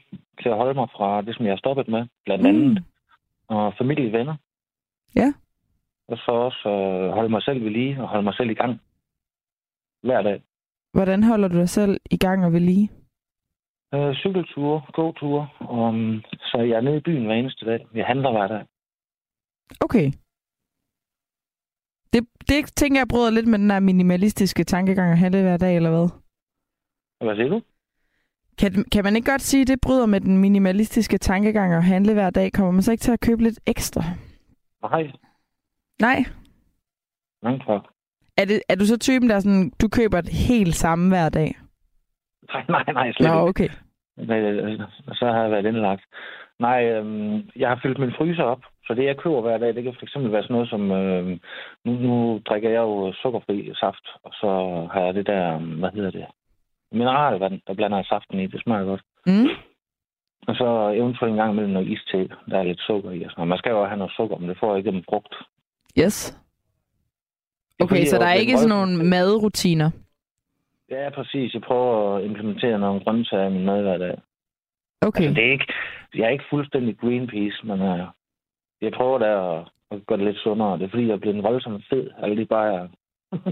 til 0.43 0.49
at 0.49 0.57
holde 0.57 0.75
mig 0.75 0.89
fra 0.97 1.23
det, 1.23 1.37
som 1.37 1.45
jeg 1.45 1.53
har 1.53 1.59
stoppet 1.65 1.89
med, 1.89 2.07
blandt 2.25 2.47
andet. 2.47 2.71
Mm. 2.71 2.85
Og 3.49 3.75
familie, 3.79 4.13
venner. 4.13 4.37
Ja. 5.15 5.33
Og 6.09 6.17
så 6.17 6.31
også 6.31 6.69
øh, 6.69 7.11
holde 7.11 7.29
mig 7.29 7.43
selv 7.43 7.65
ved 7.65 7.71
lige 7.71 8.03
og 8.03 8.09
holde 8.09 8.25
mig 8.25 8.35
selv 8.35 8.51
i 8.51 8.55
gang. 8.55 8.81
Hver 10.03 10.23
dag. 10.23 10.43
Hvordan 10.93 11.23
holder 11.23 11.49
du 11.49 11.57
dig 11.57 11.69
selv 11.69 12.01
i 12.11 12.17
gang 12.17 12.45
og 12.45 12.53
ved 12.53 12.61
lige? 12.61 12.91
Øh, 13.95 14.15
cykelture, 14.15 14.83
gåture. 14.93 15.49
Um, 15.71 16.23
så 16.51 16.59
jeg 16.59 16.77
er 16.77 16.81
nede 16.81 16.97
i 16.97 17.01
byen 17.01 17.27
hver 17.27 17.35
eneste 17.35 17.67
dag. 17.67 17.87
Jeg 17.95 18.07
handler 18.07 18.31
hver 18.31 18.49
dag. 18.49 18.65
Okay. 19.81 20.13
Det, 22.13 22.29
det 22.49 22.77
tænker 22.77 23.01
jeg 23.01 23.09
bryder 23.09 23.31
lidt 23.31 23.49
med 23.49 23.59
den 23.59 23.71
der 23.71 23.81
minimalistiske 23.81 24.65
tankegang 24.65 25.13
at 25.13 25.19
handle 25.19 25.43
hver 25.43 25.57
dag, 25.57 25.77
eller 25.77 25.91
hvad? 25.91 26.09
Hvad 27.21 27.37
siger 27.37 27.49
du? 27.49 27.61
Kan, 28.59 28.85
kan 28.93 29.05
man 29.05 29.17
ikke 29.17 29.31
godt 29.31 29.43
sige, 29.43 29.61
at 29.63 29.69
det 29.69 29.79
bryder 29.87 30.07
med 30.07 30.21
den 30.21 30.39
minimalistiske 30.39 31.19
tankegang 31.19 31.75
at 31.75 31.85
handle 31.85 32.13
hver 32.15 32.31
dag? 32.31 32.53
Kommer 32.53 32.73
man 32.73 32.83
så 32.83 32.93
ikke 32.93 33.03
til 33.03 33.13
at 33.13 33.21
købe 33.21 33.43
lidt 33.43 33.61
ekstra? 33.67 34.03
Nej, 34.83 35.11
Nej. 36.01 36.25
langt 37.43 37.65
fra. 37.65 37.93
Er, 38.37 38.45
det, 38.45 38.63
er 38.69 38.75
du 38.75 38.87
så 38.87 38.99
typen, 38.99 39.29
der 39.29 39.37
er 39.37 39.41
sådan, 39.41 39.73
du 39.83 39.89
køber 39.89 40.21
det 40.21 40.33
helt 40.33 40.75
samme 40.75 41.09
hver 41.09 41.29
dag? 41.29 41.55
Nej, 42.53 42.65
nej, 42.69 42.85
nej, 42.93 43.13
slet 43.13 43.31
Nå, 43.31 43.35
ikke. 43.35 43.49
okay. 43.49 43.69
Øh, 44.19 44.81
så 45.13 45.27
har 45.27 45.43
jeg 45.43 45.51
været 45.51 45.67
indlagt. 45.67 46.05
Nej, 46.59 46.85
øhm, 46.85 47.51
jeg 47.57 47.69
har 47.69 47.81
fyldt 47.83 47.99
min 47.99 48.13
fryser 48.19 48.43
op, 48.43 48.63
så 48.87 48.95
det 48.95 49.05
jeg 49.05 49.17
køber 49.17 49.41
hver 49.41 49.59
dag, 49.59 49.75
det 49.75 49.83
kan 49.85 49.95
fx 49.95 50.13
være 50.17 50.43
sådan 50.43 50.55
noget 50.55 50.69
som, 50.69 50.91
øh, 50.91 51.39
nu, 51.85 51.93
nu 51.93 52.41
drikker 52.49 52.71
jeg 52.71 52.79
jo 52.81 53.13
sukkerfri 53.13 53.73
saft, 53.75 54.07
og 54.25 54.31
så 54.33 54.51
har 54.93 55.01
jeg 55.01 55.15
det 55.15 55.27
der, 55.27 55.59
hvad 55.59 55.91
hedder 55.95 56.11
det, 56.11 56.27
mineralvand, 56.93 57.61
der 57.67 57.75
blander 57.75 57.99
jeg 57.99 58.07
saften 58.07 58.41
i, 58.41 58.47
det 58.47 58.63
smager 58.63 58.85
godt. 58.85 59.03
Mm. 59.27 59.49
Og 60.49 60.55
så 60.57 60.93
eventuelt 60.95 61.31
en 61.31 61.37
gang 61.37 61.53
imellem 61.53 61.73
noget 61.73 61.89
iste, 61.89 62.29
der 62.51 62.59
er 62.59 62.63
lidt 62.63 62.81
sukker 62.81 63.11
i. 63.11 63.23
Og 63.23 63.31
sådan. 63.31 63.49
Man 63.49 63.59
skal 63.59 63.71
jo 63.71 63.85
have 63.85 63.99
noget 63.99 64.13
sukker, 64.17 64.37
men 64.39 64.49
det 64.49 64.59
får 64.59 64.69
jeg 64.71 64.79
ikke 64.79 64.89
gennem 64.89 65.05
frugt. 65.11 65.35
Yes. 65.99 66.39
Okay, 67.81 68.05
så 68.05 68.19
der 68.19 68.27
er 68.27 68.33
ikke 68.33 68.59
sådan 68.59 68.69
nogle 68.69 69.05
madrutiner? 69.05 69.91
Ja, 70.91 71.11
præcis. 71.11 71.55
Jeg 71.55 71.63
prøver 71.63 72.17
at 72.17 72.25
implementere 72.25 72.79
nogle 72.79 73.01
grøntsager 73.05 73.47
i 73.49 73.53
min 73.53 73.65
mad 73.65 73.83
hver 73.83 73.99
dag. 73.99 74.19
Okay. 75.01 75.25
Altså, 75.25 75.35
det 75.35 75.47
er 75.49 75.53
ikke, 75.53 75.73
jeg 76.15 76.25
er 76.25 76.29
ikke 76.31 76.45
fuldstændig 76.51 76.99
Greenpeace, 76.99 77.67
men 77.67 77.81
uh, 77.81 78.01
jeg 78.81 78.93
prøver 78.97 79.19
da 79.19 79.59
at, 79.59 79.69
at 79.91 80.07
gøre 80.07 80.19
det 80.19 80.27
lidt 80.27 80.39
sundere. 80.39 80.79
Det 80.79 80.85
er 80.85 80.89
fordi, 80.89 81.07
jeg 81.07 81.13
er 81.13 81.17
blevet 81.19 81.43
voldsomt 81.43 81.85
fed. 81.91 82.11
Alle 82.19 82.37
de 82.37 82.47
bare 82.47 82.89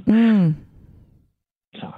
Mm. 0.07 0.55
så. 1.81 1.91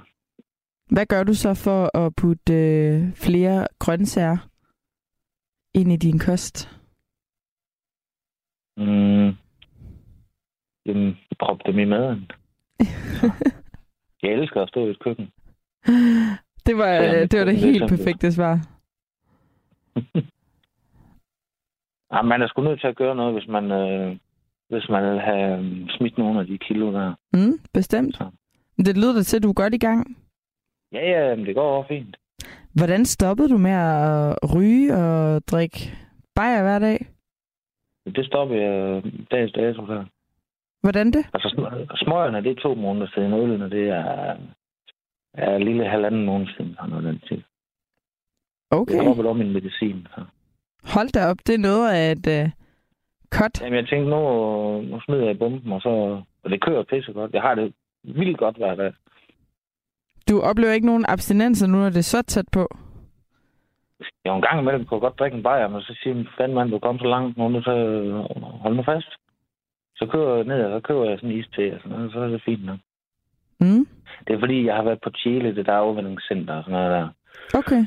Hvad 0.89 1.05
gør 1.05 1.23
du 1.23 1.33
så 1.33 1.53
for 1.53 1.97
at 1.97 2.15
putte 2.15 2.53
øh, 2.53 3.13
flere 3.13 3.67
grøntsager 3.79 4.37
ind 5.73 5.91
i 5.91 5.95
din 5.95 6.19
kost? 6.19 6.69
Mm, 8.77 9.31
jamen, 10.85 11.17
prop 11.39 11.57
dem 11.65 11.79
i 11.79 11.85
maden. 11.85 12.31
Jeg 14.23 14.31
elsker 14.31 14.61
at 14.61 14.69
stå 14.69 14.87
i 14.87 14.89
et 14.89 14.99
køkken. 14.99 15.31
Det 16.65 16.77
var, 16.77 16.87
Ja, 16.87 17.21
øh, 17.21 17.31
det, 17.31 17.39
var 17.39 17.45
det 17.45 17.57
helt 17.57 17.89
perfekte 17.89 18.31
svar. 18.31 18.67
Ja, 22.11 22.21
man 22.31 22.41
er 22.41 22.47
sgu 22.47 22.61
nødt 22.61 22.81
til 22.81 22.87
at 22.87 22.95
gøre 22.95 23.15
noget, 23.15 23.33
hvis 23.33 23.47
man, 23.47 23.71
øh, 23.71 24.17
hvis 24.69 24.89
man 24.89 25.11
vil 25.11 25.19
have 25.21 25.59
øh, 25.59 25.89
smidt 25.89 26.17
nogle 26.17 26.39
af 26.39 26.47
de 26.47 26.57
kilo 26.57 26.91
der. 26.93 27.13
Mm, 27.33 27.59
bestemt. 27.73 28.15
Så. 28.15 28.29
Det 28.77 28.97
lyder 28.97 29.13
da 29.13 29.21
til, 29.23 29.37
at 29.37 29.43
du 29.43 29.49
er 29.49 29.53
godt 29.53 29.73
i 29.73 29.77
gang. 29.77 30.17
Ja, 30.91 31.09
ja, 31.09 31.35
det 31.35 31.55
går 31.55 31.61
over 31.61 31.83
fint. 31.87 32.17
Hvordan 32.75 33.05
stoppede 33.05 33.49
du 33.49 33.57
med 33.57 33.71
at 33.71 34.55
ryge 34.55 34.95
og 34.95 35.41
drikke 35.47 35.97
bajer 36.35 36.61
hver 36.63 36.79
dag? 36.79 37.05
Det 38.15 38.25
stopper 38.25 38.55
jeg 38.55 39.05
øh, 39.05 39.13
dags 39.31 39.51
dato 39.51 39.85
der. 39.85 40.05
Hvordan 40.81 41.07
det? 41.11 41.25
Altså, 41.33 41.47
sm- 41.47 42.05
smøgerne, 42.05 42.43
det 42.43 42.51
er 42.51 42.61
to 42.61 42.75
måneder 42.75 43.07
siden. 43.13 43.33
Ølene, 43.33 43.69
det 43.69 43.89
er, 43.89 44.35
er 45.33 45.55
en 45.55 45.63
lille 45.63 45.89
halvanden 45.89 46.25
måned 46.25 46.47
siden. 46.57 46.75
Sådan 46.75 46.89
noget 46.89 47.03
den 47.05 47.19
tid. 47.29 47.41
Okay. 48.71 48.95
Jeg 48.95 49.05
droppede 49.05 49.29
om 49.29 49.37
min 49.37 49.53
medicin. 49.53 50.07
Så. 50.15 50.21
Hold 50.93 51.09
da 51.09 51.29
op, 51.29 51.37
det 51.47 51.55
er 51.55 51.59
noget 51.69 51.91
af 51.91 52.11
et 52.11 52.27
uh, 52.27 52.51
cut. 53.29 53.61
Jamen, 53.61 53.79
jeg 53.79 53.87
tænkte, 53.87 54.09
nu, 54.09 54.21
nu 54.81 54.99
smider 55.01 55.25
jeg 55.25 55.39
bomben, 55.39 55.71
og 55.71 55.81
så... 55.81 56.21
Og 56.43 56.49
det 56.49 56.61
kører 56.61 56.83
pisse 56.83 57.13
godt. 57.13 57.33
Jeg 57.33 57.41
har 57.41 57.55
det 57.55 57.73
vildt 58.03 58.37
godt 58.37 58.57
hver 58.57 58.75
dag. 58.75 58.93
Du 60.29 60.41
oplever 60.41 60.73
ikke 60.73 60.85
nogen 60.85 61.05
abstinenser 61.07 61.67
nu, 61.67 61.77
når 61.77 61.89
det 61.89 61.97
er 61.97 62.13
så 62.13 62.21
tæt 62.21 62.45
på? 62.51 62.67
Jo, 64.25 64.35
en 64.35 64.41
gang 64.41 64.59
imellem 64.59 64.85
kunne 64.85 64.95
jeg 64.97 65.01
godt 65.01 65.19
drikke 65.19 65.37
en 65.37 65.43
bajer, 65.43 65.67
men 65.67 65.81
så 65.81 65.97
siger 66.03 66.15
min 66.15 66.27
fanden 66.37 66.55
mand, 66.55 66.69
du 66.69 66.79
kom 66.79 66.99
så 66.99 67.07
langt, 67.07 67.37
nu 67.37 67.61
så 67.61 67.73
hold 68.61 68.75
nu 68.75 68.83
fast. 68.83 69.11
Så 69.95 70.05
kører 70.11 70.35
jeg 70.35 70.45
ned, 70.45 70.63
og 70.63 70.81
så 70.81 70.87
køber 70.87 71.03
jeg 71.09 71.17
sådan 71.17 71.31
en 71.31 71.39
iste 71.39 71.73
og 71.73 71.79
sådan 71.81 71.97
noget, 71.97 72.11
så 72.11 72.19
er 72.19 72.27
det 72.27 72.41
fint 72.45 72.65
nok. 72.65 72.79
Mm. 73.59 73.87
Det 74.27 74.35
er 74.35 74.39
fordi, 74.39 74.65
jeg 74.65 74.75
har 74.75 74.83
været 74.83 75.01
på 75.03 75.09
Chile, 75.15 75.55
det 75.55 75.65
der 75.65 75.73
afvendingscenter 75.73 76.53
og 76.53 76.63
sådan 76.63 76.73
noget 76.73 76.91
der. 76.91 77.07
Okay. 77.59 77.85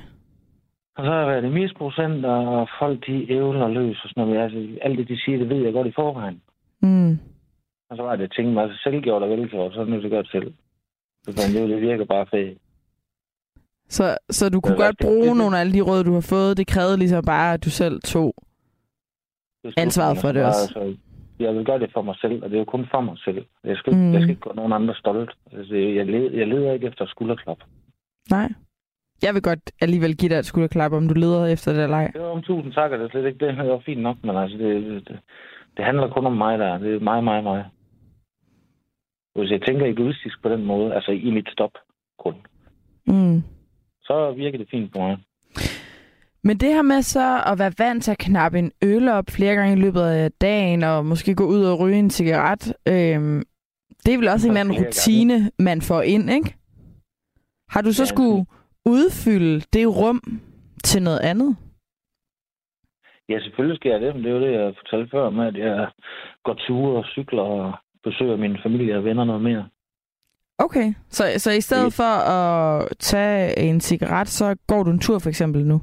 Og 0.96 1.05
så 1.05 1.11
har 1.11 1.18
jeg 1.18 1.29
været 1.29 1.44
i 1.44 1.48
misbrugscenter, 1.48 2.31
og 2.31 2.68
folk 2.79 3.07
de 3.07 3.33
ævler 3.33 3.68
løs 3.68 4.05
og 4.05 4.09
sådan 4.09 4.24
noget. 4.26 4.42
Altså, 4.42 4.79
alt 4.83 4.98
det, 4.98 5.09
de 5.09 5.20
siger, 5.24 5.38
det 5.38 5.48
ved 5.48 5.62
jeg 5.64 5.72
godt 5.72 5.87
i 5.87 5.98
forvejen. 6.00 6.42
Mm. 6.83 7.12
Og 7.90 7.96
så 7.96 8.03
var 8.03 8.16
det, 8.16 8.22
jeg 8.22 8.31
tænkte 8.31 8.55
mig, 8.55 8.62
altså 8.62 8.79
selvgjort 8.83 9.22
og 9.22 9.31
velgjort, 9.31 9.72
så 9.72 9.81
er 9.81 9.85
det 9.85 9.92
nødt 9.92 10.03
til 10.03 10.09
at 10.09 10.11
gøre 10.11 10.22
det 10.22 10.31
selv. 10.31 10.53
Jeg 11.27 11.63
ud, 11.63 11.69
det 11.71 11.81
virker 11.81 12.05
bare 12.05 12.27
fedt. 12.31 12.59
Så, 13.89 14.19
så 14.31 14.49
du 14.49 14.61
kunne 14.61 14.77
Det 14.77 14.85
godt 14.85 14.97
bruge 15.03 15.29
Det- 15.29 15.37
nogle 15.37 15.57
af 15.57 15.61
alle 15.61 15.73
de 15.73 15.81
råd, 15.81 16.05
du 16.05 16.13
har 16.15 16.21
fået. 16.35 16.57
Det 16.57 16.67
krævede 16.67 16.97
ligesom 16.97 17.25
bare, 17.25 17.55
at 17.55 17.65
du 17.65 17.71
selv 17.71 18.01
tog. 18.01 18.35
Det 19.65 19.75
Ansvaret 19.77 20.19
for 20.19 20.33
det 20.33 20.45
også. 20.45 20.61
Altså, 20.63 20.97
jeg 21.39 21.55
vil 21.55 21.65
gøre 21.65 21.79
det 21.79 21.91
for 21.93 22.03
mig 22.03 22.15
selv, 22.21 22.43
og 22.43 22.51
det 22.51 22.57
er 22.57 22.59
jo 22.59 22.65
kun 22.65 22.87
for 22.91 23.01
mig 23.01 23.17
selv. 23.25 23.45
Jeg 23.65 23.77
skal, 23.77 23.95
Mm. 23.95 24.13
jeg 24.13 24.21
skal 24.23 24.31
ikke 24.31 24.43
gøre 24.43 24.57
nogen 24.57 24.73
andre 24.73 24.95
stolt. 24.95 25.31
Altså, 25.53 25.75
jeg, 25.75 26.07
leder, 26.07 26.31
jeg 26.39 26.47
leder 26.49 26.73
ikke 26.73 26.87
efter 26.87 27.07
skulderklap. 27.07 27.59
Nej. 28.31 28.49
Jeg 29.23 29.35
vil 29.35 29.43
godt 29.43 29.71
alligevel 29.81 30.17
give 30.17 30.29
dig 30.29 30.37
et 30.39 30.47
skulderklap, 30.47 30.93
om 30.93 31.09
du 31.09 31.15
leder 31.15 31.47
efter 31.47 31.73
det 31.73 31.83
eller 31.83 31.97
ej. 31.97 32.07
Det 32.13 32.21
var 32.21 32.27
om 32.29 32.43
tusind 32.43 32.73
tak, 32.73 32.91
det 32.91 33.01
er 33.03 33.09
slet 33.11 33.27
ikke 33.27 33.47
det. 33.47 33.57
Det 33.57 33.69
var 33.69 33.83
fint 33.87 34.03
nok, 34.03 34.17
men 34.25 34.37
altså, 34.37 34.59
det, 34.59 34.83
det, 34.85 35.09
det, 35.09 35.19
det 35.77 35.85
handler 35.85 36.09
kun 36.11 36.27
om 36.27 36.33
mig 36.37 36.59
der. 36.59 36.79
Det 36.79 36.95
er 36.95 37.01
mig, 37.01 37.25
mig, 37.25 37.43
mig. 37.45 37.65
Hvis 39.35 39.51
jeg 39.51 39.62
tænker 39.62 39.87
egoistisk 39.87 40.43
på 40.43 40.49
den 40.49 40.64
måde, 40.64 40.95
altså 40.95 41.11
i 41.11 41.31
mit 41.31 41.49
stop 41.53 41.71
kun, 42.19 42.35
Mm. 43.07 43.43
så 44.03 44.33
virker 44.37 44.59
det 44.59 44.69
fint 44.71 44.93
på 44.93 44.99
mig. 44.99 45.19
Men 46.45 46.57
det 46.57 46.69
her 46.75 46.83
med 46.83 47.03
så 47.03 47.43
at 47.47 47.59
være 47.59 47.73
vant 47.79 48.05
til 48.05 48.11
at 48.11 48.19
knappe 48.19 48.59
en 48.59 48.73
øl 48.85 49.09
op 49.09 49.25
flere 49.31 49.55
gange 49.55 49.73
i 49.77 49.81
løbet 49.81 50.01
af 50.01 50.33
dagen, 50.33 50.83
og 50.83 51.07
måske 51.07 51.35
gå 51.35 51.45
ud 51.47 51.64
og 51.64 51.81
ryge 51.81 51.99
en 51.99 52.11
cigaret, 52.11 52.75
øhm, 52.88 53.43
det 54.07 54.14
er 54.14 54.19
vel 54.19 54.29
også 54.29 54.47
en 54.49 54.51
eller 54.57 54.61
anden 54.61 54.87
rutine, 54.87 55.51
man 55.59 55.81
får 55.83 56.03
ind, 56.03 56.31
ikke? 56.31 56.55
Har 57.69 57.83
du 57.83 57.93
så 57.93 58.03
Ja, 58.03 58.07
skulle 58.07 58.47
udfylde 58.87 59.61
det 59.61 59.87
rum 59.97 60.21
til 60.85 61.03
noget 61.03 61.21
andet? 61.21 61.57
Ja, 63.29 63.40
selvfølgelig 63.40 63.77
skal 63.77 63.90
jeg 63.90 64.01
det, 64.01 64.14
men 64.14 64.25
det 64.25 64.31
er 64.31 64.35
jo 64.35 64.40
det, 64.47 64.53
jeg 64.53 64.75
fortalte 64.81 65.11
før 65.11 65.31
med, 65.31 65.47
at 65.47 65.57
jeg 65.57 65.90
går 66.45 66.55
ture 66.55 66.99
og 66.99 67.05
cykler 67.05 67.43
og 67.43 67.73
besøger 68.05 68.37
min 68.37 68.57
familie 68.63 68.97
og 68.97 69.05
venner 69.05 69.25
noget 69.25 69.43
mere. 69.43 69.69
Okay, 70.59 70.95
så, 71.09 71.25
så 71.37 71.51
i 71.51 71.61
stedet 71.61 71.85
Det- 71.85 71.95
for 71.95 72.31
at 72.31 72.89
tage 72.99 73.59
en 73.59 73.81
cigaret, 73.81 74.29
så 74.29 74.57
går 74.67 74.83
du 74.83 74.91
en 74.91 74.99
tur 74.99 75.19
for 75.19 75.29
eksempel 75.29 75.67
nu? 75.67 75.83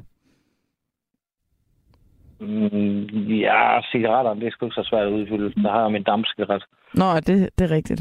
Mm, 2.40 3.04
ja, 3.46 3.80
cigaretterne, 3.92 4.40
det 4.40 4.46
er 4.46 4.50
sgu 4.50 4.66
ikke 4.66 4.74
så 4.74 4.86
svært 4.90 5.06
at 5.06 5.12
udfylde. 5.12 5.62
Der 5.62 5.70
har 5.72 5.82
jeg 5.82 5.92
min 5.92 6.02
dampcigaret. 6.02 6.64
Nå, 6.94 7.14
det, 7.20 7.50
det 7.58 7.64
er 7.64 7.70
rigtigt. 7.70 8.00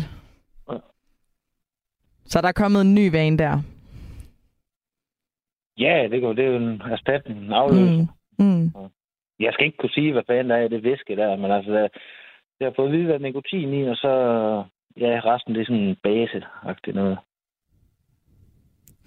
Ja. 0.71 0.77
Så 2.25 2.41
der 2.41 2.47
er 2.47 2.51
kommet 2.51 2.81
en 2.81 2.95
ny 2.95 3.11
vane 3.11 3.37
der. 3.37 3.57
Ja, 5.77 6.07
det, 6.11 6.21
går, 6.21 6.33
det 6.33 6.45
er 6.45 6.49
jo 6.49 6.55
en 6.57 6.81
erstatning, 6.81 7.39
en 7.39 7.53
afløser. 7.53 8.05
Mm. 8.39 8.45
Mm. 8.45 8.71
Jeg 9.39 9.53
skal 9.53 9.65
ikke 9.65 9.77
kunne 9.77 9.89
sige, 9.89 10.11
hvad 10.13 10.23
fanden 10.27 10.49
der 10.49 10.55
er 10.55 10.65
i 10.65 10.69
det 10.69 10.83
væske 10.83 11.15
der, 11.15 11.35
men 11.35 11.51
altså, 11.51 11.89
det 12.59 12.65
har 12.67 12.73
fået 12.75 12.87
at 12.87 12.93
vide, 12.93 13.05
hvad 13.05 13.19
nikotin 13.19 13.73
i, 13.73 13.83
og 13.83 13.95
så, 13.95 14.11
ja, 14.97 15.19
resten 15.25 15.55
det 15.55 15.61
er 15.61 15.65
sådan 15.65 15.97
base-agtigt 16.07 16.95
noget. 16.95 17.17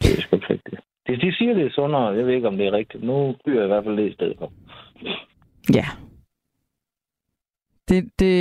Det 0.03 0.19
er 0.19 0.21
sgu 0.23 0.37
ikke 0.37 0.51
rigtigt. 0.51 0.81
De, 1.07 1.17
de 1.17 1.37
siger, 1.37 1.55
det 1.55 1.67
er 1.67 1.71
sundere. 1.71 2.07
Jeg 2.07 2.27
ved 2.27 2.35
ikke, 2.35 2.49
om 2.49 2.57
det 2.57 2.67
er 2.67 2.73
rigtigt. 2.73 3.05
Nu 3.05 3.35
byder 3.45 3.59
jeg 3.59 3.65
i 3.65 3.73
hvert 3.73 3.85
fald 3.85 3.97
det 3.97 4.11
i 4.11 4.15
stedet 4.15 4.37
for. 4.39 4.53
Ja. 5.75 5.85
Det, 7.89 8.11
det, 8.19 8.35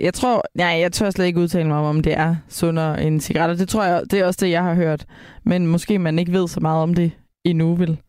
jeg 0.00 0.14
tror, 0.14 0.42
nej, 0.54 0.78
jeg 0.80 0.92
tør 0.92 1.10
slet 1.10 1.26
ikke 1.26 1.40
udtale 1.40 1.68
mig 1.68 1.78
om, 1.78 1.84
om 1.84 2.02
det 2.02 2.12
er 2.12 2.36
sundere 2.48 3.02
end 3.02 3.20
cigaretter. 3.20 3.56
Det 3.56 3.68
tror 3.68 3.84
jeg, 3.84 4.02
det 4.10 4.20
er 4.20 4.26
også 4.26 4.46
det, 4.46 4.52
jeg 4.52 4.62
har 4.62 4.74
hørt. 4.74 5.06
Men 5.44 5.66
måske 5.66 5.98
man 5.98 6.18
ikke 6.18 6.32
ved 6.32 6.48
så 6.48 6.60
meget 6.60 6.82
om 6.82 6.94
det 6.94 7.12
endnu, 7.44 7.74
vel? 7.74 8.00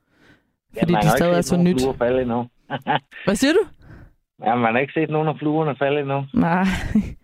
Fordi 0.80 0.94
man 0.94 1.02
det 1.02 1.12
stadig 1.12 1.38
er 1.38 1.42
så 1.42 1.58
nyt. 1.58 1.82
Falde 1.98 2.22
endnu. 2.22 2.48
Hvad 3.26 3.36
siger 3.36 3.54
du? 3.54 3.60
Ja, 4.46 4.56
man 4.56 4.74
har 4.74 4.80
ikke 4.80 4.94
set 4.94 5.10
nogen 5.10 5.28
af 5.28 5.38
fluerne 5.40 5.76
falde 5.76 6.00
endnu. 6.00 6.26
Nej, 6.34 6.64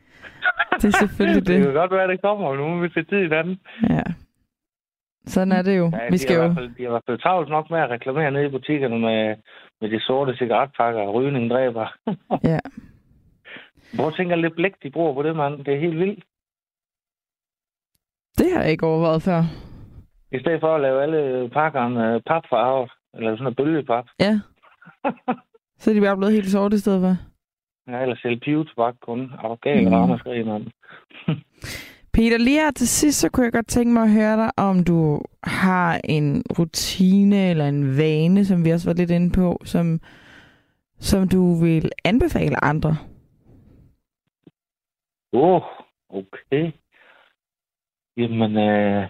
det 0.81 0.85
er 0.85 0.97
selvfølgelig 0.99 1.47
Det 1.47 1.55
det. 1.55 1.63
kan 1.63 1.73
godt 1.73 1.91
være, 1.91 2.07
det 2.07 2.21
kommer. 2.21 2.55
Nu 2.55 2.67
må 2.67 2.81
vi 2.81 2.89
se 2.89 3.03
tid 3.03 3.17
i 3.17 3.29
den. 3.29 3.59
Ja. 3.89 4.03
Sådan 5.25 5.51
er 5.51 5.61
det 5.61 5.77
jo. 5.77 5.91
Ja, 5.93 6.09
Vi 6.11 6.17
skal 6.17 6.35
jo... 6.35 6.53
fald, 6.53 6.69
de 6.75 6.83
har 6.83 6.89
i 6.89 6.93
hvert 6.95 7.03
fald 7.05 7.19
travlt 7.19 7.49
nok 7.49 7.69
med 7.69 7.79
at 7.79 7.89
reklamere 7.89 8.31
nede 8.31 8.45
i 8.45 8.49
butikkerne 8.49 8.99
med, 8.99 9.35
med 9.81 9.89
de 9.89 9.99
sorte 9.99 10.37
cigaretpakker. 10.37 11.09
Rygning 11.09 11.49
dræber. 11.51 11.87
Ja. 12.51 12.59
Hvor 13.95 14.09
tænker 14.09 14.35
lidt 14.35 14.55
blæk, 14.55 14.73
de 14.83 14.91
bruger 14.91 15.13
på 15.13 15.23
det, 15.23 15.35
mand? 15.35 15.65
Det 15.65 15.73
er 15.73 15.79
helt 15.79 15.99
vildt. 15.99 16.23
Det 18.37 18.47
har 18.53 18.61
jeg 18.61 18.71
ikke 18.71 18.85
overvejet 18.85 19.21
før. 19.23 19.41
I 20.31 20.39
stedet 20.39 20.59
for 20.59 20.75
at 20.75 20.81
lave 20.81 21.03
alle 21.03 21.49
pakkerne 21.49 22.13
øh, 22.15 22.21
papfarver, 22.27 22.87
eller 23.13 23.31
sådan 23.31 23.43
noget 23.43 23.55
bølgepap. 23.57 24.05
Ja. 24.19 24.39
Så 25.83 25.89
er 25.89 25.93
de 25.93 26.01
bare 26.01 26.17
blevet 26.17 26.33
helt 26.33 26.51
sorte 26.51 26.75
i 26.75 26.79
stedet 26.79 27.01
for. 27.01 27.15
Ja, 27.91 28.01
eller 28.01 28.15
sælge 28.15 28.39
pivetobak 28.39 28.95
kun. 29.01 29.19
Mm. 29.19 29.27
mm. 29.27 29.93
ramaskrig, 29.93 30.45
mand. 30.45 30.65
Peter, 32.13 32.37
lige 32.37 32.59
her 32.59 32.71
til 32.71 32.87
sidst, 32.87 33.19
så 33.19 33.29
kunne 33.29 33.43
jeg 33.43 33.53
godt 33.53 33.67
tænke 33.67 33.93
mig 33.93 34.03
at 34.03 34.11
høre 34.11 34.37
dig, 34.37 34.51
om 34.57 34.83
du 34.83 35.21
har 35.43 36.01
en 36.03 36.43
rutine 36.59 37.49
eller 37.49 37.67
en 37.67 37.97
vane, 37.97 38.45
som 38.45 38.65
vi 38.65 38.71
også 38.71 38.89
var 38.89 38.93
lidt 38.93 39.11
inde 39.11 39.31
på, 39.35 39.57
som, 39.65 39.99
som 40.99 41.27
du 41.27 41.53
vil 41.63 41.91
anbefale 42.05 42.63
andre. 42.63 42.97
Åh, 45.33 45.55
oh, 45.55 45.63
okay. 46.09 46.71
Jamen, 48.17 48.57
øh... 48.57 48.63
Jamen, 48.67 49.09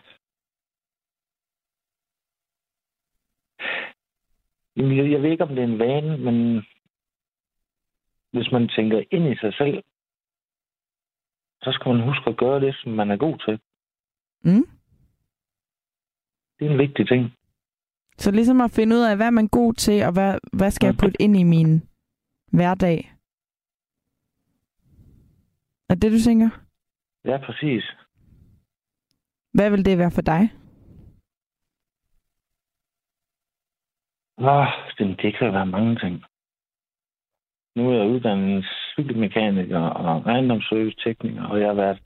jeg, 4.75 5.11
jeg 5.11 5.21
ved 5.21 5.31
ikke, 5.31 5.43
om 5.43 5.49
det 5.49 5.59
er 5.59 5.67
en 5.67 5.79
vane, 5.79 6.17
men 6.17 6.65
hvis 8.31 8.51
man 8.51 8.67
tænker 8.67 9.03
ind 9.11 9.33
i 9.33 9.35
sig 9.35 9.53
selv, 9.53 9.83
så 11.61 11.71
skal 11.71 11.93
man 11.93 12.03
huske 12.03 12.29
at 12.29 12.37
gøre 12.37 12.59
det, 12.59 12.75
som 12.75 12.91
man 12.91 13.11
er 13.11 13.17
god 13.17 13.37
til. 13.45 13.59
Mm? 14.43 14.65
Det 16.59 16.67
er 16.67 16.71
en 16.71 16.77
vigtig 16.77 17.07
ting. 17.07 17.31
Så 18.17 18.31
ligesom 18.31 18.61
at 18.61 18.71
finde 18.71 18.95
ud 18.95 19.01
af, 19.01 19.15
hvad 19.15 19.25
er 19.25 19.31
man 19.31 19.47
god 19.47 19.73
til, 19.73 20.03
og 20.03 20.13
hvad, 20.13 20.39
hvad 20.53 20.71
skal 20.71 20.87
jeg 20.87 20.95
putte 20.97 21.21
ind 21.21 21.37
i 21.37 21.43
min 21.43 21.81
hverdag? 22.51 23.13
Er 25.89 25.95
det, 25.95 26.11
du 26.11 26.19
tænker? 26.19 26.49
Ja, 27.25 27.37
præcis. 27.45 27.83
Hvad 29.53 29.69
vil 29.69 29.85
det 29.85 29.97
være 29.97 30.11
for 30.11 30.21
dig? 30.21 30.49
Åh, 34.37 34.67
det, 34.97 35.21
det 35.21 35.37
kan 35.37 35.53
være 35.53 35.65
mange 35.65 35.95
ting. 35.95 36.23
Nu 37.75 37.89
er 37.89 37.97
jeg 37.97 38.09
uddannet 38.09 38.65
cykelmekaniker 38.93 39.79
og 39.79 40.21
ejendomsservice-tekniker, 40.31 41.43
og 41.43 41.59
jeg 41.59 41.67
har 41.67 41.73
været 41.73 41.99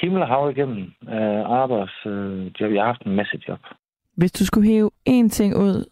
himmel 0.00 0.22
og 0.22 0.28
hav 0.28 0.50
igennem 0.50 0.82
øh, 1.02 1.42
arbejdsjob. 1.60 2.72
Jeg 2.72 2.82
har 2.82 2.92
haft 2.92 3.02
en 3.02 3.16
masse 3.16 3.40
job. 3.48 3.60
Hvis 4.16 4.32
du 4.32 4.46
skulle 4.46 4.68
hæve 4.68 4.90
én 5.08 5.28
ting 5.28 5.56
ud, 5.56 5.90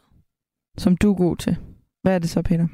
som 0.77 0.97
du 0.97 1.13
er 1.13 1.17
god 1.17 1.37
til, 1.37 1.57
hvad 2.03 2.15
er 2.15 2.19
det 2.19 2.31
så, 2.31 2.43
Peter? 2.43 2.69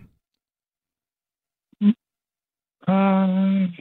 Um, 2.88 3.72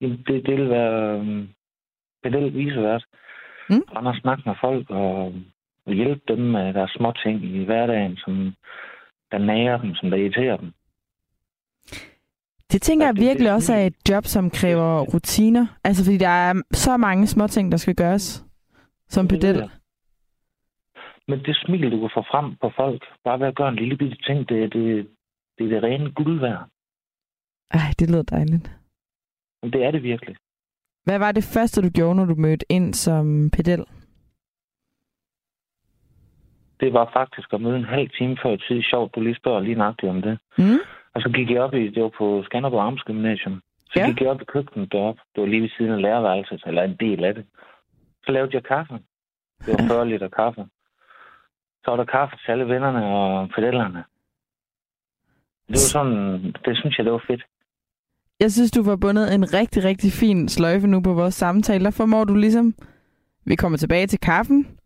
det, 0.00 0.46
det 0.46 0.56
vil 0.56 0.70
være 0.70 1.46
pedel 2.22 2.54
visevært. 2.54 3.04
Mm. 3.70 3.74
Mm. 3.74 4.06
og 4.06 4.14
snakke 4.14 4.42
med 4.46 4.54
folk 4.60 4.90
og 4.90 5.34
hjælpe 5.94 6.22
dem 6.28 6.38
med 6.38 6.74
deres 6.74 6.90
små 6.96 7.12
ting 7.12 7.44
i 7.44 7.64
hverdagen, 7.64 8.16
som 8.16 8.52
der 9.30 9.38
nager 9.38 9.78
dem, 9.78 9.94
som 9.94 10.10
der 10.10 10.16
irriterer 10.16 10.56
dem. 10.56 10.72
Det 12.72 12.82
tænker 12.82 13.06
jeg 13.06 13.16
virkelig 13.16 13.52
også 13.52 13.74
er 13.74 13.86
et 13.86 13.96
job, 14.08 14.24
som 14.24 14.50
kræver 14.50 15.00
rutiner. 15.00 15.66
Altså, 15.84 16.04
fordi 16.04 16.18
der 16.18 16.28
er 16.28 16.54
så 16.72 16.96
mange 16.96 17.26
små 17.26 17.46
ting, 17.46 17.72
der 17.72 17.78
skal 17.78 17.94
gøres 17.94 18.44
som 19.08 19.28
pedel. 19.28 19.70
Men 21.28 21.38
det 21.38 21.56
smil, 21.56 21.90
du 21.90 22.00
kan 22.00 22.10
få 22.14 22.22
frem 22.30 22.56
på 22.60 22.70
folk, 22.76 23.02
bare 23.24 23.40
ved 23.40 23.46
at 23.46 23.56
gøre 23.56 23.68
en 23.68 23.76
lille 23.76 23.96
bitte 23.96 24.16
ting, 24.26 24.48
det, 24.48 24.72
det, 24.72 25.08
det 25.58 25.66
er 25.66 25.70
det 25.70 25.82
rene 25.82 26.12
guld 26.12 26.40
værd. 26.40 26.68
Ej, 27.70 27.92
det 27.98 28.10
lyder 28.10 28.22
dejligt. 28.22 28.70
Men 29.62 29.72
det 29.72 29.84
er 29.84 29.90
det 29.90 30.02
virkelig. 30.02 30.36
Hvad 31.04 31.18
var 31.18 31.32
det 31.32 31.44
første, 31.44 31.82
du 31.82 31.90
gjorde, 31.90 32.14
når 32.14 32.24
du 32.24 32.34
mødte 32.34 32.66
ind 32.68 32.94
som 32.94 33.50
pedel? 33.50 33.84
Det 36.80 36.92
var 36.92 37.10
faktisk 37.12 37.52
at 37.52 37.60
møde 37.60 37.76
en 37.76 37.84
halv 37.84 38.08
time 38.18 38.36
før 38.42 38.56
tid. 38.56 38.82
Sjovt, 38.82 39.14
du 39.14 39.20
lige 39.20 39.34
spørger 39.36 39.60
lige 39.60 39.74
nøjagtigt 39.74 40.10
om 40.10 40.22
det. 40.22 40.38
Mm? 40.58 40.78
Og 41.14 41.22
så 41.22 41.28
gik 41.34 41.50
jeg 41.50 41.60
op 41.62 41.74
i, 41.74 41.88
det 41.88 42.02
var 42.02 42.12
på 42.18 42.42
Skanderborg 42.44 42.86
Amts 42.86 43.02
Gymnasium. 43.02 43.62
Så 43.86 43.92
Ja. 43.96 44.00
ja. 44.00 44.06
gik 44.08 44.20
jeg 44.20 44.28
op 44.30 44.40
i 44.42 44.44
køkkenet 44.44 44.92
deroppe. 44.92 45.20
Det 45.34 45.40
var 45.40 45.46
lige 45.48 45.62
ved 45.62 45.68
siden 45.76 45.92
af 45.92 46.02
lærerværelset, 46.02 46.62
eller 46.66 46.82
en 46.82 46.96
del 47.00 47.24
af 47.24 47.34
det. 47.34 47.44
Så 48.24 48.32
lavede 48.32 48.50
jeg 48.54 48.64
kaffe. 48.64 48.94
Det 49.66 49.74
var 49.78 49.88
40 49.88 50.08
liter 50.08 50.28
kaffe. 50.28 50.66
Så 51.84 51.90
var 51.90 51.96
der 51.96 52.04
kaffe 52.04 52.36
til 52.36 52.52
alle 52.52 52.68
vennerne 52.68 53.06
og 53.06 53.48
pedellerne. 53.54 54.04
Det 55.68 55.76
var 55.78 55.90
sådan, 55.94 56.42
det 56.64 56.76
synes 56.78 56.98
jeg, 56.98 57.04
det 57.04 57.12
var 57.12 57.24
fedt. 57.26 57.42
Jeg 58.40 58.52
synes, 58.52 58.70
du 58.70 58.82
var 58.82 58.96
bundet 58.96 59.34
en 59.34 59.54
rigtig, 59.54 59.84
rigtig 59.84 60.12
fin 60.12 60.48
sløjfe 60.48 60.86
nu 60.86 61.00
på 61.00 61.12
vores 61.12 61.34
samtale. 61.34 61.84
Der 61.84 61.90
formår 61.90 62.24
du 62.24 62.34
ligesom... 62.34 62.74
Vi 63.44 63.54
kommer 63.56 63.78
tilbage 63.78 64.06
til 64.06 64.20
kaffen. 64.20 64.78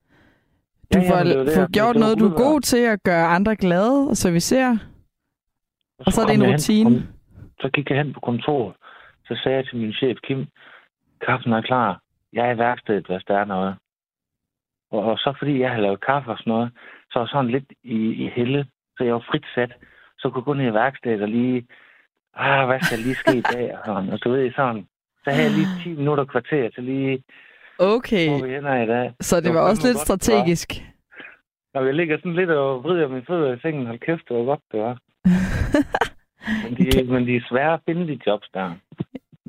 Du 0.94 0.98
Ja, 0.98 1.10
får, 1.10 1.24
men 1.24 1.46
det 1.46 1.54
får 1.56 1.72
gjort 1.78 1.94
det 1.94 2.00
var 2.00 2.06
noget, 2.06 2.18
du 2.20 2.26
er 2.32 2.36
god 2.46 2.60
til 2.60 2.82
at 2.94 3.02
gøre 3.02 3.26
andre 3.26 3.56
glade 3.56 4.08
og 4.10 4.16
servicere. 4.16 4.78
Og 6.06 6.12
så 6.12 6.20
er 6.22 6.26
det 6.26 6.34
en 6.34 6.42
hen 6.42 6.52
rutine. 6.52 7.08
Så 7.60 7.68
gik 7.74 7.90
jeg 7.90 7.98
hen 7.98 8.12
på 8.12 8.20
kontoret. 8.20 8.74
Så 9.26 9.40
sagde 9.42 9.56
jeg 9.56 9.66
til 9.66 9.76
min 9.78 9.92
chef, 9.92 10.18
Kim, 10.26 10.46
kaffen 11.26 11.52
er 11.52 11.60
klar. 11.62 12.00
Jeg 12.32 12.48
er 12.48 12.54
i 12.54 12.58
værkstedet, 12.58 13.06
hvis 13.06 13.24
der 13.28 13.36
er 13.38 13.44
noget. 13.44 13.76
Og, 14.90 15.02
og 15.04 15.18
så 15.18 15.34
fordi 15.38 15.60
jeg 15.60 15.70
havde 15.70 15.82
lavet 15.82 16.04
kaffe 16.06 16.30
og 16.30 16.38
sådan 16.38 16.50
noget, 16.50 16.70
så 17.12 17.18
var 17.18 17.26
sådan 17.26 17.50
lidt 17.50 17.72
i, 17.84 17.98
i 18.24 18.30
helle, 18.36 18.66
så 18.96 19.04
jeg 19.04 19.14
var 19.14 19.24
frit 19.30 19.46
sat. 19.54 19.72
Så 20.18 20.30
kunne 20.30 20.40
jeg 20.40 20.44
gå 20.44 20.54
ned 20.54 20.66
i 20.70 20.74
værkstedet 20.74 21.22
og 21.22 21.28
lige, 21.28 21.66
ah, 22.34 22.66
hvad 22.66 22.80
skal 22.80 22.98
lige 22.98 23.14
ske 23.14 23.36
i 23.36 23.40
dag? 23.54 23.78
Og, 23.78 23.80
sådan. 23.86 24.10
og 24.12 24.24
du 24.24 24.30
ved, 24.30 24.52
sådan. 24.52 24.86
Så 25.24 25.30
havde 25.30 25.44
jeg 25.48 25.56
lige 25.58 25.94
10 25.94 25.98
minutter 26.00 26.24
kvarter 26.24 26.70
til 26.70 26.84
lige, 26.84 27.22
Okay, 27.80 28.28
hvor 28.28 28.46
vi 28.46 28.54
ender 28.56 28.82
i 28.82 28.86
dag. 28.86 29.12
så 29.20 29.40
det 29.40 29.54
var 29.54 29.60
også 29.60 29.86
lidt 29.88 29.96
var. 29.96 30.04
strategisk. 30.04 30.68
Når 31.74 31.84
jeg 31.84 31.94
ligger 31.94 32.18
sådan 32.18 32.34
lidt 32.34 32.50
og 32.50 32.84
vrider 32.84 33.08
mine 33.08 33.24
fødder 33.26 33.56
i 33.56 33.60
sengen, 33.62 33.86
hold 33.86 33.98
kæft, 33.98 34.28
det 34.28 34.36
var 34.36 34.44
godt, 34.44 34.60
det 34.72 34.80
var. 34.80 34.98
men, 36.64 36.76
de, 36.76 36.90
Kan- 36.90 37.06
men 37.06 37.26
de 37.26 37.36
er 37.36 37.40
svære 37.50 37.74
at 37.74 37.80
finde, 37.88 38.06
de 38.06 38.18
jobs 38.26 38.48
der. 38.54 38.72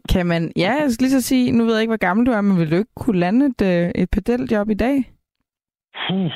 Kan 0.10 0.26
man... 0.26 0.52
Ja, 0.56 0.72
jeg 0.82 0.92
skal 0.92 1.04
lige 1.04 1.22
så 1.22 1.22
sige, 1.22 1.52
nu 1.52 1.64
ved 1.64 1.74
jeg 1.74 1.82
ikke, 1.82 1.92
hvor 1.92 2.08
gammel 2.08 2.26
du 2.28 2.32
er, 2.32 2.42
men 2.42 2.58
vil 2.60 2.72
du 2.72 2.76
ikke 2.76 2.96
kunne 2.96 3.20
lande 3.20 3.46
et, 3.46 3.62
øh, 3.62 3.92
et 3.96 4.10
pedeljob 4.12 4.70
i 4.70 4.74
dag? 4.74 4.98
Puh, 6.08 6.32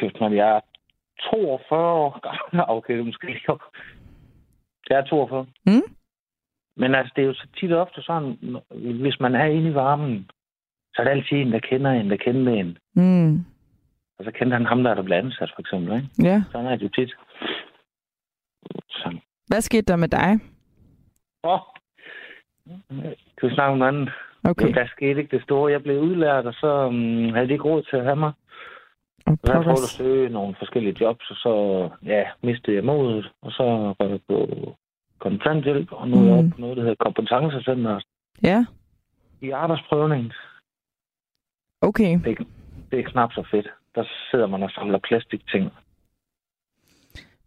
kæft, 0.00 0.20
man, 0.20 0.36
jeg 0.36 0.48
er 0.56 0.60
42 1.30 1.92
år 1.92 2.20
gammel. 2.26 2.64
Okay, 2.76 2.96
det 2.96 3.06
måske 3.06 3.28
ikke. 3.28 3.52
Jeg 4.90 4.98
er 4.98 5.04
42. 5.04 5.46
Mm. 5.66 5.82
Men 6.76 6.94
altså, 6.94 7.12
det 7.16 7.22
er 7.22 7.26
jo 7.26 7.34
så 7.34 7.46
tit 7.60 7.72
og 7.72 7.80
ofte 7.80 8.02
sådan, 8.02 8.36
hvis 9.02 9.20
man 9.20 9.34
er 9.34 9.44
inde 9.44 9.70
i 9.70 9.74
varmen, 9.74 10.30
så 10.98 11.02
er 11.02 11.04
der 11.04 11.10
altid 11.10 11.36
en, 11.36 11.52
der 11.52 11.58
kender 11.58 11.90
en, 11.90 12.10
der 12.10 12.16
kender 12.16 12.52
en. 12.52 12.78
Mm. 12.94 13.44
Og 14.18 14.24
så 14.24 14.30
kender 14.34 14.56
han 14.56 14.66
ham, 14.66 14.82
der 14.82 14.90
er 14.90 14.94
der 14.94 15.02
blev 15.02 15.16
ansat, 15.16 15.50
for 15.54 15.60
eksempel. 15.60 15.92
Ikke? 15.96 16.08
Ja. 16.30 16.42
Sådan 16.52 16.66
er 16.66 16.76
det 16.76 16.82
jo 16.82 16.88
tit. 16.88 17.14
Så. 18.90 19.16
Hvad 19.46 19.60
skete 19.60 19.82
der 19.82 19.96
med 19.96 20.08
dig? 20.08 20.40
Åh. 21.44 21.58
Kan 23.38 23.48
vi 23.48 23.54
snakke 23.54 23.72
om 23.72 23.82
andet? 23.82 24.10
Okay. 24.44 24.64
Okay. 24.64 24.74
Der 24.74 24.86
skete 24.86 25.20
ikke 25.20 25.36
det 25.36 25.42
store. 25.44 25.72
Jeg 25.72 25.82
blev 25.82 26.00
udlært, 26.00 26.46
og 26.46 26.54
så 26.54 26.86
um, 26.86 27.32
havde 27.34 27.46
de 27.48 27.52
ikke 27.52 27.64
råd 27.64 27.82
til 27.82 27.96
at 27.96 28.04
have 28.04 28.16
mig. 28.16 28.32
Og 29.26 29.38
Så 29.44 29.52
jeg 29.52 29.62
prøvede 29.62 29.82
at 29.82 29.96
søge 29.98 30.28
nogle 30.28 30.54
forskellige 30.58 30.96
jobs, 31.00 31.30
og 31.30 31.36
så 31.36 31.52
ja, 32.04 32.24
mistede 32.42 32.76
jeg 32.76 32.84
modet. 32.84 33.32
Og 33.42 33.52
så 33.52 33.94
var 33.98 34.06
jeg 34.08 34.20
på 34.28 34.38
kontanthjælp, 35.18 35.92
og 35.92 36.08
nu 36.08 36.16
er 36.16 36.24
jeg 36.24 36.32
Mm. 36.32 36.38
oppe 36.38 36.50
på 36.50 36.60
noget, 36.60 36.76
der 36.76 36.82
hedder 36.82 37.04
kompetencecenter 37.04 38.00
Ja, 38.42 38.66
i 39.40 39.50
arbejdsprøvning. 39.50 40.32
Okay. 41.80 42.20
Det 42.90 42.98
er 42.98 43.10
knap 43.10 43.32
så 43.32 43.46
fedt. 43.50 43.68
Der 43.94 44.04
sidder 44.30 44.46
man 44.46 44.62
og 44.62 44.70
samler 44.70 44.98
plastikting. 44.98 45.70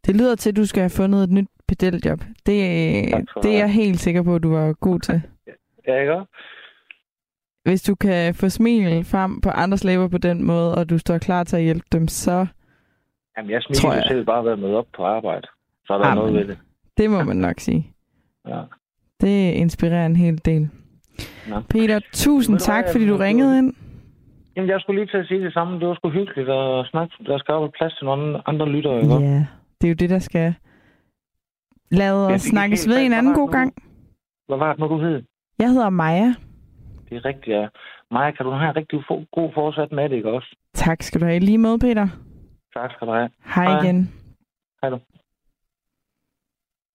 Det 0.06 0.16
lyder 0.16 0.36
til, 0.36 0.50
at 0.50 0.56
du 0.56 0.66
skal 0.66 0.82
have 0.82 0.90
fundet 0.90 1.24
et 1.24 1.30
nyt 1.32 1.48
pedeljob. 1.68 2.20
Det, 2.20 2.46
det 2.46 3.14
er 3.14 3.42
det. 3.42 3.54
jeg 3.54 3.74
helt 3.74 4.00
sikker 4.00 4.24
på, 4.24 4.36
at 4.36 4.44
du 4.44 4.52
var 4.54 4.74
god 4.74 5.00
til. 5.00 5.22
Ja, 5.88 6.00
ikke? 6.00 6.16
Hvis 7.64 7.82
du 7.82 7.96
kan 7.96 8.36
få 8.36 8.50
smil 8.50 9.04
frem 9.06 9.42
på 9.42 9.50
andres 9.50 9.84
læber 9.84 10.08
på 10.08 10.18
den 10.18 10.44
måde, 10.44 10.76
og 10.76 10.90
du 10.90 10.98
står 10.98 11.18
klar 11.18 11.44
til 11.44 11.56
at 11.56 11.64
hjælpe 11.64 11.86
dem, 11.92 12.08
så 12.08 12.46
Jamen, 13.38 13.52
jeg 13.52 13.62
smiler 13.64 13.94
jeg. 13.96 14.04
selv 14.08 14.26
bare 14.26 14.46
ved 14.46 14.52
at 14.52 14.60
møde 14.60 14.76
op 14.78 14.86
på 14.96 15.06
arbejde. 15.06 15.48
Så 15.86 15.94
er 15.94 15.98
der 15.98 16.06
Amen. 16.06 16.18
noget 16.24 16.34
ved 16.40 16.48
det. 16.48 16.58
det 16.98 17.10
må 17.10 17.24
man 17.24 17.38
nok 17.38 17.60
sige. 17.60 17.88
Ja. 18.48 18.62
Det 19.22 19.52
inspirerer 19.54 20.06
en 20.06 20.16
hel 20.16 20.46
del. 20.46 20.70
Nå. 21.50 21.62
Peter, 21.70 22.00
tusind 22.14 22.60
tak, 22.60 22.86
fordi 22.92 23.08
du 23.08 23.18
ringede 23.18 23.58
ind. 23.58 23.74
Jamen, 24.56 24.70
jeg 24.70 24.80
skulle 24.82 25.02
lige 25.02 25.12
til 25.12 25.18
at 25.18 25.28
sige 25.28 25.44
det 25.46 25.54
samme. 25.54 25.80
Det 25.80 25.88
var 25.88 25.96
sgu 25.96 26.10
hyggeligt 26.10 26.50
at 26.50 26.88
snakke. 26.92 27.14
Der 27.26 27.38
skal 27.38 27.54
jo 27.54 27.72
plads 27.78 27.94
til 27.98 28.06
nogle 28.06 28.48
andre 28.50 28.70
lyttere, 28.70 29.02
ikke? 29.02 29.14
Ja, 29.14 29.46
det 29.82 29.88
er 29.88 29.92
jo 29.94 30.00
det, 30.04 30.10
der 30.10 30.20
skal 30.20 30.54
lade 31.92 32.28
os 32.28 32.42
snakkes 32.42 32.88
ved 32.88 33.06
en 33.06 33.14
anden 33.14 33.34
god 33.34 33.48
nu? 33.48 33.52
gang. 33.52 33.74
Hvad 34.48 34.58
var 34.58 34.70
det 34.74 34.80
nu, 34.80 34.88
du 34.88 34.98
hed? 35.02 35.24
Jeg 35.60 35.70
hedder 35.70 35.90
Maja. 35.90 36.34
Det 37.10 37.18
er 37.18 37.26
rigtigt, 37.26 37.48
ja. 37.48 37.68
Maja, 38.12 38.32
kan 38.32 38.46
du 38.46 38.52
have 38.52 38.70
en 38.70 38.76
rigtig 38.76 39.00
fo- 39.00 39.26
god 39.32 39.52
fortsat 39.54 39.92
med 39.92 40.10
det, 40.10 40.16
ikke 40.16 40.30
også? 40.32 40.56
Tak 40.74 41.04
skal 41.04 41.22
du 41.22 41.26
have. 41.26 41.40
Lige 41.40 41.58
med, 41.58 41.80
Peter. 41.80 42.08
Tak 42.74 42.92
skal 42.92 43.08
du 43.08 43.14
have. 43.14 43.30
Hej 43.56 43.66
Hej. 43.66 43.82
igen. 43.84 44.14
Hej 44.82 44.90
du. 44.90 45.00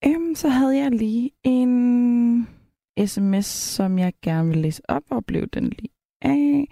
Øhm, 0.07 0.35
så 0.35 0.49
havde 0.49 0.77
jeg 0.79 0.91
lige 0.91 1.31
en 1.45 2.49
sms, 3.07 3.47
som 3.47 3.99
jeg 3.99 4.13
gerne 4.23 4.49
vil 4.49 4.59
læse 4.59 4.83
op, 4.89 5.03
og 5.11 5.25
blev 5.27 5.47
den 5.47 5.65
lige 5.69 5.93
af. 6.23 6.67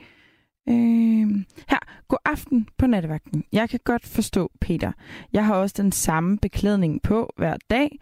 Øh, 0.68 1.44
her, 1.68 1.78
god 2.08 2.18
aften 2.24 2.68
på 2.78 2.86
nattevagten. 2.86 3.44
Jeg 3.52 3.70
kan 3.70 3.80
godt 3.84 4.06
forstå, 4.06 4.50
Peter. 4.60 4.92
Jeg 5.32 5.46
har 5.46 5.54
også 5.54 5.74
den 5.82 5.92
samme 5.92 6.38
beklædning 6.38 7.02
på 7.02 7.32
hver 7.36 7.56
dag. 7.70 7.98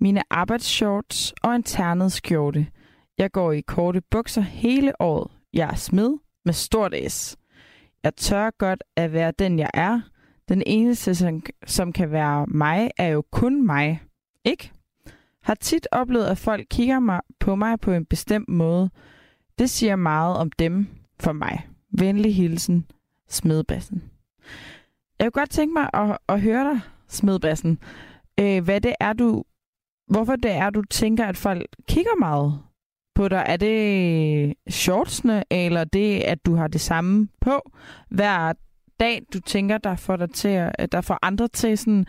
Mine 0.00 0.22
arbejdsshorts 0.30 1.34
og 1.42 1.54
en 1.54 1.62
ternet 1.62 2.12
skjorte. 2.12 2.66
Jeg 3.18 3.32
går 3.32 3.52
i 3.52 3.60
korte 3.60 4.00
bukser 4.10 4.40
hele 4.40 5.00
året. 5.00 5.30
Jeg 5.52 5.70
er 5.70 5.74
smed 5.74 6.18
med 6.44 6.52
stort 6.52 6.94
S. 7.08 7.36
Jeg 8.02 8.14
tør 8.16 8.50
godt 8.58 8.84
at 8.96 9.12
være 9.12 9.32
den, 9.38 9.58
jeg 9.58 9.70
er. 9.74 10.00
Den 10.48 10.62
eneste, 10.66 11.14
som, 11.14 11.42
som 11.66 11.92
kan 11.92 12.10
være 12.10 12.46
mig, 12.46 12.90
er 12.96 13.08
jo 13.08 13.22
kun 13.32 13.66
mig. 13.66 14.02
Ikke? 14.44 14.72
Har 15.42 15.54
tit 15.54 15.88
oplevet, 15.92 16.26
at 16.26 16.38
folk 16.38 16.66
kigger 16.70 17.00
mig, 17.00 17.20
på 17.40 17.54
mig 17.54 17.80
på 17.80 17.92
en 17.92 18.04
bestemt 18.04 18.48
måde. 18.48 18.90
Det 19.58 19.70
siger 19.70 19.96
meget 19.96 20.36
om 20.36 20.50
dem 20.52 20.86
for 21.20 21.32
mig. 21.32 21.66
Venlig 21.92 22.36
hilsen, 22.36 22.86
Smedbassen. 23.28 24.02
Jeg 25.18 25.32
kunne 25.32 25.40
godt 25.40 25.50
tænke 25.50 25.72
mig 25.72 25.90
at, 25.94 26.18
at 26.28 26.40
høre 26.40 26.64
dig, 26.64 26.80
Smedbassen. 27.08 27.78
Øh, 28.40 28.64
hvad 28.64 28.80
det 28.80 28.94
er, 29.00 29.12
du... 29.12 29.44
Hvorfor 30.08 30.36
det 30.36 30.50
er, 30.50 30.70
du 30.70 30.82
tænker, 30.82 31.26
at 31.26 31.36
folk 31.36 31.66
kigger 31.88 32.18
meget 32.18 32.58
på 33.14 33.28
dig? 33.28 33.44
Er 33.46 33.56
det 33.56 34.54
shortsene, 34.70 35.44
eller 35.50 35.84
det, 35.84 36.20
at 36.20 36.46
du 36.46 36.54
har 36.54 36.68
det 36.68 36.80
samme 36.80 37.28
på 37.40 37.70
hver 38.10 38.52
dag, 39.00 39.22
du 39.32 39.40
tænker, 39.40 39.78
der 39.78 39.96
får, 39.96 40.16
dig 40.16 40.30
til 40.30 40.48
at, 40.48 40.92
der 40.92 41.00
får 41.00 41.18
andre 41.22 41.48
til 41.48 41.78
sådan 41.78 42.06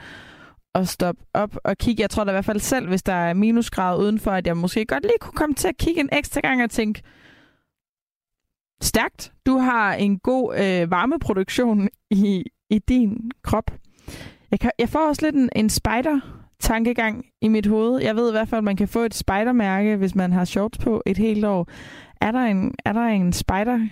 at 0.75 0.87
stoppe 0.87 1.23
op 1.33 1.57
og 1.63 1.77
kigge. 1.77 2.01
Jeg 2.01 2.09
tror 2.09 2.23
da 2.23 2.31
i 2.31 2.33
hvert 2.33 2.45
fald 2.45 2.59
selv, 2.59 2.87
hvis 2.87 3.03
der 3.03 3.13
er 3.13 3.33
minusgrad 3.33 3.99
udenfor, 3.99 4.31
at 4.31 4.47
jeg 4.47 4.57
måske 4.57 4.85
godt 4.85 5.03
lige 5.03 5.19
kunne 5.21 5.33
komme 5.33 5.55
til 5.55 5.67
at 5.67 5.77
kigge 5.77 6.01
en 6.01 6.09
ekstra 6.11 6.41
gang 6.41 6.63
og 6.63 6.69
tænke, 6.69 7.01
stærkt, 8.81 9.33
du 9.45 9.57
har 9.57 9.93
en 9.93 10.19
god 10.19 10.55
øh, 10.57 10.91
varmeproduktion 10.91 11.89
i, 12.11 12.43
i 12.69 12.79
din 12.79 13.31
krop. 13.41 13.71
Jeg, 14.51 14.59
kan, 14.59 14.71
jeg 14.79 14.89
får 14.89 15.07
også 15.07 15.25
lidt 15.25 15.35
en, 15.35 15.49
en 15.55 15.69
spider-tankegang 15.69 17.25
i 17.41 17.47
mit 17.47 17.65
hoved. 17.65 18.01
Jeg 18.01 18.15
ved 18.15 18.29
i 18.29 18.31
hvert 18.31 18.47
fald, 18.47 18.57
at 18.59 18.63
man 18.63 18.75
kan 18.75 18.87
få 18.87 18.99
et 18.99 19.13
spidermærke, 19.13 19.95
hvis 19.95 20.15
man 20.15 20.31
har 20.31 20.45
shorts 20.45 20.77
på 20.77 21.03
et 21.05 21.17
helt 21.17 21.45
år. 21.45 21.67
Er 22.21 22.31
der 22.31 22.39
en, 22.39 22.75
er 22.85 22.93
der 22.93 23.01
en 23.05 23.33
spider 23.33 23.87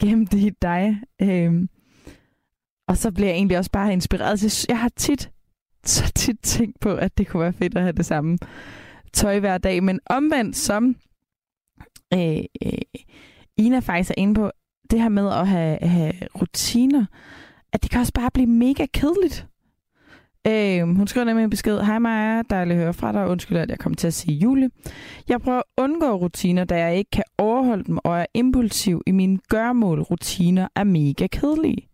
gemt 0.00 0.34
i 0.34 0.50
dig? 0.62 1.00
Øhm, 1.22 1.68
og 2.88 2.96
så 2.96 3.12
bliver 3.12 3.28
jeg 3.28 3.36
egentlig 3.36 3.58
også 3.58 3.70
bare 3.70 3.92
inspireret. 3.92 4.40
Så 4.40 4.66
Jeg 4.68 4.78
har 4.78 4.90
tit, 4.96 5.30
så 5.84 6.12
tit 6.14 6.40
tænkt 6.42 6.80
på, 6.80 6.94
at 6.94 7.18
det 7.18 7.28
kunne 7.28 7.42
være 7.42 7.52
fedt 7.52 7.76
at 7.76 7.82
have 7.82 7.92
det 7.92 8.06
samme 8.06 8.38
tøj 9.12 9.40
hver 9.40 9.58
dag. 9.58 9.82
Men 9.82 10.00
omvendt 10.06 10.56
som 10.56 10.96
øh, 12.14 12.44
øh, 12.66 12.72
Ina 13.56 13.78
faktisk 13.78 14.10
er 14.10 14.14
inde 14.16 14.34
på, 14.34 14.50
det 14.90 15.00
her 15.00 15.08
med 15.08 15.28
at 15.28 15.48
have, 15.48 15.78
have 15.82 16.12
rutiner, 16.40 17.06
at 17.72 17.82
det 17.82 17.90
kan 17.90 18.00
også 18.00 18.12
bare 18.12 18.30
blive 18.30 18.46
mega 18.46 18.86
kedeligt. 18.86 19.46
Øh, 20.46 20.96
hun 20.96 21.06
skriver 21.06 21.24
nemlig 21.24 21.44
en 21.44 21.50
besked. 21.50 21.80
Hej 21.80 21.98
Maja, 21.98 22.42
dejligt 22.50 22.76
at 22.76 22.82
høre 22.82 22.94
fra 22.94 23.12
dig. 23.12 23.28
Undskyld, 23.28 23.56
at 23.56 23.70
jeg 23.70 23.78
kom 23.78 23.94
til 23.94 24.06
at 24.06 24.14
sige 24.14 24.38
Julie. 24.38 24.70
Jeg 25.28 25.40
prøver 25.40 25.58
at 25.58 25.64
undgå 25.76 26.14
rutiner, 26.14 26.64
da 26.64 26.78
jeg 26.78 26.96
ikke 26.96 27.10
kan 27.10 27.24
overholde 27.38 27.84
dem, 27.84 27.98
og 28.04 28.18
er 28.20 28.26
impulsiv 28.34 29.02
i 29.06 29.10
mine 29.10 29.38
gørmål. 29.48 30.00
Rutiner 30.00 30.68
er 30.76 30.84
mega 30.84 31.26
kedelige. 31.26 31.88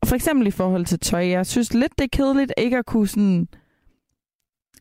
Og 0.00 0.08
for 0.08 0.14
eksempel 0.14 0.46
i 0.46 0.50
forhold 0.50 0.84
til 0.86 0.98
tøj. 0.98 1.28
Jeg 1.28 1.46
synes 1.46 1.74
lidt, 1.74 1.98
det 1.98 2.04
er 2.04 2.16
kedeligt 2.16 2.52
ikke 2.56 2.78
at 2.78 2.86
kunne 2.86 3.08
sådan 3.08 3.48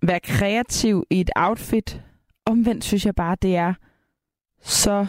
være 0.01 0.19
kreativ 0.19 1.03
i 1.09 1.19
et 1.19 1.29
outfit. 1.35 2.01
Omvendt 2.45 2.83
synes 2.83 3.05
jeg 3.05 3.15
bare, 3.15 3.37
det 3.41 3.55
er 3.55 3.73
så 4.61 5.07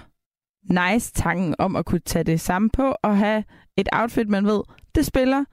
nice 0.63 1.13
tanken 1.13 1.55
om 1.59 1.77
at 1.77 1.85
kunne 1.85 2.01
tage 2.01 2.25
det 2.25 2.41
samme 2.41 2.71
på 2.71 2.95
og 3.03 3.19
have 3.19 3.45
et 3.77 3.89
outfit, 3.93 4.29
man 4.29 4.47
ved, 4.47 4.63
det 4.95 5.07
spiller. 5.07 5.45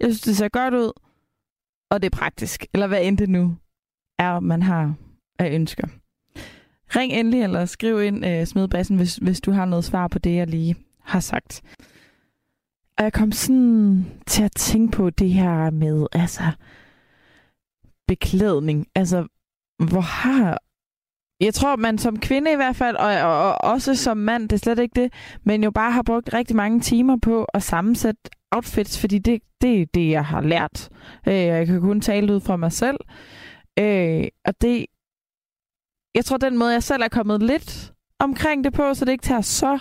Jeg 0.00 0.06
synes, 0.06 0.20
det 0.20 0.36
ser 0.36 0.48
godt 0.48 0.74
ud, 0.74 0.92
og 1.90 2.02
det 2.02 2.12
er 2.12 2.16
praktisk. 2.16 2.66
Eller 2.74 2.86
hvad 2.86 3.02
end 3.02 3.18
det 3.18 3.28
nu 3.28 3.56
er, 4.18 4.40
man 4.40 4.62
har 4.62 4.94
af 5.38 5.50
ønsker. 5.54 5.88
Ring 6.96 7.12
endelig 7.12 7.42
eller 7.42 7.64
skriv 7.64 8.02
ind, 8.02 8.26
øh, 8.26 8.40
uh, 8.40 8.46
Smedbassen, 8.46 8.96
hvis, 8.96 9.16
hvis 9.16 9.40
du 9.40 9.50
har 9.50 9.64
noget 9.64 9.84
svar 9.84 10.08
på 10.08 10.18
det, 10.18 10.34
jeg 10.34 10.46
lige 10.46 10.76
har 11.00 11.20
sagt. 11.20 11.62
Og 12.98 13.04
jeg 13.04 13.12
kom 13.12 13.32
sådan 13.32 14.06
til 14.26 14.42
at 14.42 14.52
tænke 14.52 14.96
på 14.96 15.10
det 15.10 15.30
her 15.30 15.70
med, 15.70 16.06
altså, 16.12 16.42
beklædning. 18.08 18.86
Altså, 18.94 19.26
hvor 19.90 20.00
har... 20.00 20.58
Jeg 21.40 21.54
tror, 21.54 21.76
man 21.76 21.98
som 21.98 22.18
kvinde 22.18 22.52
i 22.52 22.56
hvert 22.56 22.76
fald, 22.76 22.96
og, 22.96 23.06
og, 23.22 23.48
og 23.48 23.64
også 23.64 23.94
som 23.94 24.16
mand, 24.16 24.48
det 24.48 24.52
er 24.52 24.60
slet 24.60 24.78
ikke 24.78 25.02
det, 25.02 25.12
men 25.44 25.64
jo 25.64 25.70
bare 25.70 25.92
har 25.92 26.02
brugt 26.02 26.34
rigtig 26.34 26.56
mange 26.56 26.80
timer 26.80 27.16
på 27.16 27.44
at 27.44 27.62
sammensætte 27.62 28.20
outfits, 28.50 29.00
fordi 29.00 29.18
det, 29.18 29.42
det 29.60 29.82
er 29.82 29.86
det, 29.94 30.10
jeg 30.10 30.24
har 30.24 30.40
lært. 30.40 30.88
Øh, 31.28 31.34
jeg 31.34 31.66
kan 31.66 31.80
kun 31.80 32.00
tale 32.00 32.34
ud 32.34 32.40
fra 32.40 32.56
mig 32.56 32.72
selv. 32.72 32.98
Øh, 33.78 34.24
og 34.44 34.60
det... 34.60 34.86
Jeg 36.14 36.24
tror, 36.24 36.36
den 36.36 36.58
måde, 36.58 36.72
jeg 36.72 36.82
selv 36.82 37.02
er 37.02 37.08
kommet 37.08 37.42
lidt 37.42 37.92
omkring 38.18 38.64
det 38.64 38.72
på, 38.72 38.94
så 38.94 39.04
det 39.04 39.12
ikke 39.12 39.22
tager 39.22 39.40
så 39.40 39.78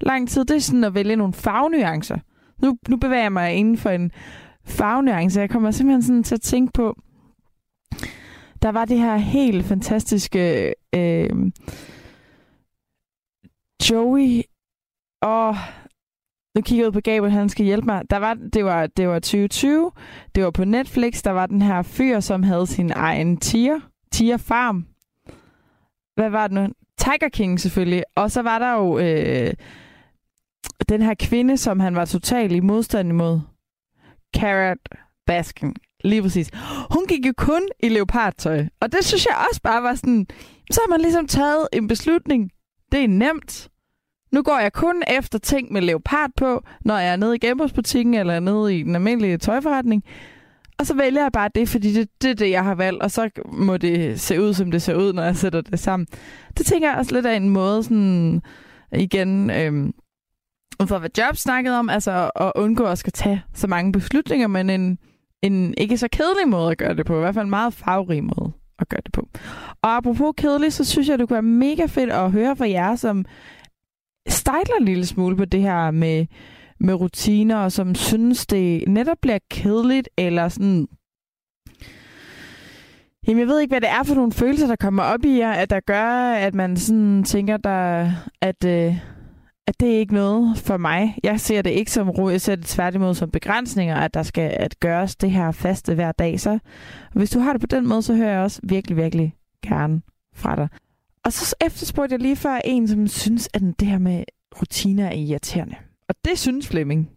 lang 0.00 0.28
tid, 0.28 0.44
det 0.44 0.56
er 0.56 0.60
sådan 0.60 0.84
at 0.84 0.94
vælge 0.94 1.16
nogle 1.16 1.32
farvenuancer. 1.32 2.18
Nu, 2.62 2.76
nu 2.88 2.96
bevæger 2.96 3.22
jeg 3.22 3.32
mig 3.32 3.54
inden 3.54 3.78
for 3.78 3.90
en 3.90 4.10
farvenuance. 4.64 5.40
Jeg 5.40 5.50
kommer 5.50 5.70
simpelthen 5.70 6.02
sådan 6.02 6.22
til 6.22 6.34
at 6.34 6.40
tænke 6.40 6.72
på, 6.72 6.96
der 8.62 8.72
var 8.72 8.84
det 8.84 8.98
her 8.98 9.16
helt 9.16 9.66
fantastiske 9.66 10.74
øh, 10.94 11.52
Joey 13.90 14.42
og 15.22 15.56
nu 16.54 16.62
kigger 16.62 16.84
jeg 16.84 16.88
ud 16.88 16.92
på 16.92 17.00
Gabriel, 17.00 17.32
han 17.32 17.48
skal 17.48 17.64
hjælpe 17.64 17.86
mig. 17.86 18.02
Der 18.10 18.16
var, 18.16 18.34
det, 18.34 18.64
var, 18.64 18.86
det 18.86 19.08
var 19.08 19.18
2020, 19.18 19.92
det 20.34 20.44
var 20.44 20.50
på 20.50 20.64
Netflix, 20.64 21.22
der 21.22 21.30
var 21.30 21.46
den 21.46 21.62
her 21.62 21.82
fyr, 21.82 22.20
som 22.20 22.42
havde 22.42 22.66
sin 22.66 22.90
egen 22.90 23.36
tier, 23.36 23.80
tier 24.12 24.36
farm. 24.36 24.86
Hvad 26.14 26.30
var 26.30 26.46
det 26.46 26.54
nu? 26.54 26.68
Tiger 26.98 27.28
King 27.32 27.60
selvfølgelig. 27.60 28.04
Og 28.16 28.30
så 28.30 28.42
var 28.42 28.58
der 28.58 28.72
jo 28.72 28.98
øh, 28.98 29.54
den 30.88 31.02
her 31.02 31.14
kvinde, 31.14 31.56
som 31.56 31.80
han 31.80 31.94
var 31.94 32.04
totalt 32.04 32.52
i 32.52 32.60
modstand 32.60 33.08
imod. 33.08 33.40
Carrot 34.36 34.78
Baskin. 35.26 35.76
Lige 36.04 36.22
præcis. 36.22 36.50
Hun 36.90 37.06
gik 37.06 37.26
jo 37.26 37.32
kun 37.36 37.62
i 37.82 37.88
leopardtøj. 37.88 38.66
Og 38.80 38.92
det 38.92 39.04
synes 39.04 39.26
jeg 39.26 39.36
også 39.48 39.62
bare 39.62 39.82
var 39.82 39.94
sådan, 39.94 40.26
så 40.70 40.80
har 40.84 40.90
man 40.90 41.00
ligesom 41.00 41.26
taget 41.26 41.68
en 41.72 41.88
beslutning. 41.88 42.50
Det 42.92 43.04
er 43.04 43.08
nemt. 43.08 43.68
Nu 44.32 44.42
går 44.42 44.58
jeg 44.58 44.72
kun 44.72 45.02
efter 45.08 45.38
ting 45.38 45.72
med 45.72 45.82
leopard 45.82 46.30
på, 46.36 46.62
når 46.84 46.98
jeg 46.98 47.12
er 47.12 47.16
nede 47.16 47.36
i 47.36 47.38
genbrugsbutikken 47.38 48.14
eller 48.14 48.40
nede 48.40 48.78
i 48.78 48.82
den 48.82 48.94
almindelige 48.94 49.38
tøjforretning. 49.38 50.04
Og 50.78 50.86
så 50.86 50.94
vælger 50.94 51.22
jeg 51.22 51.32
bare 51.32 51.50
det, 51.54 51.68
fordi 51.68 51.92
det, 51.92 52.08
det 52.22 52.30
er 52.30 52.34
det, 52.34 52.50
jeg 52.50 52.64
har 52.64 52.74
valgt, 52.74 53.02
og 53.02 53.10
så 53.10 53.30
må 53.52 53.76
det 53.76 54.20
se 54.20 54.40
ud, 54.40 54.54
som 54.54 54.70
det 54.70 54.82
ser 54.82 54.94
ud, 54.94 55.12
når 55.12 55.22
jeg 55.22 55.36
sætter 55.36 55.60
det 55.60 55.78
sammen. 55.78 56.06
Det 56.58 56.66
tænker 56.66 56.88
jeg 56.88 56.98
også 56.98 57.14
lidt 57.14 57.26
af 57.26 57.36
en 57.36 57.48
måde, 57.48 57.82
sådan 57.82 58.42
igen, 58.92 59.50
øhm, 59.50 59.92
for 60.86 60.98
hvad 60.98 61.10
Job 61.18 61.36
snakkede 61.36 61.78
om, 61.78 61.88
altså 61.88 62.30
at 62.36 62.52
undgå 62.54 62.84
at 62.84 62.98
skal 62.98 63.12
tage 63.12 63.42
så 63.54 63.66
mange 63.66 63.92
beslutninger, 63.92 64.46
men 64.46 64.70
en, 64.70 64.98
en 65.42 65.74
ikke 65.78 65.98
så 65.98 66.08
kedelig 66.12 66.48
måde 66.48 66.70
at 66.70 66.78
gøre 66.78 66.96
det 66.96 67.06
på, 67.06 67.16
i 67.16 67.20
hvert 67.20 67.34
fald 67.34 67.44
en 67.44 67.50
meget 67.50 67.74
farverig 67.74 68.24
måde 68.24 68.52
at 68.78 68.88
gøre 68.88 69.00
det 69.04 69.12
på. 69.12 69.28
Og 69.82 69.96
apropos 69.96 70.34
kedelig, 70.36 70.72
så 70.72 70.84
synes 70.84 71.08
jeg, 71.08 71.18
det 71.18 71.28
kunne 71.28 71.34
være 71.34 71.42
mega 71.42 71.86
fedt 71.86 72.10
at 72.10 72.32
høre 72.32 72.56
fra 72.56 72.68
jer, 72.68 72.96
som 72.96 73.24
stejler 74.28 74.76
en 74.80 74.84
lille 74.84 75.06
smule 75.06 75.36
på 75.36 75.44
det 75.44 75.62
her 75.62 75.90
med, 75.90 76.26
med 76.80 76.94
rutiner, 76.94 77.56
og 77.56 77.72
som 77.72 77.94
synes, 77.94 78.46
det 78.46 78.88
netop 78.88 79.16
bliver 79.22 79.38
kedeligt, 79.50 80.08
eller 80.18 80.48
sådan... 80.48 80.88
Jamen, 83.26 83.40
jeg 83.40 83.48
ved 83.48 83.60
ikke, 83.60 83.72
hvad 83.72 83.80
det 83.80 83.90
er 83.90 84.02
for 84.02 84.14
nogle 84.14 84.32
følelser, 84.32 84.66
der 84.66 84.76
kommer 84.76 85.02
op 85.02 85.24
i 85.24 85.38
jer, 85.38 85.52
at 85.52 85.70
der 85.70 85.80
gør, 85.80 86.32
at 86.32 86.54
man 86.54 86.76
sådan 86.76 87.24
tænker, 87.24 87.56
der, 87.56 88.10
at, 88.40 88.64
øh, 88.64 88.96
at 89.66 89.80
det 89.80 89.94
er 89.94 89.98
ikke 89.98 90.14
noget 90.14 90.58
for 90.58 90.76
mig. 90.76 91.18
Jeg 91.22 91.40
ser 91.40 91.62
det 91.62 91.70
ikke 91.70 91.90
som 91.90 92.10
ro, 92.10 92.28
jeg 92.28 92.40
ser 92.40 92.56
det 92.56 92.66
tværtimod 92.66 93.14
som 93.14 93.30
begrænsninger, 93.30 93.96
at 93.96 94.14
der 94.14 94.22
skal 94.22 94.56
at 94.56 94.80
gøres 94.80 95.16
det 95.16 95.30
her 95.30 95.52
faste 95.52 95.94
hver 95.94 96.12
dag. 96.12 96.40
Så 96.40 96.58
hvis 97.14 97.30
du 97.30 97.38
har 97.38 97.52
det 97.52 97.60
på 97.60 97.66
den 97.66 97.88
måde, 97.88 98.02
så 98.02 98.14
hører 98.14 98.30
jeg 98.32 98.40
også 98.40 98.60
virkelig, 98.62 98.96
virkelig 98.96 99.34
gerne 99.62 100.02
fra 100.34 100.56
dig. 100.56 100.68
Og 101.24 101.32
så 101.32 101.54
efterspurgte 101.60 102.12
jeg 102.12 102.20
lige 102.20 102.36
før 102.36 102.60
en, 102.64 102.88
som 102.88 103.08
synes, 103.08 103.48
at 103.54 103.62
det 103.80 103.88
her 103.88 103.98
med 103.98 104.24
rutiner 104.60 105.06
er 105.06 105.12
irriterende. 105.12 105.76
Og 106.08 106.14
det 106.24 106.38
synes 106.38 106.68
Flemming. 106.68 107.10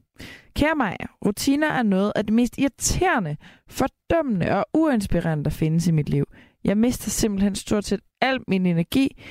Kære 0.56 0.76
mig, 0.76 0.96
rutiner 1.26 1.68
er 1.68 1.84
noget 1.84 2.12
af 2.16 2.26
det 2.26 2.34
mest 2.34 2.58
irriterende, 2.58 3.38
fordømmende 3.70 4.52
og 4.52 4.66
uinspirerende, 4.74 5.44
der 5.44 5.50
findes 5.50 5.88
i 5.88 5.92
mit 5.92 6.10
liv. 6.10 6.26
Jeg 6.64 6.78
mister 6.78 7.10
simpelthen 7.10 7.56
stort 7.56 7.86
set 7.86 8.00
al 8.22 8.40
min 8.48 8.66
energi, 8.66 9.22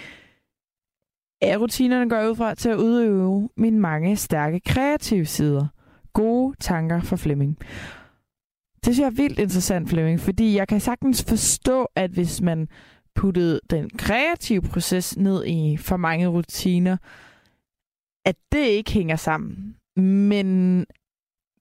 er 1.44 1.58
rutinerne 1.58 2.10
går 2.10 2.16
jeg 2.16 2.30
ud 2.30 2.36
fra 2.36 2.54
til 2.54 2.68
at 2.68 2.76
udøve 2.76 3.48
mine 3.56 3.78
mange 3.80 4.16
stærke 4.16 4.60
kreative 4.60 5.26
sider. 5.26 5.66
Gode 6.12 6.56
tanker 6.60 7.00
for 7.00 7.16
Flemming. 7.16 7.58
Det 8.74 8.94
synes 8.94 8.98
jeg 8.98 9.06
er 9.06 9.10
vildt 9.10 9.38
interessant, 9.38 9.88
Flemming, 9.88 10.20
fordi 10.20 10.56
jeg 10.56 10.68
kan 10.68 10.80
sagtens 10.80 11.24
forstå, 11.28 11.88
at 11.96 12.10
hvis 12.10 12.40
man 12.40 12.68
puttede 13.14 13.60
den 13.70 13.90
kreative 13.98 14.62
proces 14.62 15.16
ned 15.16 15.46
i 15.46 15.76
for 15.76 15.96
mange 15.96 16.26
rutiner, 16.26 16.96
at 18.24 18.36
det 18.52 18.66
ikke 18.66 18.92
hænger 18.92 19.16
sammen. 19.16 19.76
Men, 19.96 20.86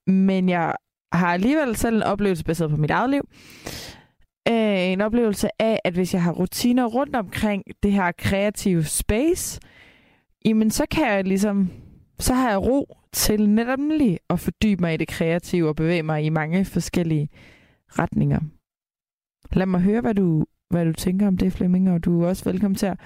men 0.06 0.48
jeg 0.48 0.74
har 1.12 1.32
alligevel 1.32 1.76
selv 1.76 1.96
en 1.96 2.02
oplevelse 2.02 2.44
baseret 2.44 2.70
på 2.70 2.76
mit 2.76 2.90
eget 2.90 3.10
liv. 3.10 3.22
Øh, 4.48 4.92
en 4.92 5.00
oplevelse 5.00 5.62
af, 5.62 5.78
at 5.84 5.94
hvis 5.94 6.14
jeg 6.14 6.22
har 6.22 6.32
rutiner 6.32 6.86
rundt 6.86 7.16
omkring 7.16 7.62
det 7.82 7.92
her 7.92 8.12
kreative 8.18 8.84
space, 8.84 9.60
jamen 10.44 10.70
så 10.70 10.86
kan 10.90 11.06
jeg 11.06 11.24
ligesom, 11.24 11.70
så 12.18 12.34
har 12.34 12.50
jeg 12.50 12.62
ro 12.62 12.96
til 13.12 13.50
netop 13.50 13.78
lige 13.78 14.18
at 14.30 14.40
fordybe 14.40 14.80
mig 14.80 14.94
i 14.94 14.96
det 14.96 15.08
kreative 15.08 15.68
og 15.68 15.76
bevæge 15.76 16.02
mig 16.02 16.24
i 16.24 16.28
mange 16.28 16.64
forskellige 16.64 17.28
retninger. 17.88 18.40
Lad 19.52 19.66
mig 19.66 19.80
høre, 19.80 20.00
hvad 20.00 20.14
du, 20.14 20.44
hvad 20.70 20.84
du 20.84 20.92
tænker 20.92 21.26
om 21.26 21.36
det, 21.36 21.52
Flemming, 21.52 21.90
og 21.90 22.04
du 22.04 22.22
er 22.22 22.28
også 22.28 22.44
velkommen 22.44 22.74
til 22.74 22.86
at, 22.86 23.00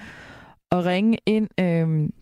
at 0.71 0.85
ringe 0.85 1.17
ind. 1.25 1.47
Øhm, 1.59 2.13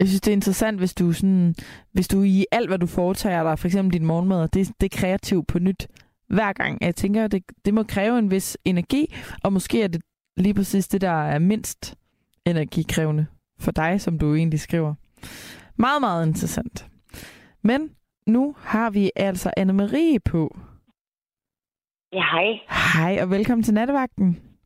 jeg 0.00 0.08
synes, 0.08 0.20
det 0.20 0.30
er 0.30 0.36
interessant, 0.36 0.78
hvis 0.78 0.94
du, 0.94 1.12
sådan, 1.12 1.54
hvis 1.92 2.08
du 2.08 2.22
i 2.22 2.46
alt, 2.52 2.68
hvad 2.68 2.78
du 2.78 2.86
foretager 2.86 3.42
dig, 3.42 3.58
for 3.58 3.68
eksempel 3.68 3.92
din 3.92 4.06
morgenmad, 4.06 4.48
det, 4.48 4.72
det 4.80 4.92
er 4.94 4.98
kreativt 4.98 5.46
på 5.46 5.58
nyt 5.58 5.88
hver 6.28 6.52
gang. 6.52 6.78
Jeg 6.80 6.96
tænker, 6.96 7.26
det, 7.26 7.42
det 7.64 7.74
må 7.74 7.82
kræve 7.82 8.18
en 8.18 8.30
vis 8.30 8.58
energi, 8.64 9.14
og 9.42 9.52
måske 9.52 9.82
er 9.82 9.88
det 9.88 10.02
lige 10.36 10.54
præcis 10.54 10.88
det, 10.88 11.00
der 11.00 11.10
er 11.10 11.38
mindst 11.38 11.94
energikrævende 12.46 13.26
for 13.60 13.72
dig, 13.72 14.00
som 14.00 14.18
du 14.18 14.34
egentlig 14.34 14.60
skriver. 14.60 14.94
Meget, 15.78 16.00
meget 16.00 16.26
interessant. 16.26 16.86
Men 17.62 17.96
nu 18.26 18.54
har 18.58 18.90
vi 18.90 19.10
altså 19.16 19.52
Anne-Marie 19.60 20.18
på. 20.30 20.56
Ja, 22.12 22.24
hej. 22.32 22.60
Hej, 22.96 23.22
og 23.22 23.30
velkommen 23.30 23.62
til 23.62 23.74
nattevagten. 23.74 24.56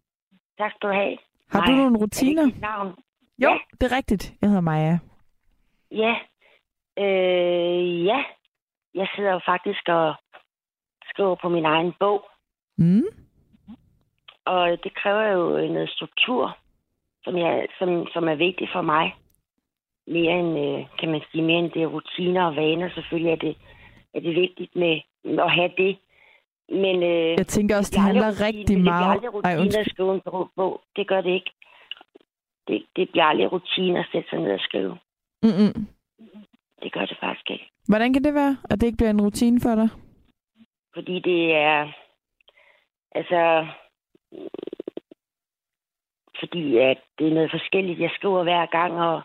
Tak 0.58 0.70
skal 0.70 0.88
du 0.88 0.94
have. 0.94 1.18
Har 1.52 1.60
Maja. 1.60 1.72
du 1.72 1.76
nogle 1.76 1.98
rutiner? 1.98 2.42
Er 2.42 2.46
det 2.46 2.60
navn? 2.60 2.88
Jo, 3.38 3.50
ja. 3.50 3.58
det 3.80 3.92
er 3.92 3.96
rigtigt. 3.96 4.34
Jeg 4.40 4.48
hedder 4.48 4.62
Maja. 4.62 4.98
Ja. 5.90 6.14
Øh, 6.98 8.04
ja. 8.04 8.24
Jeg 8.94 9.08
sidder 9.16 9.32
jo 9.32 9.40
faktisk 9.46 9.88
og 9.88 10.14
skriver 11.10 11.36
på 11.42 11.48
min 11.48 11.64
egen 11.64 11.92
bog. 12.00 12.24
Mm. 12.78 13.02
Og 14.44 14.68
det 14.84 14.94
kræver 14.94 15.24
jo 15.32 15.72
noget 15.72 15.90
struktur 15.90 16.58
som, 17.24 17.36
jeg, 17.36 17.66
som, 17.78 18.06
som 18.12 18.28
er 18.28 18.34
vigtig 18.34 18.68
for 18.72 18.82
mig. 18.82 19.14
Mere 20.06 20.32
end, 20.40 20.58
øh, 20.58 20.86
kan 20.98 21.10
man 21.10 21.22
sige, 21.30 21.42
mere 21.44 21.58
end 21.58 21.70
det 21.70 21.92
rutiner 21.92 22.44
og 22.44 22.56
vaner. 22.56 22.90
Selvfølgelig 22.94 23.32
er 23.32 23.36
det, 23.36 23.56
er 24.14 24.20
det 24.20 24.34
vigtigt 24.34 24.76
med 24.76 25.00
at 25.38 25.50
have 25.50 25.72
det. 25.76 25.98
Men, 26.68 27.02
øh, 27.02 27.32
jeg 27.38 27.46
tænker 27.46 27.76
også, 27.76 27.90
det, 27.90 27.96
det 27.96 28.02
handler 28.02 28.28
rutine, 28.28 28.46
rigtig 28.46 28.76
det 28.76 28.84
meget... 28.84 29.22
Det 29.22 29.30
bliver 29.32 29.32
aldrig 29.32 29.34
rutiner 29.34 29.80
at 29.80 29.90
skrive 29.90 30.14
en 30.14 30.20
bog. 30.56 30.80
Det 30.96 31.08
gør 31.08 31.20
det 31.20 31.30
ikke. 31.30 31.50
Det, 32.68 32.86
det 32.96 33.10
bliver 33.10 33.24
aldrig 33.24 33.52
rutiner 33.52 34.00
at 34.00 34.08
sætte 34.12 34.28
sig 34.30 34.38
ned 34.38 34.52
og 34.52 34.60
skrive. 34.60 34.98
Mm-mm. 35.42 35.86
Det 36.82 36.92
gør 36.92 37.04
det 37.06 37.18
faktisk 37.20 37.50
ikke. 37.50 37.70
Hvordan 37.88 38.12
kan 38.12 38.24
det 38.24 38.34
være, 38.34 38.56
at 38.70 38.80
det 38.80 38.86
ikke 38.86 38.96
bliver 38.96 39.10
en 39.10 39.20
rutine 39.20 39.60
for 39.60 39.74
dig? 39.74 39.88
Fordi 40.94 41.20
det 41.20 41.54
er... 41.54 41.92
Altså, 43.12 43.66
fordi 46.40 46.78
at 46.78 46.98
det 47.18 47.26
er 47.26 47.34
noget 47.34 47.50
forskelligt, 47.50 48.00
jeg 48.00 48.10
skriver 48.14 48.42
hver 48.42 48.66
gang, 48.66 48.92
og, 49.08 49.22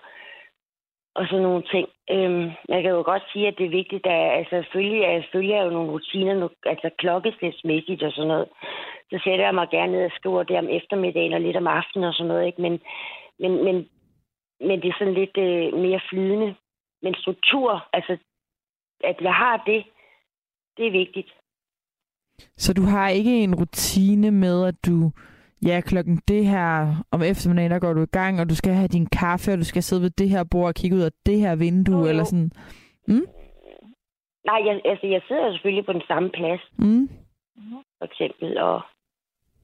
og 1.15 1.23
sådan 1.27 1.43
nogle 1.43 1.63
ting. 1.73 1.87
Øhm, 2.09 2.45
jeg 2.69 2.79
kan 2.81 2.91
jo 2.91 3.01
godt 3.11 3.23
sige, 3.33 3.47
at 3.47 3.57
det 3.57 3.65
er 3.65 3.77
vigtigt, 3.81 4.05
at 4.05 4.37
altså, 4.39 4.55
selvfølgelig, 4.55 5.01
jeg 5.01 5.29
følger 5.33 5.63
jo 5.63 5.69
nogle 5.69 5.91
rutiner, 5.91 6.49
altså 6.65 6.89
klokkeslætsmæssigt 6.97 8.03
og 8.03 8.11
sådan 8.11 8.27
noget. 8.27 8.47
Så 9.09 9.21
sætter 9.23 9.45
jeg 9.45 9.55
mig 9.55 9.67
gerne 9.71 9.91
ned 9.91 10.05
og 10.05 10.11
skriver 10.15 10.43
det 10.43 10.57
om 10.57 10.69
eftermiddagen 10.69 11.33
og 11.33 11.41
lidt 11.41 11.57
om 11.57 11.67
aftenen 11.67 12.07
og 12.07 12.13
sådan 12.13 12.27
noget. 12.27 12.45
Ikke? 12.45 12.61
Men, 12.61 12.73
men, 13.39 13.51
men, 13.65 13.75
men 14.67 14.81
det 14.81 14.87
er 14.89 14.97
sådan 14.99 15.19
lidt 15.21 15.37
øh, 15.37 15.79
mere 15.85 16.01
flydende. 16.09 16.55
Men 17.01 17.15
struktur, 17.15 17.87
altså 17.93 18.17
at 19.03 19.17
jeg 19.21 19.33
har 19.33 19.63
det, 19.65 19.83
det 20.77 20.87
er 20.87 20.91
vigtigt. 20.91 21.29
Så 22.57 22.73
du 22.73 22.81
har 22.81 23.09
ikke 23.09 23.43
en 23.43 23.55
rutine 23.55 24.31
med, 24.31 24.67
at 24.67 24.75
du 24.85 25.11
ja, 25.65 25.81
klokken 25.81 26.21
det 26.27 26.45
her 26.45 26.95
om 27.11 27.21
eftermiddagen, 27.21 27.71
der 27.71 27.79
går 27.79 27.93
du 27.93 28.01
i 28.03 28.15
gang, 28.19 28.39
og 28.41 28.49
du 28.49 28.55
skal 28.55 28.73
have 28.73 28.87
din 28.87 29.07
kaffe, 29.21 29.51
og 29.51 29.57
du 29.57 29.63
skal 29.63 29.83
sidde 29.83 30.01
ved 30.01 30.09
det 30.09 30.29
her 30.29 30.43
bord 30.51 30.67
og 30.67 30.75
kigge 30.75 30.97
ud 30.97 31.01
af 31.01 31.11
det 31.25 31.39
her 31.39 31.55
vindue, 31.55 31.97
jo, 31.97 32.03
jo. 32.03 32.09
eller 32.09 32.23
sådan. 32.23 32.51
Mm? 33.07 33.27
Nej, 34.45 34.59
jeg, 34.65 34.81
altså, 34.85 35.07
jeg 35.07 35.21
sidder 35.27 35.51
selvfølgelig 35.51 35.85
på 35.85 35.93
den 35.93 36.03
samme 36.07 36.29
plads. 36.29 36.61
Mm. 36.77 37.09
For 37.97 38.05
eksempel, 38.05 38.57
og, 38.57 38.81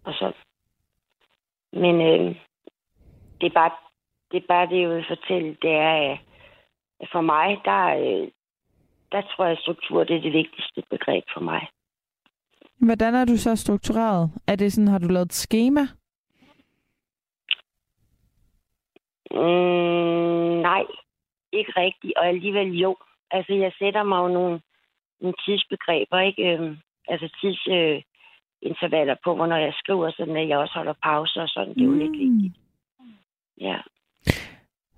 og 0.04 0.14
så. 0.14 0.32
Men 1.74 1.96
øh, 2.02 2.36
det 3.42 3.48
er 3.48 3.54
bare 3.54 3.72
det, 4.32 4.38
er 4.44 4.48
bare 4.48 4.70
det 4.70 4.82
jeg 4.82 4.90
vil 4.90 5.06
fortælle, 5.08 5.58
det 5.62 5.72
er, 5.72 6.18
at 7.00 7.08
for 7.12 7.22
mig, 7.22 7.62
der, 7.66 7.84
øh, 8.04 8.28
der 9.12 9.22
tror 9.22 9.46
jeg, 9.46 9.52
at 9.52 9.60
struktur 9.60 10.04
det 10.04 10.16
er 10.16 10.22
det 10.22 10.34
vigtigste 10.34 10.84
begreb 10.90 11.24
for 11.34 11.42
mig. 11.42 11.68
Hvordan 12.86 13.16
er 13.16 13.26
du 13.26 13.38
så 13.38 13.56
struktureret? 13.56 14.32
Er 14.48 14.56
det 14.56 14.74
sådan, 14.74 14.88
har 14.88 15.00
du 15.00 15.08
lavet 15.08 15.26
et 15.26 15.34
schema? 15.34 15.82
Mm, 19.32 20.62
nej, 20.70 20.84
ikke 21.54 21.72
rigtigt. 21.78 22.14
Og 22.18 22.28
alligevel 22.28 22.70
jo. 22.80 22.96
Altså, 23.32 23.54
jeg 23.54 23.72
sætter 23.80 24.04
mig 24.04 24.18
jo 24.18 24.28
nogle, 24.28 24.62
nogle 25.22 25.36
tidsbegreber, 25.46 26.20
ikke? 26.20 26.42
Øhm, 26.54 26.78
altså 27.08 27.28
tidsintervaller 27.42 29.16
øh, 29.16 29.22
på, 29.24 29.36
hvornår 29.36 29.56
jeg 29.56 29.74
skriver, 29.74 30.12
sådan 30.12 30.38
at 30.38 30.48
jeg 30.50 30.58
også 30.58 30.74
holder 30.74 30.94
pauser 31.04 31.42
og 31.42 31.50
sådan. 31.50 31.74
Det 31.74 31.82
er 31.82 31.86
jo 31.86 31.92
mm. 31.92 32.00
lidt 32.00 32.12
vigtigt. 32.12 32.56
Ja. 33.62 33.78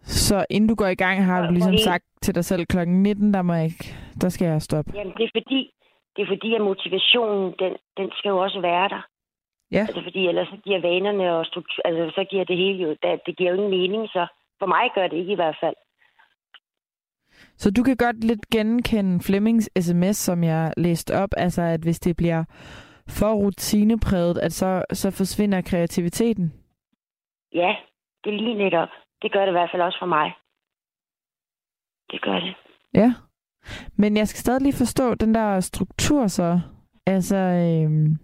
Så 0.04 0.46
inden 0.50 0.70
du 0.70 0.76
går 0.76 0.88
i 0.88 0.96
gang, 0.96 1.26
har 1.26 1.48
du 1.48 1.54
ligesom 1.54 1.78
sagt 1.78 2.06
til 2.22 2.36
dig 2.36 2.46
selv 2.46 2.66
klokken 2.66 3.04
19, 3.04 3.34
der 3.34 3.42
må 3.42 3.54
jeg 3.54 3.66
ikke, 3.66 3.96
der 4.22 4.30
skal 4.30 4.46
jeg 4.48 4.62
stoppe. 4.62 4.92
Jamen, 4.96 5.14
det 5.18 5.24
er 5.24 5.30
fordi, 5.34 5.74
det 6.16 6.22
er 6.22 6.28
fordi, 6.28 6.56
at 6.56 6.62
motivationen, 6.62 7.54
den, 7.60 7.74
den 7.98 8.12
skal 8.18 8.30
jo 8.30 8.38
også 8.38 8.62
være 8.62 8.90
der. 8.90 9.02
Ja. 9.72 9.80
Altså, 9.80 10.04
fordi 10.04 10.28
ellers 10.28 10.48
så 10.48 10.58
giver 10.64 10.82
vanerne 10.82 11.36
og 11.36 11.46
struktur, 11.46 11.82
altså, 11.86 12.12
så 12.16 12.24
giver 12.30 12.44
det 12.44 12.58
hele 12.58 12.84
jo, 12.84 12.90
det, 12.90 13.22
det 13.26 13.38
giver 13.38 13.50
jo 13.50 13.56
ingen 13.56 13.72
mening, 13.80 14.10
så 14.10 14.28
for 14.60 14.66
mig 14.66 14.90
gør 14.96 15.08
det 15.08 15.18
ikke 15.18 15.32
i 15.32 15.42
hvert 15.42 15.58
fald. 15.62 15.76
Så 17.58 17.72
du 17.72 17.84
kan 17.84 17.98
godt 17.98 18.24
lidt 18.24 18.50
genkende 18.50 19.20
Flemmings 19.24 19.70
sms, 19.80 20.18
som 20.18 20.44
jeg 20.44 20.74
læste 20.78 21.16
op, 21.24 21.30
altså 21.38 21.62
at 21.62 21.80
hvis 21.84 22.00
det 22.00 22.18
bliver 22.18 22.44
for 23.10 23.34
rutinepræget, 23.34 24.38
at 24.38 24.54
så, 24.54 24.84
så 24.92 25.12
forsvinder 25.12 25.62
kreativiteten. 25.62 26.54
Ja, 27.54 27.76
det 28.24 28.34
er 28.34 28.38
lige 28.38 28.58
netop. 28.58 28.90
Det 29.22 29.32
gør 29.32 29.42
det 29.42 29.52
i 29.52 29.58
hvert 29.58 29.70
fald 29.72 29.82
også 29.82 30.00
for 30.00 30.06
mig. 30.06 30.34
Det 32.12 32.22
gør 32.22 32.40
det. 32.40 32.56
Ja. 32.94 33.14
Men 33.98 34.18
jeg 34.18 34.28
skal 34.28 34.40
stadig 34.40 34.62
lige 34.62 34.74
forstå 34.74 35.16
den 35.16 35.36
der 35.36 35.60
struktur 35.60 36.28
så. 36.28 36.60
Altså, 37.06 37.36
øhm, 37.36 38.18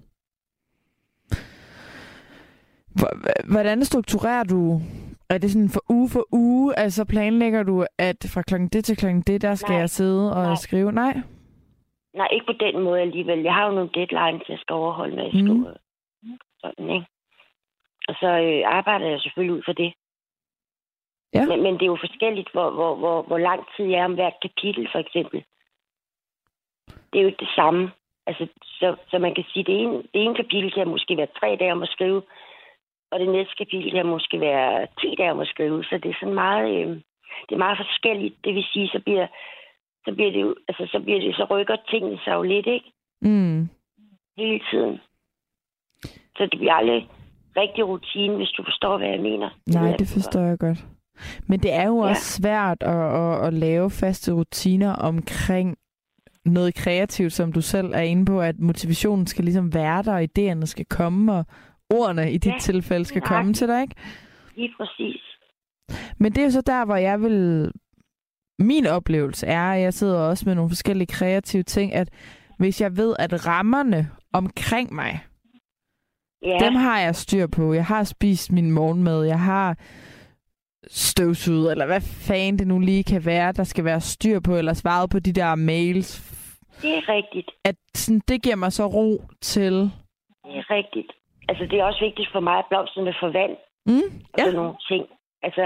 hvordan 3.51 3.85
strukturerer 3.85 4.43
du? 4.43 4.81
Er 5.29 5.37
det 5.37 5.51
sådan 5.51 5.69
for 5.69 5.83
uge 5.89 6.09
for 6.09 6.25
uge? 6.31 6.79
Altså 6.79 7.05
planlægger 7.05 7.63
du, 7.63 7.85
at 7.97 8.17
fra 8.33 8.41
klokken 8.41 8.69
det 8.69 8.85
til 8.85 8.97
klokken 8.97 9.21
det, 9.21 9.41
der 9.41 9.55
skal 9.55 9.71
Nej. 9.71 9.79
jeg 9.79 9.89
sidde 9.89 10.35
og 10.35 10.43
Nej. 10.43 10.55
skrive? 10.55 10.91
Nej. 10.91 11.13
Nej, 12.13 12.27
ikke 12.33 12.45
på 12.45 12.53
den 12.59 12.83
måde 12.83 13.01
alligevel. 13.01 13.39
Jeg 13.39 13.53
har 13.53 13.65
jo 13.65 13.71
nogle 13.75 13.89
deadlines, 13.93 14.49
jeg 14.49 14.57
skal 14.61 14.73
overholde, 14.73 15.23
jeg 15.23 15.31
Mhm. 15.33 15.47
skriver. 15.47 15.73
Sådan, 16.61 16.89
ikke? 16.89 17.07
Og 18.07 18.15
så 18.21 18.27
øh, 18.27 18.61
arbejder 18.77 19.07
jeg 19.09 19.19
selvfølgelig 19.21 19.55
ud 19.57 19.61
for 19.65 19.73
det. 19.73 19.93
Ja. 21.33 21.45
Men, 21.45 21.63
men 21.63 21.73
det 21.73 21.81
er 21.81 21.93
jo 21.93 22.05
forskelligt, 22.07 22.49
hvor, 22.51 22.69
hvor, 22.71 22.95
hvor, 22.95 23.21
hvor 23.21 23.37
lang 23.37 23.61
tid 23.75 23.85
jeg 23.85 23.99
er 23.99 24.05
om 24.05 24.13
hvert 24.13 24.37
kapitel, 24.41 24.89
for 24.91 24.99
eksempel. 24.99 25.43
Det 26.87 27.15
er 27.17 27.21
jo 27.21 27.27
ikke 27.27 27.45
det 27.45 27.55
samme. 27.55 27.91
Altså, 28.27 28.47
så, 28.63 28.95
så 29.11 29.19
man 29.19 29.35
kan 29.35 29.43
sige, 29.53 29.63
det 29.63 29.75
ene, 29.81 29.97
det 29.97 30.19
ene 30.23 30.35
kapitel 30.35 30.71
kan 30.71 30.87
måske 30.87 31.17
være 31.17 31.35
tre 31.39 31.57
dage 31.59 31.71
om 31.71 31.83
at 31.83 31.89
skrive, 31.89 32.21
og 33.11 33.19
det 33.19 33.29
næste 33.29 33.55
kapitel 33.57 33.91
kan 33.91 34.05
måske 34.05 34.39
være 34.39 34.87
10 35.01 35.15
dage 35.17 35.31
om 35.31 35.39
at 35.39 35.47
skrive. 35.47 35.83
Så 35.83 35.99
det 36.03 36.09
er 36.09 36.19
sådan 36.19 36.33
meget, 36.33 36.69
øh, 36.79 36.89
det 37.45 37.53
er 37.55 37.65
meget 37.65 37.77
forskelligt. 37.77 38.35
Det 38.43 38.55
vil 38.55 38.65
sige, 38.73 38.87
så 38.87 38.99
bliver, 39.05 39.27
så 40.05 40.15
bliver 40.15 40.31
det 40.31 40.41
jo, 40.41 40.55
altså, 40.67 40.87
så 40.91 40.99
bliver 40.99 41.19
det, 41.19 41.35
så 41.35 41.45
rykker 41.51 41.75
tingene 41.89 42.19
sig 42.23 42.33
jo 42.33 42.41
lidt, 42.41 42.67
ikke? 42.67 42.91
Mm. 43.21 43.69
hele 44.37 44.61
tiden. 44.71 44.99
Så 46.37 46.47
det 46.51 46.59
bliver 46.59 46.73
aldrig 46.73 47.09
rigtig 47.57 47.87
rutine, 47.87 48.35
hvis 48.35 48.49
du 48.49 48.63
forstår, 48.63 48.97
hvad 48.97 49.09
jeg 49.09 49.19
mener. 49.19 49.49
Nej, 49.67 49.95
det 49.97 50.07
forstår 50.07 50.41
jeg 50.41 50.59
godt. 50.59 50.85
Men 51.47 51.59
det 51.59 51.73
er 51.73 51.87
jo 51.87 52.03
Ja. 52.03 52.09
også 52.09 52.21
svært 52.41 52.83
at, 52.83 53.15
at, 53.15 53.47
at 53.47 53.53
lave 53.53 53.89
faste 53.91 54.31
rutiner 54.31 54.91
omkring 54.93 55.77
noget 56.45 56.75
kreativt, 56.75 57.33
som 57.33 57.53
du 57.53 57.61
selv 57.61 57.91
er 57.93 58.01
inde 58.01 58.25
på, 58.25 58.41
at 58.41 58.59
motivationen 58.59 59.27
skal 59.27 59.43
ligesom 59.45 59.73
være 59.73 60.03
der, 60.03 60.13
og 60.13 60.23
idéerne 60.23 60.65
skal 60.65 60.85
komme, 60.85 61.33
og 61.33 61.45
ordene 61.89 62.31
i 62.31 62.37
dit 62.37 62.51
Ja, 62.53 62.57
tilfælde 62.59 63.05
skal 63.05 63.19
nøjagtigt. 63.19 63.37
komme 63.37 63.53
til 63.53 63.67
dig, 63.67 63.81
ikke? 63.81 63.95
Lige 64.55 64.73
præcis. 64.77 65.21
Men 66.17 66.31
det 66.31 66.37
er 66.41 66.45
jo 66.45 66.51
så 66.51 66.61
der, 66.61 66.85
hvor 66.85 66.95
jeg 66.95 67.21
vil... 67.21 67.71
Min 68.59 68.85
oplevelse 68.85 69.47
er, 69.47 69.71
at 69.71 69.81
jeg 69.81 69.93
sidder 69.93 70.19
også 70.19 70.43
med 70.45 70.55
nogle 70.55 70.69
forskellige 70.69 71.07
kreative 71.07 71.63
ting, 71.63 71.93
at 71.93 72.09
hvis 72.57 72.81
jeg 72.81 72.97
ved, 72.97 73.15
at 73.19 73.47
rammerne 73.47 74.09
omkring 74.33 74.93
mig, 74.93 75.19
Ja, 76.43 76.57
Dem 76.65 76.75
har 76.75 76.99
jeg 76.99 77.15
styr 77.15 77.47
på. 77.47 77.73
Jeg 77.73 77.85
har 77.85 78.03
spist 78.03 78.51
min 78.51 78.71
morgenmad. 78.71 79.23
Jeg 79.25 79.39
har 79.39 79.77
støvsuget, 80.87 81.71
eller 81.71 81.85
hvad 81.85 82.01
fanden 82.01 82.59
det 82.59 82.67
nu 82.67 82.79
lige 82.79 83.03
kan 83.03 83.25
være, 83.25 83.51
der 83.51 83.63
skal 83.63 83.85
være 83.85 84.01
styr 84.01 84.39
på, 84.39 84.55
eller 84.57 84.73
svaret 84.73 85.09
på 85.09 85.19
de 85.19 85.33
der 85.33 85.55
mails. 85.55 86.09
det 86.81 86.91
er 86.97 87.09
rigtigt. 87.09 87.51
At 87.65 87.75
sådan, 87.95 88.21
det 88.27 88.43
giver 88.43 88.55
mig 88.55 88.71
så 88.71 88.85
ro 88.85 89.21
til... 89.41 89.73
Det 90.45 90.55
er 90.61 90.69
rigtigt. 90.69 91.11
Altså, 91.49 91.63
det 91.65 91.79
er 91.79 91.83
også 91.83 91.99
vigtigt 92.05 92.29
for 92.31 92.39
mig, 92.39 92.57
at 92.59 92.65
blomsterne 92.69 93.13
får 93.21 93.29
vand 93.31 93.57
Mm, 93.85 94.09
og 94.33 94.37
ja. 94.37 94.43
sådan 94.43 94.59
nogle 94.61 94.77
ting. 94.91 95.05
Altså, 95.41 95.61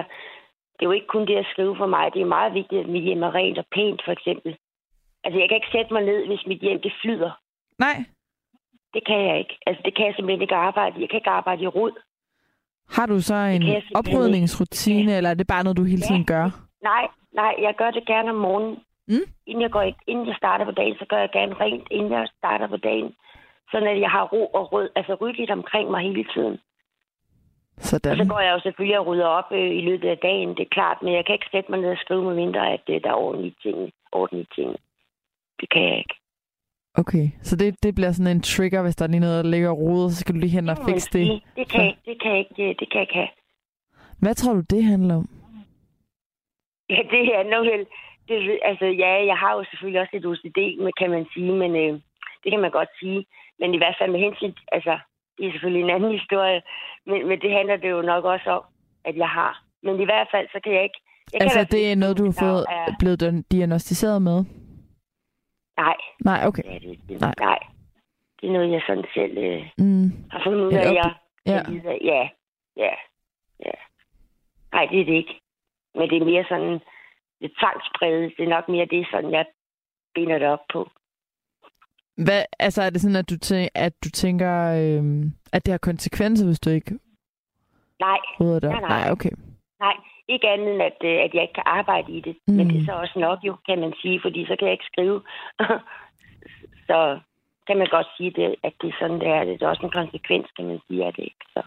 det 0.73 0.81
er 0.81 0.89
jo 0.89 0.91
ikke 0.91 1.07
kun 1.15 1.27
det 1.27 1.35
at 1.35 1.45
skrive 1.53 1.75
for 1.77 1.87
mig. 1.95 2.13
Det 2.13 2.21
er 2.21 2.35
meget 2.37 2.53
vigtigt, 2.53 2.81
at 2.81 2.89
mit 2.89 3.03
hjem 3.03 3.23
er 3.23 3.35
rent 3.35 3.57
og 3.57 3.65
pænt, 3.75 4.01
for 4.05 4.11
eksempel. 4.11 4.57
Altså, 5.23 5.39
jeg 5.39 5.49
kan 5.49 5.55
ikke 5.57 5.75
sætte 5.75 5.93
mig 5.93 6.03
ned, 6.03 6.27
hvis 6.27 6.45
mit 6.47 6.61
hjem 6.61 6.81
det 6.81 6.93
flyder. 7.01 7.31
Nej. 7.79 7.97
Det 8.93 9.05
kan 9.05 9.19
jeg 9.27 9.39
ikke. 9.39 9.55
Altså, 9.67 9.81
det 9.85 9.95
kan 9.95 10.05
jeg 10.05 10.13
simpelthen 10.15 10.41
ikke 10.41 10.55
arbejde. 10.55 11.01
Jeg 11.01 11.09
kan 11.09 11.17
ikke 11.17 11.29
arbejde 11.39 11.63
i 11.63 11.67
rod. 11.67 11.95
Har 12.89 13.05
du 13.05 13.21
så 13.21 13.35
en 13.35 13.63
oprydningsrutine, 13.95 15.17
eller 15.17 15.29
er 15.29 15.33
det 15.33 15.47
bare 15.47 15.63
noget, 15.63 15.77
du 15.77 15.83
hele 15.83 16.01
Ja. 16.03 16.07
tiden 16.07 16.25
gør? 16.25 16.45
Nej, 16.83 17.07
nej, 17.33 17.53
jeg 17.61 17.73
gør 17.77 17.91
det 17.91 18.05
gerne 18.07 18.29
om 18.29 18.35
morgenen. 18.35 18.79
Mm. 19.07 19.25
Inden, 19.47 19.61
jeg 19.61 19.71
går, 19.71 19.83
inden 20.07 20.27
jeg 20.27 20.35
starter 20.35 20.65
på 20.65 20.71
dagen, 20.71 20.95
så 20.99 21.05
gør 21.09 21.17
jeg 21.17 21.29
gerne 21.33 21.53
rent, 21.59 21.87
inden 21.91 22.11
jeg 22.11 22.27
starter 22.37 22.67
på 22.67 22.77
dagen. 22.77 23.13
Sådan 23.71 23.87
at 23.87 23.99
jeg 24.01 24.09
har 24.09 24.23
ro 24.23 24.45
og 24.45 24.73
rød, 24.73 24.89
altså 24.95 25.13
ryddeligt 25.21 25.51
omkring 25.51 25.91
mig 25.91 26.01
hele 26.01 26.25
tiden. 26.33 26.57
Og 27.77 27.83
så 27.83 27.99
Sådan. 28.03 28.27
går 28.27 28.39
jeg 28.39 28.53
jo 28.53 28.59
selvfølgelig 28.59 28.99
og 28.99 29.07
rydder 29.07 29.25
op 29.25 29.49
øh, 29.51 29.71
i 29.79 29.81
løbet 29.81 30.07
af 30.09 30.17
dagen, 30.17 30.49
det 30.49 30.59
er 30.59 30.75
klart, 30.77 30.97
men 31.01 31.13
jeg 31.13 31.25
kan 31.25 31.33
ikke 31.35 31.49
sætte 31.51 31.71
mig 31.71 31.79
ned 31.81 31.89
og 31.91 31.97
skrive 31.97 32.23
med 32.23 32.35
mindre, 32.35 32.71
at 32.73 32.81
øh, 32.89 33.01
der 33.03 33.09
er 33.09 33.13
ordentlige 33.13 33.55
ting. 33.63 33.91
Ordentlige 34.11 34.47
ting. 34.55 34.75
Det 35.59 35.69
kan 35.69 35.83
jeg 35.83 35.97
ikke. 35.97 36.15
Okay, 36.97 37.25
så 37.41 37.55
det, 37.55 37.83
det 37.83 37.95
bliver 37.95 38.11
sådan 38.11 38.35
en 38.35 38.41
trigger, 38.41 38.81
hvis 38.83 38.95
der 38.95 39.05
er 39.05 39.09
lige 39.09 39.19
noget, 39.19 39.43
der 39.43 39.49
ligger 39.49 39.69
og 39.69 39.77
roder, 39.77 40.09
så 40.09 40.15
skal 40.15 40.35
du 40.35 40.39
lige 40.39 40.55
hen 40.57 40.69
og 40.69 40.77
fikse 40.89 41.09
det. 41.13 41.27
sige. 41.27 41.41
Det 41.55 41.67
kan, 41.71 41.93
det 42.05 42.21
kan 42.23 42.37
ikke, 42.37 42.53
det, 42.57 42.79
det 42.79 42.91
kan 42.91 43.01
ikke 43.01 43.13
have. 43.13 43.31
Hvad 44.19 44.35
tror 44.35 44.53
du, 44.53 44.63
det 44.69 44.83
handler 44.83 45.15
om? 45.15 45.29
Ja, 46.89 47.01
det 47.13 47.21
handler 47.35 47.59
vel... 47.59 47.85
Det, 48.27 48.59
altså, 48.63 48.85
ja, 48.85 49.25
jeg 49.31 49.37
har 49.37 49.51
jo 49.57 49.63
selvfølgelig 49.69 50.01
også 50.01 50.13
lidt 50.13 50.25
OCD, 50.25 50.59
kan 50.99 51.09
man 51.09 51.25
sige, 51.33 51.51
men 51.61 51.71
øh, 51.75 51.93
det 52.43 52.49
kan 52.51 52.61
man 52.61 52.71
godt 52.71 52.89
sige. 52.99 53.25
Men 53.59 53.73
i 53.73 53.77
hvert 53.77 53.95
fald 53.99 54.11
med 54.11 54.19
hensyn... 54.19 54.53
Altså, 54.71 54.99
det 55.37 55.47
er 55.47 55.51
selvfølgelig 55.51 55.83
en 55.83 55.95
anden 55.95 56.11
historie, 56.19 56.61
men, 57.05 57.27
men 57.27 57.37
det 57.43 57.51
handler 57.57 57.77
det 57.77 57.89
jo 57.89 58.01
nok 58.01 58.23
også 58.25 58.49
om, 58.57 58.63
at 59.05 59.15
jeg 59.17 59.29
har. 59.29 59.63
Men 59.83 59.99
i 60.01 60.05
hvert 60.05 60.27
fald, 60.33 60.47
så 60.53 60.59
kan 60.63 60.73
jeg 60.73 60.83
ikke... 60.83 60.99
Jeg 61.33 61.39
kan 61.39 61.41
Altså, 61.41 61.59
fald 61.59 61.67
det 61.67 61.91
er 61.91 61.95
noget, 61.95 62.17
du 62.17 62.25
har 62.25 62.37
fået 62.45 62.65
Er, 62.69 62.95
blevet 62.99 63.45
diagnostiseret 63.51 64.21
med? 64.21 64.45
Nej, 65.77 65.95
Nej, 66.25 66.47
okay. 66.47 66.63
det 66.63 66.75
er 66.75 66.79
det 66.79 66.89
ikke. 66.89 67.03
Nej. 67.21 67.33
Nej. 67.39 67.59
Det 68.41 68.49
er 68.49 68.53
noget, 68.53 68.71
jeg 68.71 68.81
sådan 68.87 69.05
selv 69.13 69.37
øh, 69.37 69.61
Mm. 69.77 70.11
har 70.31 70.41
fundet 70.43 70.59
ud 70.65 70.73
af, 70.73 70.89
op- 70.89 70.95
jeg 70.95 71.13
Ja. 71.45 71.57
af. 71.57 71.99
Ja, 72.01 72.29
ja, 72.77 72.93
ja. 73.65 73.71
Nej, 74.73 74.85
det 74.91 75.01
er 75.01 75.05
det 75.05 75.13
ikke. 75.13 75.39
Men 75.95 76.09
det 76.09 76.21
er 76.21 76.25
mere 76.25 76.45
sådan 76.49 76.79
lidt 77.41 77.53
tvangspræget. 77.59 78.33
Det 78.37 78.43
er 78.45 78.49
nok 78.49 78.69
mere 78.69 78.85
det, 78.85 79.07
sådan 79.11 79.31
jeg 79.31 79.45
binder 80.15 80.37
det 80.39 80.47
op 80.47 80.59
på. 80.73 80.89
Hvad, 82.17 82.43
altså 82.59 82.81
er 82.81 82.89
det 82.89 83.01
sådan, 83.01 83.15
at 83.15 83.29
du, 83.29 83.35
tæ- 83.45 83.71
at 83.75 83.93
du 84.03 84.09
tænker, 84.09 84.53
øhm, 84.81 85.31
at 85.53 85.65
det 85.65 85.71
har 85.71 85.77
konsekvenser, 85.77 86.45
hvis 86.45 86.59
du 86.59 86.69
ikke 86.69 86.99
Nej, 87.99 88.17
det? 88.39 88.63
Nej, 88.63 88.79
nej. 88.81 88.89
nej, 88.89 89.11
okay. 89.11 89.31
Nej. 89.83 89.95
Ikke 90.27 90.49
andet 90.49 90.69
end, 90.73 90.81
at, 90.89 90.99
øh, 91.09 91.17
at 91.25 91.31
jeg 91.33 91.41
ikke 91.41 91.59
kan 91.59 91.69
arbejde 91.79 92.11
i 92.17 92.21
det. 92.27 92.35
Mm. 92.35 92.53
Mm. 92.53 92.57
Men 92.57 92.69
det 92.69 92.77
er 92.79 92.85
så 92.85 92.93
også 93.03 93.19
nok 93.19 93.39
jo, 93.47 93.53
kan 93.67 93.79
man 93.79 93.93
sige, 94.01 94.19
fordi 94.25 94.45
så 94.45 94.55
kan 94.55 94.67
jeg 94.67 94.77
ikke 94.77 94.91
skrive. 94.91 95.17
så 96.89 96.99
kan 97.67 97.77
man 97.77 97.87
godt 97.95 98.07
sige, 98.17 98.31
det, 98.37 98.55
at 98.67 98.73
det 98.81 98.89
er 98.89 98.97
sådan, 98.99 99.19
det 99.19 99.27
er. 99.27 99.43
Det 99.43 99.61
er 99.61 99.67
også 99.67 99.85
en 99.85 99.97
konsekvens, 99.99 100.47
kan 100.57 100.65
man 100.65 100.79
sige, 100.87 101.05
af 101.05 101.13
det 101.13 101.23
ikke. 101.23 101.45
Så. 101.53 101.61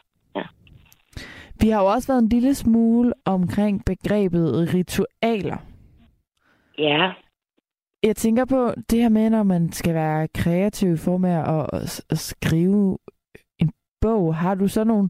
Vi 1.61 1.69
har 1.69 1.81
jo 1.81 1.87
også 1.87 2.13
været 2.13 2.23
en 2.23 2.29
lille 2.29 2.55
smule 2.55 3.13
omkring 3.25 3.85
begrebet 3.85 4.75
ritualer. 4.75 5.57
Ja, 6.79 7.13
Jeg 8.03 8.17
tænker 8.17 8.45
på 8.45 8.75
det 8.91 9.03
her 9.03 9.09
med, 9.09 9.31
når 9.31 9.43
man 9.43 9.73
skal 9.73 9.95
være 9.95 10.29
kreativ 10.29 10.93
i 10.93 10.97
form 10.97 11.25
af 11.25 11.59
at, 11.59 11.67
at, 11.73 12.05
at 12.11 12.19
skrive 12.19 12.99
en 13.59 13.73
bog. 14.01 14.35
Har 14.35 14.55
du 14.55 14.69
så 14.69 14.85
nogle 14.85 15.09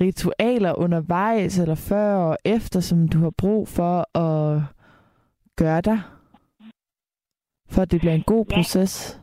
ritualer 0.00 0.72
undervejs 0.78 1.58
eller 1.58 1.74
før 1.90 2.14
og 2.16 2.36
efter, 2.44 2.80
som 2.80 3.08
du 3.08 3.18
har 3.18 3.32
brug 3.38 3.68
for 3.68 4.18
at 4.18 4.60
gøre 5.56 5.80
dig? 5.80 5.98
For 7.70 7.82
at 7.82 7.90
det 7.92 8.00
bliver 8.00 8.14
en 8.14 8.22
god 8.34 8.46
Ja. 8.50 8.54
proces? 8.56 9.20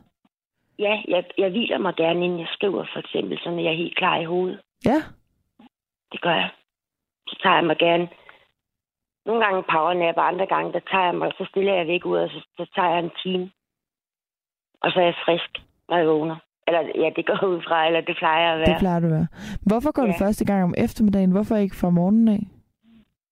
ja 0.78 1.02
jeg, 1.08 1.24
jeg 1.38 1.50
hviler 1.50 1.78
mig 1.78 1.94
gerne, 1.96 2.24
inden 2.24 2.40
jeg 2.40 2.48
skriver, 2.52 2.84
for 2.92 2.98
eksempel, 3.00 3.38
så 3.38 3.50
jeg 3.50 3.72
er 3.72 3.76
helt 3.82 3.96
klar 3.96 4.18
i 4.20 4.24
hovedet. 4.24 4.60
Ja. 4.84 5.02
Det 6.12 6.20
gør 6.22 6.34
jeg. 6.34 6.50
Så 7.28 7.36
tager 7.42 7.54
jeg 7.56 7.64
mig 7.64 7.78
gerne 7.78 8.08
nogle 9.26 9.44
gange 9.44 9.62
powernap, 9.62 10.16
og 10.16 10.28
andre 10.28 10.46
gange, 10.46 10.72
der 10.72 10.80
tager 10.90 11.04
jeg 11.04 11.14
mig, 11.14 11.32
så 11.38 11.46
stiller 11.50 11.74
jeg 11.74 11.86
væk 11.86 12.04
ud, 12.04 12.16
og 12.16 12.30
så, 12.30 12.40
så 12.56 12.70
tager 12.74 12.90
jeg 12.90 12.98
en 13.04 13.10
time. 13.22 13.50
Og 14.82 14.90
så 14.92 15.00
er 15.00 15.04
jeg 15.04 15.14
frisk, 15.26 15.50
når 15.88 15.96
jeg 15.96 16.06
vågner. 16.06 16.36
Eller 16.66 16.80
ja, 17.02 17.10
det 17.16 17.26
går 17.26 17.46
ud 17.46 17.62
fra, 17.68 17.86
eller 17.86 18.00
det 18.00 18.16
plejer 18.16 18.52
at 18.52 18.58
Det 18.60 18.68
være. 18.68 18.78
plejer 18.78 19.00
du 19.00 19.06
at 19.06 19.12
være. 19.12 19.26
Hvorfor 19.66 19.92
går 19.92 20.02
ja. 20.02 20.08
du 20.08 20.14
Ja. 20.20 20.24
første 20.26 20.44
gang 20.44 20.64
om 20.64 20.74
eftermiddagen? 20.78 21.30
Hvorfor 21.30 21.56
ikke 21.56 21.76
fra 21.76 21.90
morgenen 21.90 22.28
af? 22.28 22.42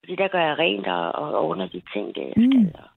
Fordi 0.00 0.16
der 0.16 0.28
gør 0.28 0.40
jeg 0.48 0.58
rent 0.58 0.86
og, 0.86 1.12
og 1.12 1.38
ordner 1.46 1.66
de 1.68 1.82
ting, 1.92 2.14
det 2.14 2.22
jeg 2.22 2.32
Mm. 2.36 2.52
skal. 2.52 2.80
Og, 2.82 2.88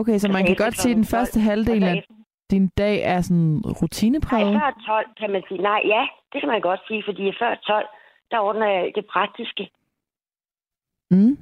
Okay, 0.00 0.10
så 0.18 0.26
Altså 0.26 0.28
man 0.38 0.46
kan 0.46 0.56
godt 0.64 0.76
sige, 0.76 0.92
at 0.92 0.96
den 0.96 1.04
klokken 1.04 1.10
12, 1.10 1.18
første 1.18 1.40
halvdel 1.40 1.80
så 1.82 1.88
af 1.88 2.04
din 2.50 2.68
dag 2.78 2.96
er 3.12 3.20
sådan 3.20 3.60
rutinepræget. 3.82 4.52
Nej, 4.52 4.60
før 4.60 4.82
12 4.86 5.06
kan 5.20 5.30
man 5.30 5.42
sige. 5.48 5.62
Nej, 5.62 5.80
ja, 5.94 6.02
det 6.32 6.38
kan 6.40 6.48
man 6.48 6.60
godt 6.60 6.80
sige, 6.88 7.02
fordi 7.08 7.32
før 7.38 7.54
12, 7.54 7.86
der 8.30 8.38
ordner 8.38 8.66
jeg 8.74 8.92
det 8.94 9.06
praktiske. 9.06 9.70
Mm. 11.10 11.38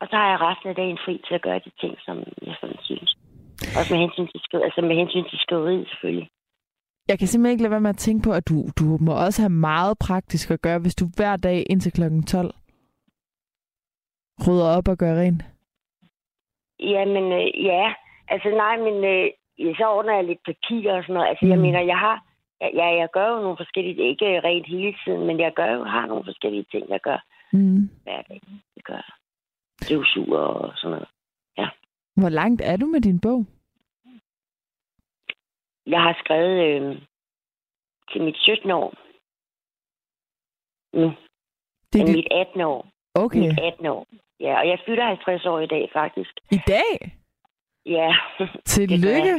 Og 0.00 0.06
så 0.10 0.16
har 0.16 0.28
jeg 0.30 0.40
resten 0.40 0.68
af 0.68 0.74
dagen 0.74 0.98
fri 1.04 1.14
til 1.26 1.34
at 1.34 1.42
gøre 1.42 1.58
de 1.66 1.70
ting, 1.80 1.94
som 2.06 2.16
jeg 2.46 2.56
sådan 2.60 2.76
synes. 2.82 3.16
Også 3.78 3.90
med 3.94 4.00
hensyn 4.04 4.26
til, 4.32 4.40
skriv, 4.44 4.60
altså 4.64 4.80
med 4.80 4.96
hensyn 4.96 5.24
til 5.30 5.38
skriveriet 5.38 5.88
selvfølgelig. 5.88 6.28
Jeg 7.08 7.18
kan 7.18 7.28
simpelthen 7.28 7.52
ikke 7.52 7.62
lade 7.62 7.70
være 7.70 7.86
med 7.86 7.90
at 7.96 8.04
tænke 8.06 8.22
på, 8.24 8.32
at 8.32 8.48
du, 8.48 8.56
du 8.80 8.84
må 9.06 9.12
også 9.26 9.42
have 9.42 9.56
meget 9.70 9.98
praktisk 10.06 10.50
at 10.50 10.62
gøre, 10.62 10.78
hvis 10.78 10.94
du 10.94 11.04
hver 11.16 11.36
dag 11.36 11.58
indtil 11.70 11.92
klokken 11.92 12.22
12 12.22 12.54
rydder 14.46 14.68
op 14.76 14.88
og 14.88 14.98
gør 14.98 15.20
rent. 15.20 15.42
Jamen, 16.80 17.26
øh, 17.32 17.64
ja. 17.64 17.94
Altså 18.28 18.48
nej, 18.62 18.76
men 18.86 18.96
øh, 19.12 19.26
så 19.78 19.84
ordner 19.96 20.14
jeg 20.14 20.24
lidt 20.24 20.42
papir 20.50 20.92
og 20.92 21.02
sådan 21.02 21.14
noget. 21.14 21.28
Altså, 21.28 21.44
mm. 21.44 21.50
jeg 21.52 21.58
mener, 21.58 21.80
jeg 21.80 21.98
har... 21.98 22.16
Ja, 22.60 22.88
jeg 23.00 23.08
gør 23.12 23.28
jo 23.28 23.38
nogle 23.42 23.56
forskellige... 23.56 24.08
Ikke 24.10 24.40
rent 24.40 24.66
hele 24.66 24.94
tiden, 25.04 25.26
men 25.26 25.40
jeg 25.40 25.52
gør 25.56 25.70
jo, 25.76 25.84
har 25.84 26.06
nogle 26.06 26.24
forskellige 26.24 26.66
ting, 26.72 26.84
jeg 26.88 27.00
gør 27.00 27.18
Mm. 27.52 27.90
hver 28.02 28.22
dag. 28.22 28.40
Det 28.74 28.84
gør 28.84 28.94
jeg. 28.94 29.14
Støvsuger 29.82 30.38
og 30.38 30.72
sådan 30.76 30.90
noget. 30.90 31.08
Hvor 32.16 32.28
langt 32.28 32.60
er 32.64 32.76
du 32.76 32.86
med 32.86 33.00
din 33.00 33.20
bog? 33.20 33.46
Jeg 35.86 36.02
har 36.02 36.16
skrevet 36.24 36.58
øh, 36.70 37.02
til 38.12 38.22
mit 38.22 38.36
17 38.36 38.70
år. 38.70 38.94
Nu. 40.96 41.12
Det 41.92 42.00
er 42.00 42.06
dit... 42.06 42.16
mit 42.16 42.28
18 42.30 42.60
år. 42.60 42.88
Okay. 43.14 43.38
Mit 43.40 43.60
18 43.60 43.86
år. 43.86 44.06
Ja, 44.40 44.58
og 44.60 44.68
jeg 44.68 44.78
fylder 44.86 45.06
50 45.06 45.46
år 45.46 45.60
i 45.60 45.66
dag, 45.66 45.90
faktisk. 45.92 46.30
I 46.50 46.58
dag? 46.66 47.18
Ja, 47.86 48.16
Tillykke. 48.66 49.34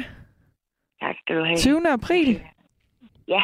tak 1.01 1.15
skal 1.21 1.35
du 1.35 1.43
have. 1.43 1.57
20. 1.57 1.87
april. 1.89 2.41
Ja, 3.27 3.43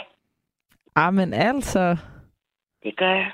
Amen 0.96 1.34
altså. 1.34 1.98
det 2.84 2.98
gør 2.98 3.10
jeg. 3.10 3.32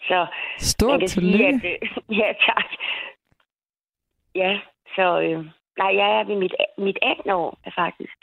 Så 0.00 0.26
Stort 0.58 1.00
tillykke. 1.08 1.60
sige, 1.60 1.74
at... 1.82 2.02
Ja, 2.20 2.32
tak. 2.46 2.64
Ja, 4.34 4.60
så... 4.96 5.20
Øh, 5.20 5.38
nej, 5.78 5.92
jeg 6.00 6.08
er 6.18 6.24
ved 6.24 6.36
mit, 6.36 6.54
mit 6.78 6.98
18 7.02 7.30
år, 7.30 7.58
faktisk. 7.74 8.16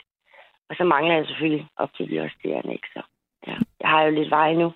Og 0.68 0.76
så 0.76 0.84
mangler 0.84 1.14
jeg 1.14 1.26
selvfølgelig 1.26 1.66
op 1.76 1.90
til 1.96 2.10
de 2.10 2.24
resterende, 2.24 2.72
ikke? 2.72 2.88
Så 2.94 3.02
ja, 3.46 3.56
jeg 3.80 3.88
har 3.90 4.02
jo 4.02 4.10
lidt 4.10 4.30
vej 4.30 4.52
nu. 4.52 4.72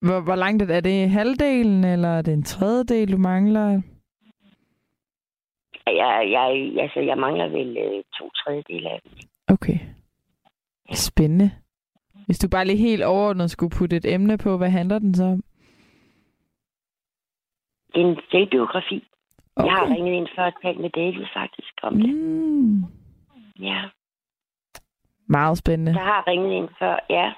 Hvor, 0.00 0.20
hvor 0.20 0.36
langt 0.36 0.62
er 0.62 0.66
det? 0.66 0.76
Er 0.76 0.80
det 0.80 1.10
halvdelen, 1.10 1.84
eller 1.84 2.08
er 2.08 2.22
det 2.22 2.34
en 2.34 2.42
tredjedel, 2.42 3.12
du 3.12 3.18
mangler? 3.18 3.82
Jeg, 5.86 6.28
jeg, 6.30 6.72
altså, 6.82 7.00
jeg 7.00 7.18
mangler 7.18 7.48
vel 7.48 7.76
øh, 7.76 8.04
to 8.18 8.30
tredjedele 8.30 8.90
af 8.90 9.00
det. 9.04 9.12
Okay. 9.48 9.78
Spændende. 10.92 11.50
Hvis 12.26 12.38
du 12.38 12.48
bare 12.48 12.64
lige 12.64 12.78
helt 12.78 13.02
overordnet 13.04 13.50
skulle 13.50 13.76
putte 13.78 13.96
et 13.96 14.14
emne 14.14 14.38
på, 14.38 14.56
hvad 14.56 14.70
handler 14.70 14.98
den 14.98 15.14
så 15.14 15.24
om? 15.24 15.42
Det 17.94 18.02
er 18.02 18.06
en 18.06 18.20
selvbiografi. 18.30 19.07
Okay. 19.58 19.66
Jeg 19.68 19.74
har 19.76 19.86
ringet 19.94 20.14
ind 20.14 20.28
før 20.36 20.44
og 20.44 20.52
talt 20.62 20.80
med 20.80 20.90
David 20.90 21.26
faktisk 21.34 21.72
om 21.82 21.94
det. 22.02 22.14
Mm. 22.16 22.84
Ja, 23.60 23.80
Meget 25.26 25.58
spændende. 25.58 25.92
jeg 26.00 26.04
har 26.06 26.24
ringet 26.26 26.52
ind 26.52 26.68
før, 26.78 26.96
ja. 27.10 27.32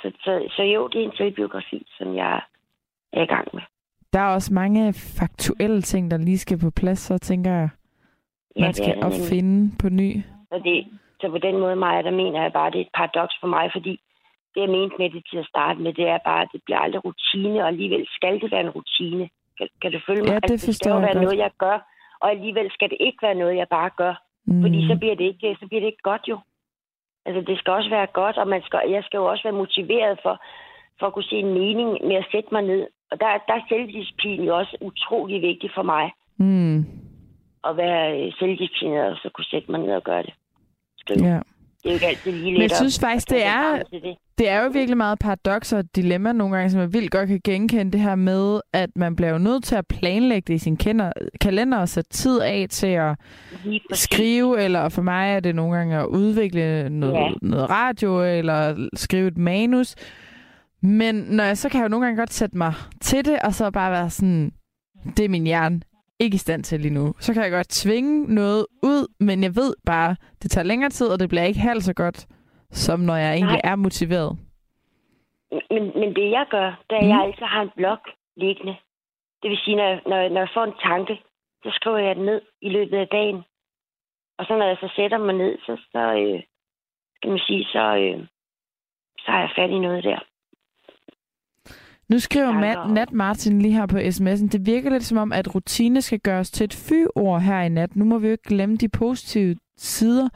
Så, 0.00 0.12
så, 0.24 0.48
så 0.56 0.62
jo, 0.62 0.88
det 0.88 1.00
er 1.00 1.04
en 1.04 1.16
selvbiografi, 1.16 1.86
som 1.98 2.16
jeg 2.16 2.40
er 3.12 3.22
i 3.22 3.26
gang 3.26 3.48
med. 3.52 3.62
Der 4.12 4.20
er 4.20 4.34
også 4.34 4.54
mange 4.54 4.92
faktuelle 5.18 5.82
ting, 5.82 6.10
der 6.10 6.16
lige 6.16 6.38
skal 6.38 6.58
på 6.58 6.70
plads, 6.70 6.98
så 6.98 7.18
tænker 7.18 7.50
jeg, 7.52 7.68
Ja, 8.56 8.60
man 8.60 8.74
skal 8.74 9.04
opfinde 9.04 9.72
på 9.82 9.88
ny. 9.88 10.22
Så, 10.52 10.60
det, 10.64 10.86
så 11.20 11.30
på 11.30 11.38
den 11.38 11.58
måde, 11.60 11.76
Maja, 11.76 12.02
der 12.02 12.10
mener 12.10 12.42
jeg 12.42 12.52
bare, 12.52 12.66
at 12.66 12.72
det 12.72 12.80
er 12.80 12.84
et 12.84 12.96
paradoks 12.96 13.34
for 13.40 13.46
mig, 13.46 13.70
fordi 13.72 13.90
det, 14.54 14.60
jeg 14.60 14.70
mente 14.70 14.96
med 14.98 15.10
det 15.10 15.22
til 15.30 15.38
at 15.38 15.46
starte 15.46 15.80
med, 15.80 15.92
det 15.92 16.08
er 16.08 16.18
bare, 16.24 16.42
at 16.42 16.48
det 16.52 16.60
bliver 16.64 16.78
aldrig 16.78 17.04
rutine, 17.04 17.60
og 17.62 17.68
alligevel 17.68 18.06
skal 18.16 18.40
det 18.40 18.50
være 18.52 18.60
en 18.60 18.70
rutine. 18.78 19.28
Kan, 19.58 19.68
kan 19.82 19.92
du 19.92 20.00
følge 20.06 20.22
mig? 20.22 20.30
Ja, 20.30 20.34
det 20.34 20.50
altså, 20.50 20.66
det 20.66 20.76
skal 20.76 20.90
jo 20.90 20.98
være 20.98 21.22
noget, 21.24 21.38
jeg 21.38 21.50
gør, 21.58 21.78
og 22.20 22.30
alligevel 22.30 22.70
skal 22.70 22.90
det 22.90 22.96
ikke 23.00 23.18
være 23.22 23.34
noget, 23.34 23.56
jeg 23.56 23.68
bare 23.68 23.90
gør. 23.96 24.14
Mm. 24.46 24.62
Fordi 24.62 24.88
så 24.88 24.96
bliver 25.00 25.14
det 25.14 25.24
ikke, 25.24 25.56
så 25.60 25.66
bliver 25.66 25.80
det 25.80 25.86
ikke 25.86 26.08
godt 26.10 26.24
jo. 26.28 26.38
Altså, 27.26 27.40
det 27.50 27.58
skal 27.58 27.72
også 27.72 27.90
være 27.90 28.06
godt, 28.06 28.36
og 28.36 28.48
man 28.48 28.62
skal, 28.62 28.80
jeg 28.88 29.02
skal 29.04 29.18
jo 29.18 29.24
også 29.24 29.42
være 29.42 29.60
motiveret 29.62 30.18
for, 30.22 30.34
for 30.98 31.06
at 31.06 31.12
kunne 31.12 31.30
se 31.30 31.36
en 31.36 31.54
mening 31.60 31.90
med 32.08 32.16
at 32.16 32.28
sætte 32.32 32.48
mig 32.52 32.62
ned. 32.62 32.86
Og 33.10 33.20
der, 33.20 33.26
der 33.48 33.54
er 33.54 33.68
selvdisciplin 33.68 34.44
jo 34.44 34.56
også 34.56 34.76
utrolig 34.80 35.42
vigtig 35.42 35.70
for 35.74 35.82
mig. 35.82 36.12
Mm. 36.36 36.78
At 37.68 37.76
være 37.76 38.20
øh, 38.20 38.32
selvdisciplineret, 38.38 39.12
og 39.12 39.18
så 39.22 39.28
kunne 39.34 39.44
sætte 39.44 39.70
mig 39.70 39.80
ned 39.80 39.94
og 39.94 40.02
gøre 40.02 40.22
det. 40.22 40.34
Skrive. 40.98 41.26
Ja. 41.26 41.40
Det 41.86 41.92
er 41.92 41.94
jo 41.94 41.94
ikke 41.94 42.06
altid 42.06 42.32
lige 42.32 42.52
Men 42.52 42.62
jeg 42.62 42.70
synes 42.76 42.98
faktisk, 42.98 43.30
det 43.30 43.44
er, 43.44 43.76
det. 43.92 44.02
det 44.38 44.48
er 44.48 44.62
jo 44.64 44.70
virkelig 44.70 44.96
meget 44.96 45.18
paradoks 45.18 45.72
og 45.72 45.84
dilemma 45.96 46.32
nogle 46.32 46.56
gange, 46.56 46.70
som 46.70 46.80
jeg 46.80 46.92
vildt 46.92 47.10
godt 47.10 47.28
kan 47.28 47.40
genkende 47.44 47.92
det 47.92 48.00
her 48.00 48.14
med, 48.14 48.60
at 48.72 48.90
man 48.96 49.16
bliver 49.16 49.30
jo 49.32 49.38
nødt 49.38 49.64
til 49.64 49.76
at 49.76 49.86
planlægge 49.86 50.46
det 50.46 50.54
i 50.54 50.58
sin 50.58 50.76
kender, 50.76 51.12
kalender 51.40 51.78
og 51.78 51.88
sætte 51.88 52.10
tid 52.10 52.40
af 52.40 52.66
til 52.70 52.86
at 52.86 53.14
skrive, 53.92 54.62
eller 54.62 54.88
for 54.88 55.02
mig 55.02 55.30
er 55.32 55.40
det 55.40 55.54
nogle 55.54 55.76
gange 55.76 55.96
at 55.98 56.06
udvikle 56.06 56.88
noget, 56.90 57.14
Ja. 57.14 57.28
noget 57.42 57.70
radio, 57.70 58.24
eller 58.24 58.88
skrive 58.94 59.28
et 59.28 59.38
manus. 59.38 59.94
Men 60.82 61.14
når 61.14 61.44
jeg, 61.44 61.58
så 61.58 61.68
kan 61.68 61.78
jeg 61.78 61.84
jo 61.84 61.88
nogle 61.90 62.06
gange 62.06 62.18
godt 62.18 62.32
sætte 62.32 62.58
mig 62.58 62.72
til 63.00 63.24
det, 63.24 63.38
og 63.44 63.54
så 63.54 63.70
bare 63.70 63.90
være 63.92 64.10
sådan, 64.10 64.52
det 65.16 65.24
er 65.24 65.28
min 65.28 65.44
hjerne 65.46 65.80
ikke 66.20 66.34
i 66.34 66.38
stand 66.38 66.62
til 66.64 66.80
lige 66.80 66.94
nu. 66.94 67.14
Så 67.20 67.32
kan 67.34 67.42
jeg 67.42 67.50
godt 67.50 67.68
tvinge 67.68 68.34
noget 68.34 68.66
ud, 68.82 69.02
men 69.20 69.42
jeg 69.42 69.56
ved 69.56 69.74
bare, 69.86 70.16
det 70.42 70.50
tager 70.50 70.64
længere 70.64 70.90
tid, 70.90 71.08
og 71.08 71.18
det 71.20 71.28
bliver 71.28 71.42
ikke 71.44 71.60
halvt 71.60 71.84
så 71.84 71.94
godt, 71.94 72.26
som 72.70 73.00
når 73.00 73.16
jeg 73.16 73.32
egentlig 73.34 73.60
Nej. 73.64 73.72
er 73.72 73.76
motiveret. 73.76 74.38
Men, 75.70 75.82
men 76.00 76.08
det 76.16 76.30
jeg 76.30 76.46
gør, 76.50 76.82
det 76.90 76.96
er, 76.98 77.02
Mm. 77.02 77.08
jeg 77.08 77.20
altid 77.24 77.46
har 77.46 77.62
en 77.62 77.70
blok 77.76 78.02
liggende. 78.36 78.76
Det 79.42 79.50
vil 79.50 79.58
sige, 79.64 79.76
når, 79.76 79.84
jeg- 79.88 80.02
når, 80.06 80.16
jeg- 80.16 80.30
når 80.30 80.40
jeg 80.40 80.50
får 80.54 80.64
en 80.64 80.78
tanke, 80.82 81.14
så 81.62 81.70
skriver 81.72 81.98
jeg 81.98 82.16
den 82.16 82.24
ned 82.24 82.40
i 82.62 82.68
løbet 82.68 82.96
af 82.96 83.08
dagen. 83.08 83.40
Og 84.38 84.44
så 84.46 84.56
når 84.56 84.66
jeg 84.66 84.76
så 84.80 84.88
sætter 84.96 85.18
mig 85.18 85.34
ned, 85.34 85.58
så, 85.66 85.76
så 85.92 85.98
øh, 86.22 86.42
skal 87.16 87.30
man 87.30 87.38
sige, 87.46 87.64
så, 87.64 87.84
øh, 87.96 88.26
så 89.18 89.30
har 89.32 89.40
jeg 89.40 89.50
fat 89.56 89.70
i 89.70 89.78
noget 89.78 90.04
der. 90.04 90.18
Nu 92.10 92.18
skriver 92.18 92.46
om- 92.46 92.90
Nat 92.90 93.12
Martin 93.12 93.62
lige 93.62 93.74
her 93.74 93.86
på 93.86 93.96
sms'en, 93.98 94.48
det 94.48 94.66
virker 94.66 94.90
lidt 94.90 95.04
som 95.04 95.18
om, 95.18 95.32
at 95.32 95.54
rutine 95.54 96.02
skal 96.02 96.18
gøres 96.20 96.50
til 96.50 96.64
et 96.64 96.74
fy-ord 96.74 97.40
her 97.42 97.60
i 97.60 97.68
nat. 97.68 97.96
Nu 97.96 98.04
må 98.04 98.18
vi 98.18 98.26
jo 98.26 98.32
ikke 98.32 98.48
glemme 98.48 98.76
de 98.76 98.88
positive 98.88 99.56
sider. 99.78 100.28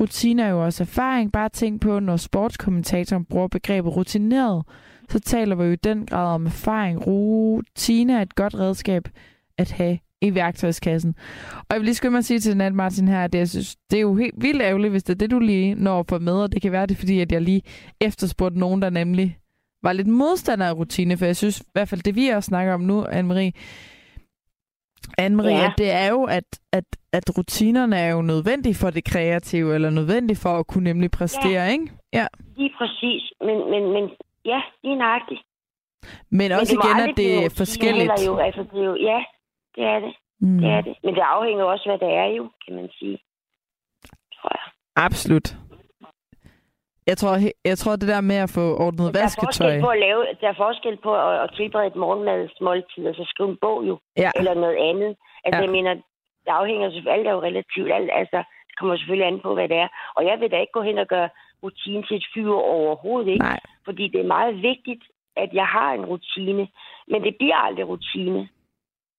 Rutine 0.00 0.42
er 0.42 0.48
jo 0.48 0.64
også 0.64 0.82
erfaring. 0.82 1.32
Bare 1.32 1.48
tænk 1.48 1.80
på, 1.80 2.00
når 2.00 2.16
sportskommentatoren 2.16 3.24
bruger 3.24 3.48
begrebet 3.48 3.96
rutineret, 3.96 4.62
så 5.08 5.18
taler 5.20 5.56
vi 5.56 5.64
jo 5.64 5.72
i 5.72 5.76
den 5.76 6.06
grad 6.06 6.34
om 6.34 6.46
erfaring. 6.46 7.06
Rutine 7.06 8.12
er 8.18 8.22
et 8.22 8.34
godt 8.34 8.54
redskab 8.54 9.08
at 9.58 9.70
have 9.72 9.98
i 10.22 10.34
værktøjskassen. 10.34 11.14
Og 11.58 11.66
jeg 11.70 11.78
vil 11.78 11.84
lige 11.84 11.94
skynde 11.94 12.10
mig 12.10 12.18
at 12.18 12.24
sige 12.24 12.40
til 12.40 12.56
Nat 12.56 12.74
Martin 12.74 13.08
her, 13.08 13.24
at 13.24 13.34
jeg 13.34 13.48
synes, 13.48 13.76
det 13.90 13.96
er 13.96 14.00
jo 14.00 14.14
helt 14.14 14.34
vildt 14.42 14.62
ærgerligt, 14.62 14.90
hvis 14.90 15.02
det 15.02 15.12
er 15.14 15.18
det, 15.18 15.30
du 15.30 15.38
lige 15.38 15.74
når 15.74 16.04
få 16.08 16.18
med, 16.18 16.32
og 16.32 16.52
det 16.52 16.62
kan 16.62 16.72
være 16.72 16.86
det, 16.86 16.94
er 16.94 16.98
fordi 16.98 17.20
at 17.20 17.32
jeg 17.32 17.42
lige 17.42 17.62
efterspurgte 18.00 18.58
nogen, 18.58 18.82
der 18.82 18.90
nemlig 18.90 19.38
var 19.82 19.92
lidt 19.92 20.06
modstander 20.08 20.66
af 20.68 20.74
rutine, 20.74 21.16
for 21.18 21.24
jeg 21.24 21.36
synes 21.36 21.60
i 21.60 21.64
hvert 21.72 21.88
fald, 21.88 22.02
det 22.02 22.14
vi 22.16 22.28
også 22.28 22.48
snakker 22.48 22.74
om 22.74 22.80
nu, 22.80 23.04
Anne-Marie, 23.04 23.52
Anne-Marie, 25.20 25.62
Ja. 25.64 25.72
det 25.78 25.90
er 25.90 26.08
jo, 26.10 26.24
at, 26.24 26.44
at, 26.72 26.84
at 27.12 27.38
rutinerne 27.38 27.96
er 27.96 28.10
jo 28.12 28.22
nødvendige 28.22 28.74
for 28.74 28.90
det 28.90 29.04
kreative, 29.04 29.74
eller 29.74 29.90
nødvendige 29.90 30.36
for 30.36 30.58
at 30.58 30.66
kunne 30.66 30.84
nemlig 30.84 31.10
præstere, 31.10 31.64
ja. 31.64 31.72
ikke? 31.72 31.92
Ja. 32.12 32.26
Lige 32.56 32.72
præcis. 32.78 33.22
Men, 33.40 33.70
men, 33.70 33.82
men 33.92 34.10
ja, 34.44 34.60
lige 34.84 34.96
nøjagtigt. 34.96 35.40
Men 36.30 36.52
også 36.52 36.74
men 36.74 36.82
det 36.82 36.88
igen, 36.88 37.08
at 37.10 37.16
det 37.16 37.44
er 37.44 37.50
forskelligt. 37.56 38.12
heller 38.12 38.26
Jo, 38.26 38.36
altså, 38.38 38.62
det 38.72 38.80
er 38.80 38.84
jo, 38.84 38.96
ja, 38.96 39.20
det 39.74 39.84
er 39.84 39.98
det. 40.00 40.14
Mm. 40.40 40.58
Det 40.58 40.68
er 40.70 40.80
det. 40.80 40.94
Men 41.04 41.14
det 41.14 41.20
afhænger 41.20 41.64
også, 41.64 41.84
hvad 41.88 41.98
det 42.08 42.14
er 42.16 42.28
jo, 42.38 42.50
kan 42.66 42.74
man 42.76 42.88
sige. 42.98 43.18
Tror 44.36 44.50
jeg. 44.58 44.72
Absolut. 44.96 45.56
Jeg 47.10 47.16
tror, 47.20 47.32
jeg 47.70 47.78
tror, 47.78 47.96
det 47.96 48.08
der 48.14 48.20
med 48.32 48.38
at 48.46 48.50
få 48.58 48.64
ordnet 48.86 49.06
Der 49.14 49.20
er 49.20 49.24
vasketøj. 49.24 49.46
forskel 49.50 49.80
på 49.86 49.90
at 49.96 50.00
lave, 50.06 50.20
der 50.40 50.48
er 50.54 50.58
forskel 50.66 50.96
på 51.06 51.10
at, 51.28 51.34
at 51.44 51.50
tilberede 51.58 51.86
et 51.92 51.96
morgenmadsmåltid, 52.04 53.02
og 53.10 53.14
så 53.14 53.24
skrive 53.32 53.48
en 53.54 53.58
bog 53.64 53.78
jo, 53.90 53.94
Ja. 54.24 54.30
eller 54.38 54.54
noget 54.64 54.78
andet. 54.90 55.12
Altså, 55.44 55.58
Ja. 55.60 55.64
jeg 55.66 55.72
mener, 55.76 55.90
det 56.44 56.52
afhænger 56.60 56.86
selvfølgelig, 56.90 57.18
alt 57.18 57.26
er 57.28 57.32
jo 57.38 57.42
relativt, 57.48 57.90
alt, 57.98 58.10
altså, 58.22 58.38
det 58.68 58.74
kommer 58.78 58.96
selvfølgelig 58.96 59.26
an 59.30 59.40
på, 59.46 59.50
hvad 59.54 59.68
det 59.72 59.76
er. 59.84 59.88
Og 60.16 60.22
jeg 60.28 60.36
vil 60.40 60.50
da 60.50 60.56
ikke 60.60 60.76
gå 60.78 60.82
hen 60.88 60.98
og 61.04 61.08
gøre 61.14 61.28
rutine 61.62 62.02
til 62.06 62.16
et 62.16 62.26
fyre 62.34 62.62
overhovedet 62.76 63.28
ikke, 63.34 63.44
Nej. 63.52 63.60
fordi 63.84 64.04
det 64.12 64.20
er 64.20 64.32
meget 64.36 64.54
vigtigt, 64.70 65.04
at 65.42 65.50
jeg 65.60 65.66
har 65.76 65.90
en 65.98 66.04
rutine, 66.12 66.64
men 67.10 67.18
det 67.26 67.34
bliver 67.40 67.56
aldrig 67.66 67.88
rutine. 67.88 68.40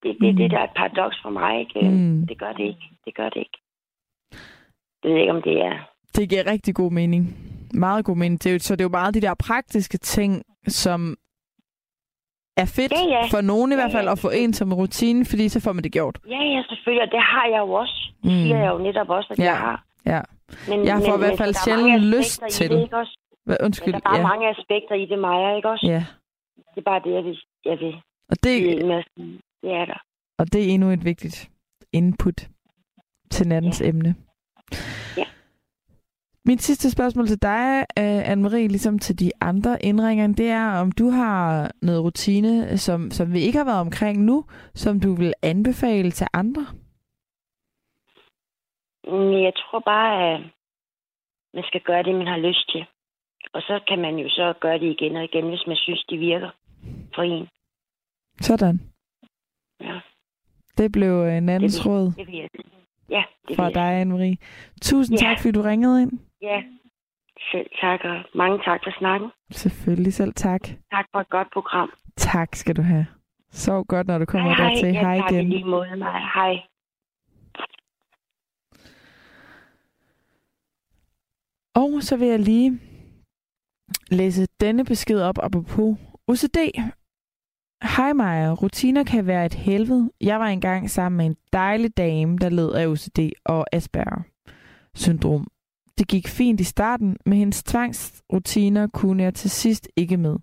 Det, 0.02 0.10
det, 0.20 0.30
Mm. 0.32 0.36
det 0.36 0.50
der 0.50 0.58
er 0.58 0.64
et 0.70 0.76
paradoks 0.76 1.16
for 1.22 1.30
mig, 1.30 1.52
ikke? 1.60 1.80
Mm. 1.88 2.26
Det 2.28 2.38
gør 2.38 2.52
det 2.52 2.64
ikke. 2.72 2.86
Det 3.04 3.14
gør 3.14 3.28
det 3.28 3.40
ikke. 3.46 3.58
Jeg 5.02 5.10
ved 5.12 5.20
ikke, 5.20 5.32
om 5.32 5.42
det 5.42 5.56
er... 5.60 5.74
Det 6.16 6.28
giver 6.30 6.46
rigtig 6.50 6.74
god 6.74 6.92
mening. 6.92 7.22
Meget 7.74 8.04
god 8.04 8.16
mening. 8.16 8.42
Det 8.44 8.50
er 8.50 8.52
jo, 8.52 8.58
så 8.58 8.76
det 8.76 8.80
er 8.80 8.84
jo 8.84 8.88
meget 9.00 9.14
de 9.14 9.20
der 9.20 9.34
praktiske 9.34 9.98
ting, 9.98 10.42
som 10.68 11.16
er 12.56 12.64
fedt 12.64 12.92
Ja, 12.92 13.02
ja. 13.16 13.22
for 13.30 13.40
nogen 13.40 13.72
i 13.72 13.74
Ja, 13.74 13.80
hvert 13.80 13.92
fald 13.92 14.06
ja. 14.06 14.12
at 14.12 14.18
få 14.18 14.30
en 14.30 14.52
som 14.52 14.72
rutine, 14.72 15.24
fordi 15.24 15.48
så 15.48 15.60
får 15.60 15.72
man 15.72 15.84
det 15.84 15.92
gjort. 15.92 16.18
Ja, 16.28 16.42
ja, 16.54 16.62
selvfølgelig, 16.68 17.02
og 17.02 17.10
det 17.10 17.20
har 17.22 17.46
jeg 17.46 17.58
jo 17.58 17.72
også. 17.72 17.96
Det 18.22 18.24
Mm. 18.24 18.30
siger 18.42 18.58
jeg 18.58 18.70
jo 18.72 18.78
netop 18.78 19.08
også, 19.08 19.28
at 19.32 19.38
Ja. 19.38 19.44
jeg 19.44 19.58
har. 19.58 19.84
Ja. 20.06 20.20
Men, 20.68 20.84
Jeg 20.86 21.02
får 21.06 21.14
i 21.14 21.18
hvert 21.18 21.38
fald 21.38 21.54
sjældent 21.54 22.04
lyst 22.16 22.42
til- 22.50 22.70
Det, 22.70 22.92
også? 22.94 23.18
Hvad, 23.44 23.56
Men 23.60 23.64
undskyld. 23.66 23.92
der 23.92 23.98
er 23.98 24.10
bare 24.10 24.16
ja. 24.16 24.26
mange 24.28 24.48
aspekter 24.48 24.94
i 24.94 25.06
det, 25.06 25.18
Maja, 25.18 25.56
ikke 25.56 25.68
også? 25.68 25.86
ja. 25.86 26.04
Det 26.74 26.80
er 26.80 26.90
bare 26.92 27.00
det, 27.04 27.12
jeg 27.14 27.24
vil, 27.24 27.38
jeg 27.64 27.78
vil 27.78 27.94
Og 28.30 28.36
det, 28.44 28.56
sige. 28.58 28.76
det 29.62 29.70
er 29.80 29.84
der. 29.84 30.00
Og 30.38 30.52
det 30.52 30.60
er 30.64 30.68
endnu 30.74 30.90
et 30.90 31.04
vigtigt 31.04 31.50
input 31.92 32.48
til 33.30 33.48
nattens 33.48 33.80
ja. 33.80 33.88
emne. 33.88 34.14
Ja. 35.16 35.24
Mit 36.44 36.62
sidste 36.62 36.90
spørgsmål 36.90 37.26
til 37.26 37.42
dig, 37.42 37.86
øh, 37.98 38.20
Anne-Marie, 38.32 38.68
ligesom 38.74 38.98
til 38.98 39.18
de 39.18 39.30
andre 39.40 39.82
indringer, 39.84 40.26
det 40.26 40.48
er, 40.48 40.80
om 40.80 40.92
du 40.92 41.10
har 41.10 41.70
noget 41.82 42.04
rutine, 42.04 42.78
som, 42.78 43.10
som 43.10 43.32
vi 43.32 43.40
ikke 43.40 43.58
har 43.58 43.64
været 43.64 43.80
omkring 43.80 44.24
nu, 44.24 44.44
som 44.74 45.00
du 45.00 45.14
vil 45.14 45.34
anbefale 45.42 46.10
til 46.10 46.26
andre? 46.32 46.66
Mm, 49.04 49.32
Jeg 49.46 49.52
tror 49.56 49.80
bare, 49.80 50.34
at 50.34 50.40
man 51.54 51.64
skal 51.66 51.80
gøre 51.80 52.02
det, 52.02 52.14
man 52.14 52.26
har 52.26 52.38
lyst 52.38 52.70
til. 52.72 52.84
Og 53.52 53.60
så 53.62 53.80
kan 53.88 53.98
man 53.98 54.16
jo 54.16 54.28
så 54.28 54.54
gøre 54.60 54.78
det 54.78 54.90
igen 54.90 55.16
og 55.16 55.24
igen, 55.24 55.48
hvis 55.48 55.66
man 55.66 55.76
synes, 55.76 56.04
det 56.08 56.20
virker 56.20 56.50
for 57.14 57.22
en. 57.22 57.48
Sådan. 58.40 58.80
Ja. 59.80 60.00
Det 60.78 60.92
blev 60.92 61.22
en 61.22 61.48
andens 61.48 61.76
Det 61.76 61.86
råd 61.86 62.12
Det 62.16 62.26
virker. 62.26 62.79
Ja, 63.10 63.22
det 63.48 63.58
virker. 63.58 63.68
dig, 63.70 64.00
Anne-Marie. 64.02 64.36
Tusind 64.82 65.18
Ja. 65.20 65.26
tak, 65.26 65.38
fordi 65.40 65.52
du 65.52 65.62
ringede 65.62 66.02
ind. 66.02 66.12
Ja, 66.42 66.62
selv 67.52 67.66
tak, 67.80 68.00
og 68.04 68.16
mange 68.34 68.58
tak 68.64 68.80
for 68.84 68.92
snakken. 68.98 69.30
Selvfølgelig 69.50 70.14
selv 70.14 70.32
tak. 70.34 70.60
Tak 70.92 71.06
for 71.12 71.20
et 71.20 71.28
godt 71.30 71.48
program. 71.52 71.90
Tak 72.16 72.54
skal 72.54 72.76
du 72.76 72.82
have. 72.82 73.06
Sov 73.50 73.84
godt, 73.84 74.06
når 74.06 74.18
du 74.18 74.24
kommer 74.24 74.54
hej, 74.54 74.68
dertil. 74.68 74.88
Ja, 74.94 75.00
Hej 75.00 75.18
tak 75.18 75.30
igen. 75.32 75.46
i 75.46 75.50
lige 75.50 75.64
måde 75.64 75.96
mig. 75.96 76.12
Hej. 76.34 76.54
Og 81.74 82.02
så 82.02 82.16
vil 82.16 82.28
jeg 82.28 82.38
lige 82.40 82.80
læse 84.10 84.46
denne 84.60 84.84
besked 84.84 85.22
op 85.22 85.38
apropos 85.42 85.98
OCD. 86.28 86.58
Hej 87.82 88.12
Maja, 88.12 88.52
rutiner 88.52 89.04
kan 89.04 89.26
være 89.26 89.46
et 89.46 89.54
helvede. 89.54 90.10
Jeg 90.20 90.40
var 90.40 90.46
engang 90.46 90.90
sammen 90.90 91.16
med 91.16 91.26
en 91.26 91.36
dejlig 91.52 91.96
dame, 91.96 92.38
der 92.38 92.48
led 92.48 92.72
af 92.72 92.86
OCD 92.86 93.18
og 93.44 93.66
Asperger 93.72 94.22
syndrom. 94.94 95.46
Det 95.98 96.08
gik 96.08 96.28
fint 96.28 96.60
i 96.60 96.64
starten, 96.64 97.16
men 97.26 97.38
hendes 97.38 97.62
tvangsrutiner 97.62 98.86
kunne 98.86 99.22
jeg 99.22 99.34
til 99.34 99.50
sidst 99.50 99.88
ikke 99.96 100.16
med. 100.16 100.36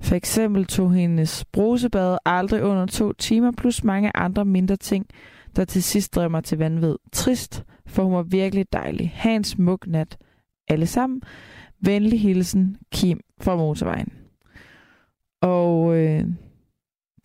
For 0.00 0.14
eksempel 0.14 0.66
tog 0.66 0.92
hendes 0.92 1.44
brusebad 1.52 2.18
aldrig 2.26 2.62
under 2.62 2.86
to 2.86 3.12
timer, 3.12 3.52
plus 3.52 3.84
mange 3.84 4.16
andre 4.16 4.44
mindre 4.44 4.76
ting, 4.76 5.06
der 5.56 5.64
til 5.64 5.82
sidst 5.82 6.14
drev 6.14 6.30
mig 6.30 6.44
til 6.44 6.58
vanvid. 6.58 6.96
Trist, 7.12 7.64
for 7.86 8.04
hun 8.04 8.12
var 8.12 8.22
virkelig 8.22 8.72
dejlig. 8.72 9.12
Ha' 9.14 9.34
en 9.36 9.44
smuk 9.44 9.86
nat 9.86 10.18
alle 10.68 10.86
sammen. 10.86 11.22
Venlig 11.80 12.20
hilsen, 12.20 12.76
Kim 12.92 13.20
fra 13.40 13.56
motorvejen. 13.56 14.19
Og 15.42 15.96
øh, 15.96 16.24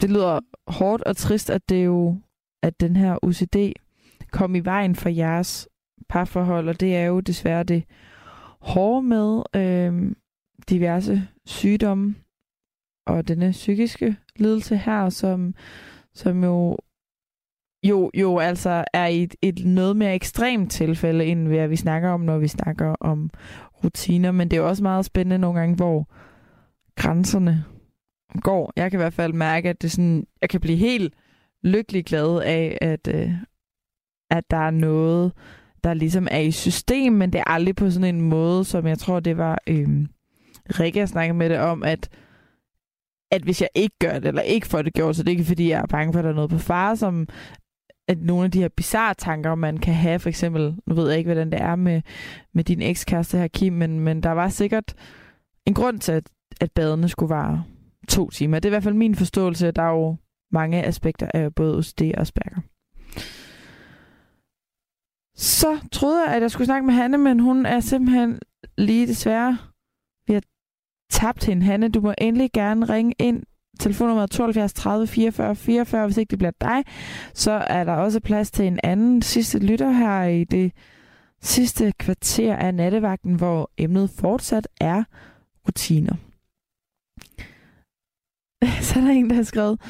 det 0.01 0.09
lyder 0.09 0.39
hårdt 0.67 1.03
og 1.03 1.17
trist, 1.17 1.49
at 1.49 1.69
det 1.69 1.79
er 1.79 1.83
jo, 1.83 2.17
at 2.63 2.81
den 2.81 2.95
her 2.95 3.25
OCD 3.25 3.55
kom 4.31 4.55
i 4.55 4.59
vejen 4.59 4.95
for 4.95 5.09
jeres 5.09 5.69
parforhold, 6.09 6.69
og 6.69 6.79
det 6.79 6.95
er 6.95 7.05
jo 7.05 7.19
desværre 7.19 7.63
det 7.63 7.83
hårde 8.59 9.01
med 9.01 9.43
øh, 9.55 10.15
diverse 10.69 11.27
sygdomme 11.45 12.15
og 13.07 13.27
denne 13.27 13.51
psykiske 13.51 14.15
lidelse 14.35 14.77
her, 14.77 15.09
som, 15.09 15.55
som 16.13 16.43
jo 16.43 16.77
jo, 17.83 18.11
jo 18.13 18.37
altså 18.37 18.83
er 18.93 19.07
i 19.07 19.23
et, 19.23 19.35
et 19.41 19.65
noget 19.65 19.97
mere 19.97 20.15
ekstremt 20.15 20.71
tilfælde, 20.71 21.25
end 21.25 21.47
hvad 21.47 21.67
vi 21.67 21.75
snakker 21.75 22.09
om, 22.09 22.21
når 22.21 22.37
vi 22.37 22.47
snakker 22.47 22.95
om 22.99 23.29
rutiner. 23.83 24.31
Men 24.31 24.51
det 24.51 24.57
er 24.57 24.61
jo 24.61 24.67
også 24.67 24.83
meget 24.83 25.05
spændende 25.05 25.37
nogle 25.37 25.59
gange, 25.59 25.75
hvor 25.75 26.07
grænserne 26.95 27.65
går. 28.41 28.73
Jeg 28.75 28.91
kan 28.91 28.99
i 28.99 29.01
hvert 29.01 29.13
fald 29.13 29.33
mærke, 29.33 29.69
at 29.69 29.81
det 29.81 29.91
sådan, 29.91 30.27
jeg 30.41 30.49
kan 30.49 30.61
blive 30.61 30.77
helt 30.77 31.13
lykkelig 31.63 32.05
glad 32.05 32.41
af, 32.41 32.77
at, 32.81 33.07
øh, 33.07 33.31
at 34.31 34.43
der 34.51 34.57
er 34.57 34.71
noget, 34.71 35.31
der 35.83 35.93
ligesom 35.93 36.27
er 36.31 36.39
i 36.39 36.51
system, 36.51 37.13
men 37.13 37.33
det 37.33 37.39
er 37.39 37.49
aldrig 37.49 37.75
på 37.75 37.89
sådan 37.89 38.15
en 38.15 38.21
måde, 38.21 38.65
som 38.65 38.87
jeg 38.87 38.97
tror, 38.97 39.19
det 39.19 39.37
var 39.37 39.57
øh, 39.67 40.07
Rikke, 40.79 40.99
jeg 40.99 41.09
snakkede 41.09 41.37
med 41.37 41.49
det 41.49 41.59
om, 41.59 41.83
at 41.83 42.09
at 43.31 43.41
hvis 43.41 43.61
jeg 43.61 43.69
ikke 43.75 43.95
gør 43.99 44.13
det, 44.13 44.25
eller 44.25 44.41
ikke 44.41 44.67
får 44.67 44.81
det 44.81 44.93
gjort, 44.93 45.15
så 45.15 45.23
det 45.23 45.29
er 45.29 45.31
ikke 45.31 45.43
fordi, 45.43 45.69
jeg 45.69 45.81
er 45.81 45.87
bange 45.87 46.13
for, 46.13 46.19
at 46.19 46.23
der 46.23 46.29
er 46.29 46.35
noget 46.35 46.49
på 46.49 46.57
fare, 46.57 46.97
som 46.97 47.27
at 48.07 48.21
nogle 48.21 48.45
af 48.45 48.51
de 48.51 48.61
her 48.61 48.69
bizarre 48.69 49.13
tanker, 49.13 49.55
man 49.55 49.77
kan 49.77 49.93
have, 49.93 50.19
for 50.19 50.29
eksempel, 50.29 50.75
nu 50.87 50.95
ved 50.95 51.09
jeg 51.09 51.17
ikke, 51.17 51.27
hvordan 51.27 51.51
det 51.51 51.61
er 51.61 51.75
med, 51.75 52.01
med 52.53 52.63
din 52.63 52.81
ekskæreste 52.81 53.37
her, 53.37 53.47
Kim, 53.47 53.73
men, 53.73 53.99
men 53.99 54.23
der 54.23 54.31
var 54.31 54.49
sikkert 54.49 54.93
en 55.65 55.73
grund 55.73 55.99
til, 55.99 56.11
at, 56.11 56.29
at 56.61 56.71
badene 56.71 57.09
skulle 57.09 57.29
vare 57.29 57.63
to 58.05 58.29
timer. 58.29 58.59
Det 58.59 58.65
er 58.65 58.69
i 58.69 58.75
hvert 58.75 58.83
fald 58.83 58.95
min 58.95 59.15
forståelse, 59.15 59.71
der 59.71 59.81
er 59.81 59.91
jo 59.91 60.15
mange 60.51 60.83
aspekter 60.83 61.27
af 61.33 61.55
både 61.55 61.77
OCD 61.77 62.01
og 62.01 62.21
Asperger. 62.21 62.61
Så 65.35 65.79
troede 65.91 66.25
jeg, 66.25 66.35
at 66.35 66.41
jeg 66.41 66.51
skulle 66.51 66.65
snakke 66.65 66.85
med 66.85 66.93
Hanne, 66.93 67.17
men 67.17 67.39
hun 67.39 67.65
er 67.65 67.79
simpelthen 67.79 68.39
lige 68.77 69.07
desværre 69.07 69.57
vi 70.27 70.33
har 70.33 70.41
tabt 71.11 71.45
hende. 71.45 71.65
Hanne, 71.65 71.89
du 71.89 72.01
må 72.01 72.13
endelig 72.17 72.49
gerne 72.53 72.85
ringe 72.85 73.13
ind 73.19 73.43
telefonnummer 73.79 74.25
72 74.25 74.73
30 74.73 75.07
44 75.07 75.55
44. 75.55 76.05
Hvis 76.05 76.17
ikke 76.17 76.31
det 76.31 76.39
bliver 76.39 76.51
dig, 76.61 76.83
så 77.33 77.51
er 77.51 77.83
der 77.83 77.93
også 77.93 78.19
plads 78.19 78.51
til 78.51 78.67
en 78.67 78.79
anden 78.83 79.21
sidste 79.21 79.59
lytter 79.59 79.91
her 79.91 80.23
i 80.23 80.43
det 80.43 80.71
sidste 81.41 81.93
kvarter 81.99 82.55
af 82.55 82.75
nattevagten, 82.75 83.33
hvor 83.33 83.71
emnet 83.77 84.09
fortsat 84.09 84.67
er 84.81 85.03
rutiner. 85.67 86.15
Så 88.81 88.99
er 88.99 89.03
der 89.03 89.11
en, 89.11 89.29
der 89.29 89.35
har 89.35 89.43
skrevet, 89.43 89.81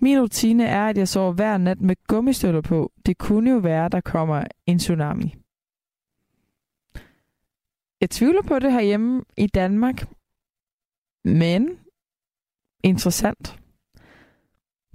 min 0.00 0.20
rutine 0.20 0.64
er, 0.64 0.86
at 0.86 0.98
jeg 0.98 1.08
sover 1.08 1.32
hver 1.32 1.58
nat 1.58 1.80
med 1.80 1.96
gummistøvler 2.06 2.60
på. 2.60 2.92
Det 3.06 3.18
kunne 3.18 3.50
jo 3.50 3.56
være, 3.56 3.88
der 3.88 4.00
kommer 4.00 4.44
en 4.66 4.78
tsunami. 4.78 5.34
Jeg 8.00 8.10
tvivler 8.10 8.42
på 8.42 8.58
det 8.58 8.72
herhjemme 8.72 9.24
i 9.36 9.46
Danmark, 9.46 10.06
men 11.24 11.68
interessant. 12.82 13.58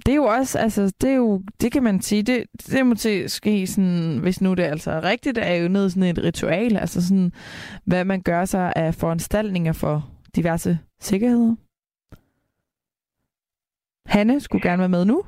Det 0.05 0.11
er 0.11 0.15
jo 0.15 0.23
også, 0.23 0.59
altså, 0.59 0.93
det 1.01 1.09
er 1.09 1.15
jo, 1.15 1.41
det 1.61 1.71
kan 1.71 1.83
man 1.83 2.01
sige, 2.01 2.23
det, 2.23 2.43
det 2.67 2.85
må 2.85 2.95
til 2.95 3.29
ske 3.29 3.67
sådan, 3.67 4.17
hvis 4.17 4.41
nu 4.41 4.53
det 4.53 4.63
altså 4.63 4.91
er 4.91 5.03
rigtigt, 5.03 5.37
er 5.37 5.55
jo 5.55 5.67
noget 5.67 5.91
sådan 5.91 6.09
et 6.09 6.23
ritual, 6.23 6.77
altså 6.77 7.07
sådan, 7.07 7.31
hvad 7.85 8.05
man 8.05 8.21
gør 8.21 8.45
sig 8.45 8.73
af 8.75 8.95
foranstaltninger 8.95 9.73
for 9.73 10.09
diverse 10.35 10.79
sikkerheder. 11.01 11.55
Hanne 14.07 14.39
skulle 14.39 14.69
gerne 14.69 14.79
være 14.79 14.89
med 14.89 15.05
nu. 15.05 15.23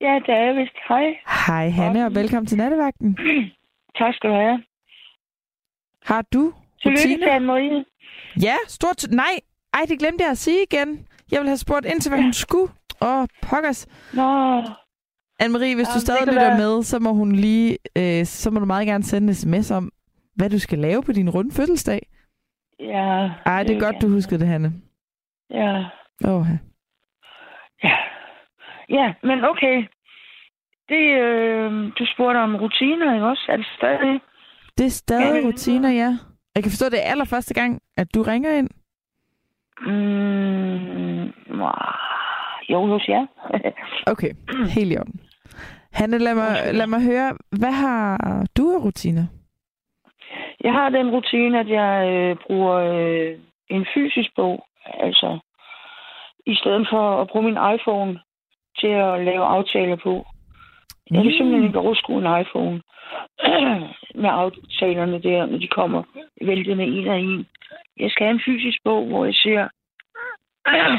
Ja, 0.00 0.18
det 0.26 0.34
er 0.34 0.42
jeg 0.44 0.56
vist. 0.56 0.76
Hej. 0.88 1.04
Hej 1.46 1.68
Hanne, 1.68 2.06
og 2.06 2.14
velkommen 2.14 2.46
til 2.46 2.58
nattevagten. 2.58 3.18
Tak 3.98 4.14
skal 4.14 4.30
du 4.30 4.34
have. 4.34 4.62
Har 6.04 6.22
du 6.32 6.52
Tillykke 6.82 7.24
til 7.24 7.30
Anne-Marie. 7.30 7.84
Ja, 8.42 8.54
stort... 8.68 9.10
Nej, 9.10 9.34
ej, 9.74 9.80
det 9.88 9.98
glemte 9.98 10.24
jeg 10.24 10.30
at 10.30 10.38
sige 10.38 10.62
igen. 10.72 11.06
Jeg 11.32 11.40
vil 11.40 11.48
have 11.48 11.56
spurgt 11.56 11.86
ind 11.86 12.00
til, 12.00 12.10
hvad 12.10 12.22
hun 12.22 12.32
skulle. 12.32 12.72
Åh, 13.02 13.26
pokkers. 13.42 13.86
Nå, 14.14 14.60
Anne-Marie, 15.42 15.74
hvis 15.74 15.88
Jamen, 15.88 15.94
du 15.94 16.00
stadig 16.00 16.26
lytter 16.26 16.44
være- 16.48 16.56
med, 16.58 16.82
så 16.82 16.98
må 16.98 17.12
hun 17.12 17.32
lige, 17.32 17.78
øh, 17.98 18.24
så 18.26 18.50
må 18.50 18.60
du 18.60 18.66
meget 18.66 18.86
gerne 18.86 19.04
sende 19.04 19.28
en 19.28 19.34
sms 19.34 19.70
om, 19.70 19.92
hvad 20.34 20.50
du 20.50 20.58
skal 20.58 20.78
lave 20.78 21.02
på 21.02 21.12
din 21.12 21.30
runde 21.30 21.54
fødselsdag. 21.54 22.06
ja. 22.80 23.30
Ej, 23.46 23.62
det 23.62 23.76
er 23.76 23.80
godt, 23.80 23.96
du 24.02 24.08
huskede 24.08 24.40
det, 24.40 24.48
Hanne. 24.48 24.72
Ja, 25.50 25.84
Åh, 26.24 26.46
ja. 26.50 26.58
Ja, 28.90 29.14
men 29.22 29.44
okay. 29.44 29.84
Det, 30.88 31.02
øh, 31.20 31.72
du 31.98 32.06
spurgte 32.14 32.38
om 32.38 32.56
rutiner, 32.56 33.14
ikke 33.14 33.26
også? 33.26 33.46
Er 33.48 33.56
det 33.56 33.66
stadig? 33.76 34.20
det 34.78 34.86
er 34.86 34.90
stadig 34.90 35.42
Ja. 35.42 35.46
rutiner, 35.46 35.88
ja. 35.90 36.10
Jeg 36.54 36.62
kan 36.62 36.70
forstå, 36.70 36.86
det 36.88 36.98
er 37.06 37.10
allerførste 37.10 37.54
gang, 37.54 37.82
at 37.96 38.14
du 38.14 38.22
ringer 38.22 38.50
ind. 38.58 38.70
Mm, 39.86 41.60
jo, 42.70 42.86
hos 42.86 43.08
jer. 43.12 43.26
Okay, 44.06 44.30
helt 44.76 44.92
i 44.92 44.96
orden. 44.98 45.20
Hanne, 45.92 46.18
lad 46.18 46.34
mig, 46.34 46.74
lad 46.74 46.86
mig 46.86 47.02
høre, 47.04 47.36
hvad 47.60 47.72
har 47.72 48.18
du 48.56 48.72
af 48.72 48.84
rutiner? 48.84 49.26
jeg 50.64 50.72
har 50.72 50.88
den 50.88 51.10
rutine, 51.10 51.60
at 51.60 51.68
jeg 51.68 52.08
øh, 52.12 52.36
bruger 52.46 52.74
øh, 52.76 53.38
en 53.68 53.86
fysisk 53.94 54.30
bog, 54.36 54.66
altså 54.86 55.38
i 56.46 56.54
stedet 56.54 56.86
for 56.90 57.20
at 57.22 57.28
bruge 57.28 57.44
min 57.44 57.58
iPhone 57.74 58.20
til 58.78 58.86
at 58.86 59.24
lave 59.24 59.44
aftaler 59.44 59.96
på. 59.96 60.26
Jeg 61.10 61.22
kan 61.22 61.32
simpelthen 61.32 61.64
ikke 61.66 61.78
overskue 61.78 62.18
en 62.18 62.40
iPhone 62.40 62.82
med 64.22 64.30
aftalerne 64.30 65.22
der, 65.22 65.46
når 65.46 65.58
de 65.58 65.68
kommer 65.68 66.02
væltende 66.42 66.84
en 66.84 67.08
af 67.08 67.16
en. 67.18 67.46
Jeg 67.96 68.10
skal 68.10 68.26
have 68.26 68.34
en 68.34 68.42
fysisk 68.46 68.78
bog, 68.84 69.06
hvor 69.06 69.24
jeg 69.24 69.34
ser 69.34 69.68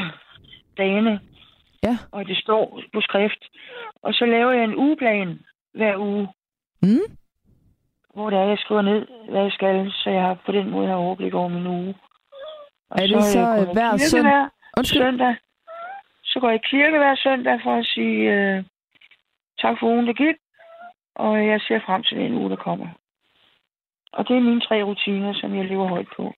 dagene, 0.77 1.19
Ja. 1.83 1.97
og 2.11 2.27
det 2.27 2.37
står 2.37 2.81
på 2.93 3.01
skrift. 3.01 3.43
Og 4.03 4.13
så 4.13 4.25
laver 4.25 4.51
jeg 4.51 4.63
en 4.63 4.75
ugeplan 4.75 5.39
hver 5.73 5.97
uge, 5.97 6.27
Mm? 6.83 7.05
hvor 8.13 8.29
det 8.29 8.39
er, 8.39 8.43
jeg 8.43 8.57
skriver 8.57 8.81
ned, 8.81 9.07
hvad 9.29 9.41
jeg 9.41 9.51
skal, 9.51 9.91
så 9.91 10.09
jeg 10.09 10.21
har 10.21 10.37
på 10.45 10.51
den 10.51 10.69
måde 10.69 10.87
har 10.87 10.95
overblik 10.95 11.33
over 11.33 11.47
min 11.47 11.67
uge. 11.67 11.95
Og 12.89 12.97
Er 13.01 13.07
det 13.07 13.23
så, 13.23 13.39
jeg 13.39 13.59
øh, 13.67 13.73
hver 13.73 13.91
kirke 13.91 14.03
søn- 14.03 14.21
hver 14.21 14.49
Undskyld. 14.77 15.01
søndag. 15.01 15.35
Så 16.31 16.39
går 16.39 16.49
jeg 16.49 16.59
i 16.63 16.67
kirke 16.69 16.97
hver 16.97 17.15
søndag 17.15 17.59
for 17.63 17.73
at 17.75 17.85
sige 17.85 18.19
øh, 18.33 18.63
tak 19.61 19.75
for 19.79 19.87
ugen, 19.87 20.07
der 20.07 20.13
gik. 20.13 20.35
Og 21.15 21.47
jeg 21.47 21.61
ser 21.61 21.79
frem 21.85 22.03
til 22.03 22.17
den 22.17 22.33
uge, 22.33 22.49
der 22.49 22.55
kommer. 22.55 22.87
Og 24.13 24.27
det 24.27 24.37
er 24.37 24.41
mine 24.41 24.61
tre 24.61 24.83
rutiner, 24.83 25.33
som 25.33 25.55
jeg 25.55 25.65
lever 25.65 25.87
højt 25.87 26.07
på. 26.17 26.33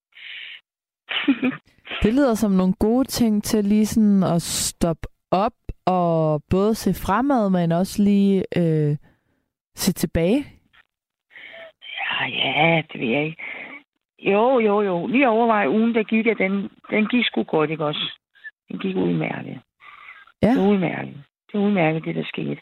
Det 2.04 2.14
lyder 2.14 2.34
som 2.34 2.52
nogle 2.52 2.74
gode 2.80 3.08
ting 3.08 3.44
til 3.44 3.66
lige 3.66 3.86
sådan 3.86 4.24
at 4.24 4.41
stoppe 4.41 5.08
op 5.32 5.54
og 5.86 6.44
både 6.50 6.76
se 6.76 6.94
fremad, 6.94 7.50
men 7.50 7.72
også 7.72 8.04
lige 8.04 8.44
øh, 8.58 8.98
se 9.76 9.94
tilbage. 9.94 10.46
Ja, 12.00 12.26
ja, 12.28 12.82
det 12.91 13.02
ved 13.02 13.08
jeg 13.08 13.26
ikke. 13.26 13.44
Jo, 14.20 14.60
jo, 14.60 14.82
jo. 14.82 15.08
Lige 15.08 15.30
overvej 15.30 15.68
ugen, 15.68 15.96
der 15.96 16.04
gik, 16.04 16.28
at 16.28 16.38
den, 16.38 16.70
den 16.89 17.08
gik 17.08 17.26
sgu 17.26 17.44
godt, 17.44 17.70
ikke 17.70 17.86
også? 17.86 18.20
Den 18.72 18.80
gik 18.80 18.96
udmærket. 18.96 19.62
Ja. 20.44 20.50
Det 20.50 20.64
er 20.64 20.70
udmærket. 20.70 21.14
Det 21.48 21.54
er 21.58 21.64
udmærket, 21.66 22.06
det 22.06 22.16
der 22.16 22.24
skete. 22.26 22.62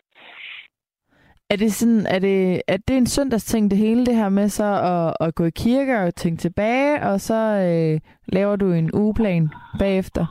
Er 1.50 1.56
det 1.56 1.72
sådan, 1.72 2.06
er 2.16 2.20
det, 2.20 2.62
er 2.68 2.78
det 2.88 2.98
en 2.98 3.06
søndagsting, 3.06 3.72
det 3.72 3.78
hele 3.78 4.06
det 4.06 4.16
her 4.16 4.30
med 4.30 4.50
så 4.50 4.70
at, 4.94 5.28
at 5.28 5.36
gå 5.36 5.46
i 5.46 5.50
kirke 5.56 6.00
og 6.00 6.16
tænke 6.16 6.38
tilbage, 6.38 7.02
og 7.02 7.20
så 7.20 7.40
øh, 7.70 8.00
laver 8.28 8.56
du 8.56 8.72
en 8.72 8.90
ugeplan 8.94 9.50
bagefter? 9.80 10.26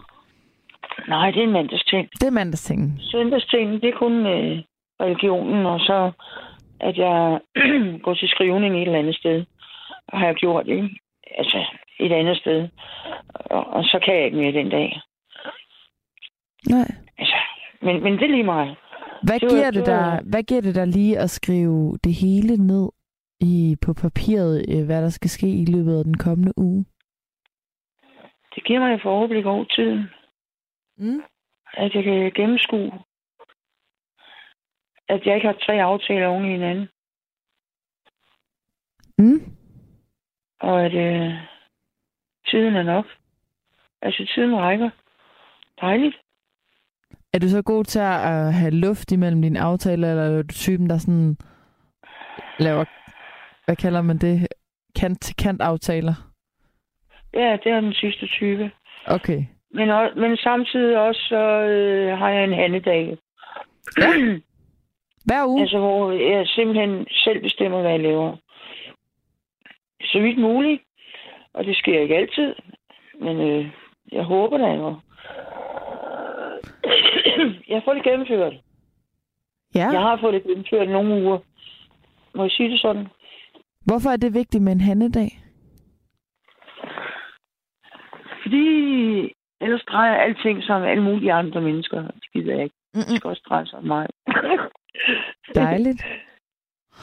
Nej, 1.09 1.31
det 1.31 1.41
er 1.41 1.45
en 1.45 1.53
mandagsting. 1.53 2.09
Det 2.21 2.27
er 2.27 2.31
mandagstingen. 2.31 2.99
Søndagstingen, 3.01 3.81
det 3.81 3.89
er 3.89 3.99
kun 3.99 4.27
øh, 4.27 4.63
religionen, 5.01 5.67
og 5.67 5.81
så 5.81 6.13
at 6.81 6.97
jeg 6.99 7.41
går 8.05 8.15
til 8.15 8.29
skrivning 8.29 8.77
et 8.77 8.83
eller 8.83 8.99
andet 8.99 9.17
sted. 9.17 9.45
Og 10.09 10.19
har 10.19 10.27
jeg 10.27 10.35
gjort 10.35 10.67
det, 10.67 10.91
altså 11.39 11.65
et 12.01 12.13
andet 12.13 12.37
sted. 12.37 12.69
Og, 13.35 13.67
og 13.67 13.85
så 13.85 14.01
kan 14.05 14.15
jeg 14.15 14.25
ikke 14.25 14.37
mere 14.37 14.53
den 14.53 14.71
dag. 14.71 15.01
Nej. 16.69 16.89
Altså, 17.21 17.37
men, 17.83 18.03
men 18.03 18.13
det 18.13 18.23
er 18.23 18.29
lige 18.37 18.43
meget. 18.55 18.77
Hvad 19.23 19.41
Det 19.41 19.49
var- 19.49 19.57
giver 19.57 19.71
det, 19.71 19.87
det 19.87 19.93
var- 19.95 20.11
der, 20.17 20.23
hvad 20.31 20.43
giver 20.43 20.61
det 20.61 20.75
der 20.75 20.85
lige 20.85 21.19
at 21.19 21.31
skrive 21.31 21.99
det 22.05 22.15
hele 22.15 22.57
ned 22.57 22.89
i, 23.41 23.77
på 23.85 23.95
papiret, 23.95 24.65
øh, 24.69 24.85
hvad 24.87 25.03
der 25.03 25.09
skal 25.09 25.31
ske 25.31 25.49
i 25.63 25.65
løbet 25.65 25.99
af 25.99 26.05
den 26.05 26.17
kommende 26.19 26.53
uge? 26.57 26.85
Det 28.55 28.65
giver 28.65 28.81
mig 28.81 28.95
et 28.95 29.05
overblik 29.05 29.47
over 29.47 29.65
tiden. 29.65 30.11
Mm. 30.99 31.23
At 31.75 31.95
jeg 31.95 32.05
kan 32.05 32.33
gennemskue. 32.35 32.93
At 35.09 35.27
jeg 35.27 35.35
ikke 35.35 35.47
har 35.47 35.59
tre 35.67 35.83
aftaler 35.83 36.27
oven 36.27 36.45
i 36.45 36.49
hinanden. 36.51 36.89
Mm. 39.19 39.41
Og 40.61 40.85
at 40.85 40.95
øh, 40.95 41.33
tiden 42.47 42.77
er 42.77 42.83
nok. 42.83 43.07
Altså, 44.03 44.31
tiden 44.35 44.57
rækker. 44.57 44.91
Dejligt. 45.81 46.17
Er 47.33 47.39
du 47.39 47.49
så 47.49 47.63
god 47.63 47.85
til 47.85 47.99
at 47.99 48.55
have 48.55 48.71
luft 48.71 49.13
imellem 49.13 49.43
dine 49.43 49.61
aftaler, 49.61 50.11
eller 50.11 50.23
er 50.23 50.43
du 50.43 50.49
typen, 50.49 50.91
der 50.91 50.99
sådan 50.99 51.37
laver, 52.59 52.85
hvad 53.65 53.77
kalder 53.77 54.03
man 54.03 54.19
det, 54.19 54.49
kant-til-kant 54.97 55.63
aftaler? 55.63 56.15
Ja, 57.35 57.57
det 57.65 57.73
er 57.73 57.81
den 57.81 57.93
sidste 57.93 58.27
type. 58.27 58.71
Okay. 59.07 59.45
Men, 59.75 59.91
også, 59.91 60.19
men 60.19 60.37
samtidig 60.37 60.99
også 60.99 61.21
så 61.21 61.45
øh, 61.63 62.19
har 62.19 62.29
jeg 62.29 62.45
en 62.45 62.53
handedag. 62.53 63.19
Ja. 63.99 64.11
Hver 65.27 65.47
uge? 65.47 65.61
altså, 65.61 65.79
hvor 65.79 66.13
jeg 66.13 66.47
simpelthen 66.47 67.07
selv 67.11 67.43
bestemmer, 67.43 67.81
hvad 67.81 67.91
jeg 67.91 68.01
laver. 68.01 68.37
Så 70.03 70.21
vidt 70.21 70.39
muligt. 70.39 70.83
Og 71.55 71.65
det 71.65 71.77
sker 71.77 72.01
ikke 72.01 72.17
altid. 72.17 72.55
Men 73.21 73.41
øh, 73.41 73.67
jeg 74.13 74.25
håber 74.25 74.59
da 74.59 74.67
jo. 74.67 74.97
jeg 77.75 77.83
får 77.85 77.95
det 77.95 78.03
gennemført. 78.03 78.55
Ja. 79.75 79.89
Jeg 79.93 80.01
har 80.01 80.19
fået 80.21 80.35
det 80.35 80.43
gennemført 80.43 80.89
nogle 80.89 81.23
uger. 81.25 81.39
Må 82.35 82.43
jeg 82.43 82.51
sige 82.51 82.71
det 82.71 82.81
sådan? 82.81 83.07
Hvorfor 83.87 84.11
er 84.11 84.17
det 84.17 84.35
vigtigt 84.35 84.63
med 84.63 84.73
en 84.73 84.81
handedag? 84.81 85.31
Fordi 88.43 88.67
ellers 89.61 89.85
drejer 89.89 90.15
alting 90.15 90.63
sig 90.63 90.77
om 90.77 90.83
alle 90.83 91.03
mulige 91.03 91.33
andre 91.33 91.61
mennesker. 91.61 92.03
Det 92.03 92.33
gider 92.33 92.55
jeg 92.55 92.63
ikke. 92.65 92.77
Det 92.95 92.97
Mm-mm. 92.97 93.17
skal 93.17 93.29
også 93.31 93.43
dreje 93.49 93.67
sig 93.67 93.79
om 93.79 93.85
mig. 93.85 94.07
Dejligt. 95.55 96.05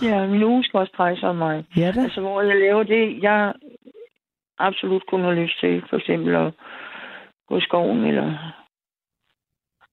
Ja, 0.01 0.27
min 0.27 0.43
uge 0.43 0.63
skal 0.63 0.79
også 0.79 0.93
dreje 0.97 1.17
sig 1.19 1.29
om 1.29 1.35
mig. 1.35 1.65
Ja 1.77 1.91
da. 1.95 2.01
Altså, 2.01 2.21
hvor 2.21 2.41
jeg 2.41 2.55
laver 2.55 2.83
det, 2.83 3.23
jeg 3.23 3.53
absolut 4.59 5.03
kun 5.07 5.21
har 5.23 5.31
lyst 5.31 5.59
til. 5.59 5.83
For 5.89 5.97
eksempel 5.97 6.35
at 6.35 6.53
gå 7.47 7.57
i 7.57 7.61
skoven, 7.61 8.03
eller... 8.05 8.53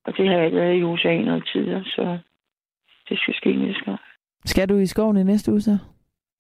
Og 0.05 0.17
det 0.17 0.29
har 0.29 0.35
jeg 0.37 0.45
ikke 0.47 0.57
været 0.59 0.77
i 0.79 0.83
USA 0.83 1.09
i 1.11 1.23
noget 1.23 1.49
tid, 1.53 1.85
så 1.85 2.19
det 3.09 3.19
skal 3.19 3.35
ske 3.35 3.57
næste 3.57 3.85
gang. 3.85 4.01
Skal 4.45 4.69
du 4.69 4.77
i 4.79 4.87
skoven 4.87 5.17
i 5.17 5.23
næste 5.23 5.51
uge 5.53 5.61
så? 5.61 5.79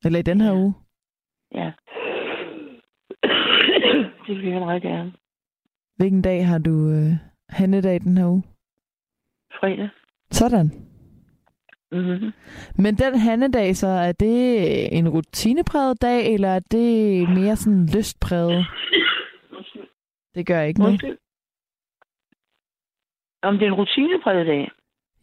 Eller 0.04 0.18
i 0.18 0.22
den 0.22 0.40
her 0.40 0.50
Ja. 0.52 0.56
uge? 0.56 0.74
Ja. 1.54 1.72
det 4.26 4.36
vil 4.36 4.48
jeg 4.50 4.60
meget 4.60 4.82
gerne. 4.82 5.12
Hvilken 5.96 6.22
dag 6.22 6.46
har 6.46 6.58
du 6.58 6.88
øh, 6.90 7.12
handedag 7.48 8.00
den 8.00 8.18
her 8.18 8.26
uge? 8.26 8.42
Fredag. 9.60 9.88
Sådan. 10.30 10.70
Mm-hmm. 11.92 12.32
Men 12.78 12.94
den 12.94 13.18
handedag, 13.18 13.76
så 13.76 13.86
er 13.86 14.12
det 14.12 14.98
en 14.98 15.08
rutinepræget 15.08 16.02
dag, 16.02 16.34
eller 16.34 16.48
er 16.48 16.60
det 16.60 17.28
mere 17.28 17.56
sådan 17.56 17.86
lystpræget? 17.96 18.66
Det 20.34 20.46
gør 20.46 20.60
ikke 20.62 20.80
noget. 20.80 20.92
Undskyld. 20.92 21.18
Om 23.44 23.58
det 23.58 23.62
er 23.62 23.70
en 23.72 23.74
rutinepræget 23.74 24.46
dag? 24.46 24.70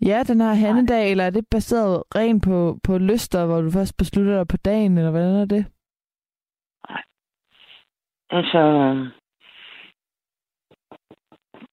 Ja, 0.06 0.24
den 0.24 0.40
har 0.40 0.54
handedag, 0.54 1.12
eller 1.12 1.24
er 1.24 1.30
det 1.30 1.46
baseret 1.52 2.04
rent 2.16 2.44
på, 2.44 2.78
på 2.84 2.98
lyster, 2.98 3.46
hvor 3.46 3.62
du 3.62 3.72
først 3.72 3.98
beslutter 3.98 4.38
dig 4.38 4.48
på 4.48 4.58
dagen, 4.58 4.98
eller 4.98 5.12
hvordan 5.12 5.36
er 5.36 5.46
det? 5.46 5.66
Altså, 8.30 8.62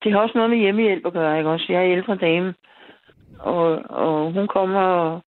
det 0.02 0.12
har 0.12 0.18
også 0.20 0.32
noget 0.34 0.50
med 0.50 0.58
hjemmehjælp 0.58 1.06
at 1.06 1.12
gøre, 1.12 1.38
ikke 1.38 1.50
også? 1.50 1.66
Jeg 1.68 1.80
er 1.80 1.92
ældre 1.92 2.16
dame, 2.16 2.54
og, 3.38 3.66
og 3.90 4.32
hun 4.32 4.46
kommer 4.48 5.20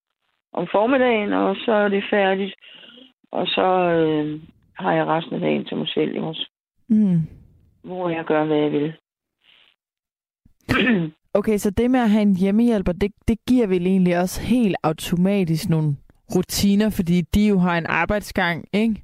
om 0.54 0.68
formiddagen, 0.72 1.34
og 1.34 1.56
så 1.56 1.72
er 1.72 1.88
det 1.88 2.04
færdigt. 2.10 2.56
Og 3.32 3.48
så 3.48 3.68
øh, 3.92 4.42
har 4.74 4.94
jeg 4.94 5.06
resten 5.06 5.36
af 5.36 5.40
dagen 5.40 5.66
til 5.66 5.78
mig 5.78 5.88
selv, 5.88 6.10
ikke 6.16 6.28
også? 6.28 6.50
Mm. 6.88 7.20
Hvor 7.84 8.10
jeg 8.10 8.26
gør, 8.26 8.46
hvad 8.46 8.58
jeg 8.58 8.72
vil. 8.72 8.94
Okay, 11.34 11.58
så 11.58 11.70
det 11.70 11.92
med 11.92 12.00
at 12.00 12.10
have 12.10 12.22
en 12.22 12.36
hjemmehjælper, 12.36 12.92
det, 12.92 13.12
det 13.28 13.38
giver 13.48 13.68
vel 13.68 13.88
egentlig 13.88 14.20
også 14.20 14.42
helt 14.42 14.76
automatisk 14.84 15.70
nogle 15.70 15.96
rutiner, 16.36 16.90
fordi 16.90 17.22
de 17.22 17.48
jo 17.48 17.60
har 17.60 17.78
en 17.78 17.86
arbejdsgang, 17.86 18.66
ikke? 18.74 19.04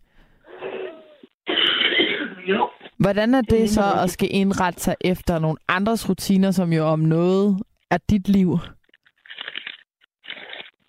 jo. 2.47 2.69
Hvordan 2.99 3.33
er 3.33 3.41
Det 3.41 3.69
så 3.69 3.81
at 4.03 4.09
skal 4.09 4.29
indrette 4.31 4.79
sig 4.79 4.95
efter 5.01 5.39
nogle 5.39 5.57
andres 5.67 6.09
rutiner, 6.09 6.51
som 6.51 6.73
jo 6.73 6.83
om 6.83 6.99
noget 6.99 7.63
er 7.91 7.97
dit 8.09 8.29
liv? 8.29 8.59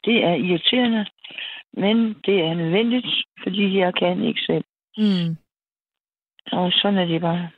Det 0.04 0.24
er 0.24 0.34
irriterende, 0.34 1.06
men 1.72 1.96
det 2.26 2.40
er 2.40 2.54
nødvendigt, 2.54 3.06
fordi 3.42 3.78
jeg 3.78 3.94
kan 3.94 4.22
ikke 4.22 4.40
selv. 4.40 4.64
Mm. 4.96 5.36
Og 6.52 6.72
sådan 6.72 6.98
er 6.98 7.04
det 7.04 7.20
bare. 7.20 7.50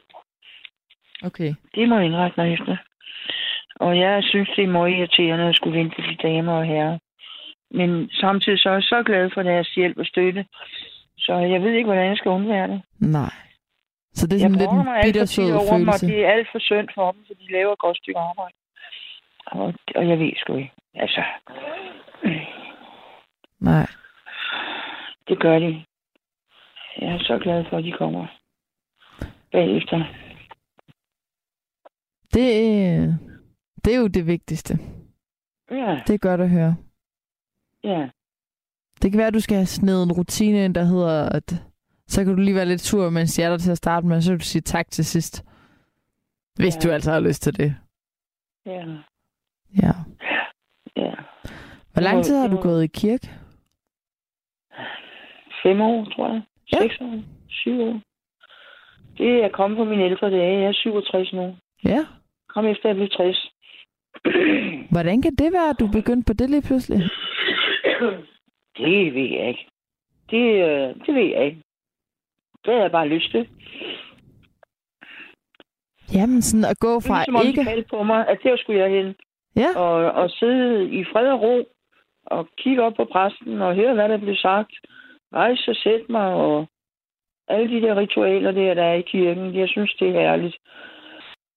Okay. 1.24 1.54
Det 1.74 1.88
må 1.88 1.96
jeg 1.96 2.04
indrette 2.06 2.40
mig 2.40 2.52
efter. 2.52 2.76
Og 3.80 3.98
jeg 3.98 4.24
synes, 4.24 4.48
det 4.56 4.64
er 4.64 4.68
meget 4.78 4.92
irriterende 4.96 5.44
at 5.48 5.54
skulle 5.54 5.78
vente 5.78 5.96
på 5.96 6.02
de 6.10 6.16
damer 6.28 6.52
og 6.52 6.64
herrer. 6.64 6.98
Men 7.70 8.10
samtidig 8.10 8.58
så 8.58 8.68
er 8.68 8.72
jeg 8.72 8.82
så 8.82 9.02
glad 9.06 9.30
for 9.34 9.42
deres 9.42 9.68
hjælp 9.68 9.98
og 9.98 10.06
støtte. 10.06 10.44
Så 11.18 11.32
jeg 11.34 11.62
ved 11.62 11.72
ikke, 11.72 11.86
hvordan 11.86 12.08
jeg 12.08 12.16
skal 12.16 12.30
undvære 12.30 12.68
det. 12.68 12.82
Nej. 12.98 13.32
Så 14.12 14.26
det 14.26 14.32
er 14.32 14.36
Jeg 14.36 14.40
sådan 14.40 14.58
lidt 14.58 14.68
brokker 14.68 14.84
mig 14.84 14.96
en 15.00 15.04
bittersød 15.04 15.52
over 15.52 15.76
dem, 15.78 15.88
og 15.88 15.94
følelse. 15.94 16.06
det 16.06 16.24
er 16.24 16.30
alt 16.30 16.48
for 16.52 16.58
synd 16.58 16.88
for 16.94 17.12
dem, 17.12 17.24
for 17.26 17.34
de 17.34 17.52
laver 17.52 17.72
et 17.72 17.78
godt 17.78 17.96
stykke 17.96 18.20
arbejde. 18.20 18.54
Og, 19.46 19.74
og 19.94 20.08
jeg 20.08 20.18
ved 20.18 20.32
sgu 20.36 20.56
ikke. 20.56 20.72
Altså, 20.94 21.22
Nej. 23.60 23.86
det 25.28 25.38
gør 25.40 25.58
de. 25.58 25.84
Jeg 27.00 27.08
er 27.14 27.18
så 27.18 27.38
glad 27.38 27.64
for, 27.70 27.76
at 27.76 27.84
de 27.84 27.92
kommer 27.92 28.26
bagefter. 29.52 30.04
Det, 32.34 32.48
øh, 32.98 33.29
det 33.84 33.94
er 33.94 33.98
jo 33.98 34.06
det 34.06 34.26
vigtigste. 34.26 34.78
Ja, 35.70 36.00
Det 36.06 36.14
er 36.14 36.18
godt 36.18 36.40
at 36.40 36.50
høre. 36.50 36.76
ja. 37.84 38.08
Det 39.02 39.10
kan 39.10 39.18
være, 39.18 39.26
at 39.26 39.34
du 39.34 39.40
skal 39.40 39.56
have 39.56 39.66
snedet 39.66 40.02
en 40.02 40.12
rutine 40.12 40.64
ind, 40.64 40.74
der 40.74 40.84
hedder, 40.84 41.28
at 41.28 41.54
så 42.06 42.24
kan 42.24 42.36
du 42.36 42.42
lige 42.42 42.54
være 42.54 42.66
lidt 42.66 42.80
sur, 42.80 43.10
mens 43.10 43.38
jeg 43.38 43.46
er 43.46 43.50
der 43.50 43.58
til 43.58 43.70
at 43.70 43.76
starte 43.78 44.06
med, 44.06 44.16
og 44.16 44.22
så 44.22 44.30
vil 44.32 44.40
du 44.40 44.44
sige 44.44 44.62
tak 44.62 44.90
til 44.90 45.04
sidst. 45.04 45.44
Hvis 46.54 46.76
Ja. 46.76 46.80
du 46.80 46.92
altså 46.94 47.10
har 47.12 47.20
lyst 47.20 47.42
til 47.42 47.56
det. 47.56 47.76
Ja, 48.66 48.84
Ja. 49.82 49.92
ja. 50.96 51.12
Hvor 51.92 52.02
lang 52.02 52.24
tid 52.24 52.36
har 52.36 52.48
du 52.48 52.56
gået 52.56 52.84
i 52.84 52.86
kirke? 52.86 53.30
Fem 55.62 55.80
år, 55.80 56.04
tror 56.04 56.28
jeg. 56.32 56.42
Ja. 56.72 56.78
Seks 56.82 57.00
år. 57.00 57.22
Syv 57.48 57.80
år. 57.80 58.00
Det 59.18 59.44
er 59.44 59.48
kommet 59.48 59.76
på 59.76 59.84
mine 59.84 60.04
ældre 60.04 60.30
dage. 60.30 60.58
Jeg 60.60 60.68
er 60.68 60.72
67 60.72 61.32
nu. 61.32 61.56
Ja. 61.84 62.06
Kom 62.48 62.66
efter, 62.66 62.88
jeg 62.88 62.96
blev 62.96 63.08
60. 63.08 63.49
Hvordan 64.90 65.22
kan 65.22 65.34
det 65.34 65.52
være, 65.52 65.70
at 65.70 65.80
du 65.80 65.86
begyndte 65.86 66.26
på 66.26 66.32
det 66.32 66.50
lige 66.50 66.62
pludselig? 66.62 66.98
Det 68.76 69.14
ved 69.14 69.28
jeg 69.38 69.48
ikke. 69.48 69.66
Det, 70.30 70.44
øh, 70.68 71.06
det 71.06 71.14
ved 71.14 71.26
jeg 71.34 71.44
ikke. 71.44 71.62
Det 72.64 72.74
har 72.74 72.80
jeg 72.80 72.90
bare 72.90 73.08
lyst 73.08 73.30
til. 73.30 73.48
Jamen, 76.14 76.42
sådan 76.42 76.64
at 76.64 76.78
gå 76.78 77.00
fra 77.00 77.18
Ligesom 77.18 77.36
om 77.36 77.46
ikke... 77.46 77.60
de 77.60 77.64
kaldte 77.64 77.88
på 77.90 78.02
mig, 78.02 78.28
at 78.28 78.38
der 78.42 78.56
skulle 78.56 78.80
jeg 78.80 78.90
hen. 78.90 79.14
Ja, 79.56 79.80
Og, 79.80 80.12
og 80.12 80.30
sidde 80.30 80.90
i 80.90 81.04
fred 81.04 81.28
og 81.28 81.40
ro 81.40 81.64
og 82.26 82.48
kigge 82.58 82.82
op 82.82 82.94
på 82.96 83.04
præsten 83.04 83.62
og 83.62 83.74
høre, 83.74 83.94
hvad 83.94 84.08
der 84.08 84.16
blev 84.16 84.36
sagt. 84.36 84.72
Rejse 85.34 85.70
og 85.70 85.76
sætte 85.76 86.06
mig 86.08 86.26
og 86.34 86.66
alle 87.48 87.68
de 87.74 87.86
der 87.86 87.96
ritualer 87.96 88.52
der, 88.52 88.74
der 88.74 88.84
er 88.84 88.94
i 88.94 89.00
kirken. 89.00 89.54
Jeg 89.54 89.68
synes, 89.68 89.94
det 90.00 90.08
er 90.08 90.12
herligt. 90.12 90.56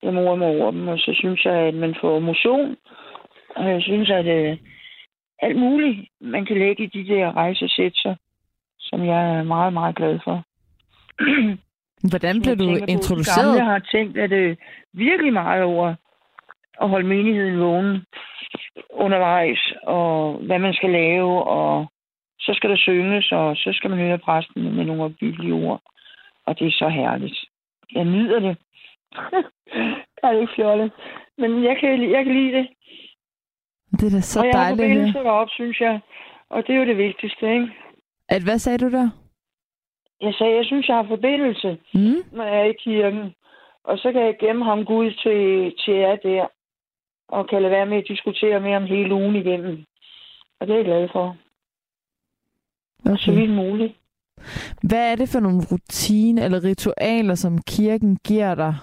Jeg 0.04 0.14
morer 0.14 0.36
mig 0.36 0.47
over 0.47 0.72
dem, 0.72 0.88
og 0.88 0.97
så 0.99 1.12
synes 1.14 1.45
jeg, 1.45 1.54
at 1.54 1.74
man 1.74 1.95
får 2.01 2.20
motion. 2.20 2.76
Og 3.56 3.70
jeg 3.70 3.82
synes, 3.82 4.10
at 4.10 4.26
øh, 4.26 4.58
alt 5.39 5.58
muligt, 5.58 6.10
man 6.22 6.45
kan 6.45 6.58
lægge 6.58 6.84
i 6.84 6.88
de 6.88 7.08
der 7.14 7.36
rejsesætser, 7.36 8.16
som 8.80 9.06
jeg 9.06 9.38
er 9.38 9.43
meget, 9.43 9.74
meget 9.74 9.95
glad 9.95 10.20
for. 10.24 10.43
hvordan 12.12 12.41
blev 12.41 12.56
du 12.56 12.66
tænker 12.66 12.86
på, 12.86 12.91
introduceret? 12.91 13.56
Jeg 13.56 13.66
har 13.66 13.82
tænkt, 13.91 14.18
at 14.18 14.30
det 14.30 14.58
virkelig 14.93 15.34
meget 15.34 15.64
over 15.64 15.95
at 16.82 16.89
holde 16.89 17.08
menigheden 17.08 17.60
vågen 17.60 18.06
undervejs, 18.89 19.74
og 19.84 20.34
hvad 20.34 20.60
man 20.60 20.74
skal 20.74 20.89
lave, 20.89 21.43
og 21.43 21.88
så 22.39 22.54
skal 22.54 22.70
der 22.70 22.78
synges, 22.78 23.32
og 23.32 23.56
så 23.56 23.70
skal 23.74 23.89
man 23.89 23.99
høre 23.99 24.18
præsten 24.18 24.76
med 24.76 24.86
nogle 24.86 25.04
opbyggelige 25.04 25.54
ord. 25.54 25.82
Og 26.45 26.60
det 26.60 26.68
er 26.68 26.72
så 26.72 26.89
herligt. 26.89 27.39
Jeg 27.95 28.06
nyder 28.06 28.39
det. 28.39 28.58
det 30.16 30.24
er 30.24 30.32
ikke 30.41 30.53
fjollet. 30.55 30.91
Men 31.38 31.64
jeg 31.64 31.78
kan, 31.80 32.11
jeg 32.11 32.26
kan 32.26 32.34
lide 32.34 32.53
det. 32.57 32.68
Det 33.91 34.03
er 34.07 34.09
da 34.11 34.22
så 34.22 34.39
og 34.39 34.45
jeg 34.45 34.53
har 34.55 34.64
dejligt. 34.64 34.82
at 34.82 34.88
høre. 34.88 34.95
forbindelse 34.97 35.20
derop, 35.20 35.49
synes 35.49 35.80
jeg. 35.80 35.99
Og 36.49 36.64
det 36.68 36.76
er 36.76 36.80
jo 36.80 36.86
det 36.86 36.97
vigtigste, 36.97 37.53
ikke? 37.53 37.68
At, 38.30 38.43
hvad 38.43 38.59
sagde 38.59 38.78
du 38.78 38.91
der? 38.91 39.09
Jeg 40.22 40.34
sagde, 40.34 40.55
jeg 40.55 40.66
synes, 40.66 40.88
jeg 40.88 40.95
har 40.95 41.07
forbindelse. 41.07 41.78
Mm? 41.93 42.24
når 42.38 42.43
jeg 42.43 42.59
er 42.59 42.64
i 42.64 42.74
kirken. 42.84 43.34
Og 43.84 43.97
så 43.97 44.11
kan 44.11 44.22
jeg 44.22 44.36
gemme 44.39 44.66
ham 44.66 44.86
Gud 44.86 45.11
til, 45.24 45.39
til 45.86 45.93
jer 45.93 46.16
der. 46.16 46.47
Og 47.30 47.49
kan 47.49 47.61
lade 47.61 47.72
være 47.72 47.86
med 47.86 47.97
at 47.97 48.07
diskutere 48.07 48.59
med 48.59 48.72
ham 48.74 48.84
hele 48.86 49.14
ugen 49.14 49.36
igennem. 49.36 49.84
Og 50.59 50.68
det 50.68 50.74
er 50.74 50.78
jeg 50.78 50.86
glad 50.86 51.09
for. 51.11 51.38
Så 53.05 53.11
Okay. 53.32 53.39
vidt 53.39 53.51
muligt. 53.51 53.93
Hvad 54.89 55.11
er 55.11 55.16
det 55.16 55.30
for 55.30 55.39
nogle 55.39 55.61
rutiner 55.72 56.45
eller 56.45 56.64
ritualer, 56.64 57.36
som 57.36 57.61
kirken 57.68 58.18
giver 58.28 58.55
dig? 58.55 58.76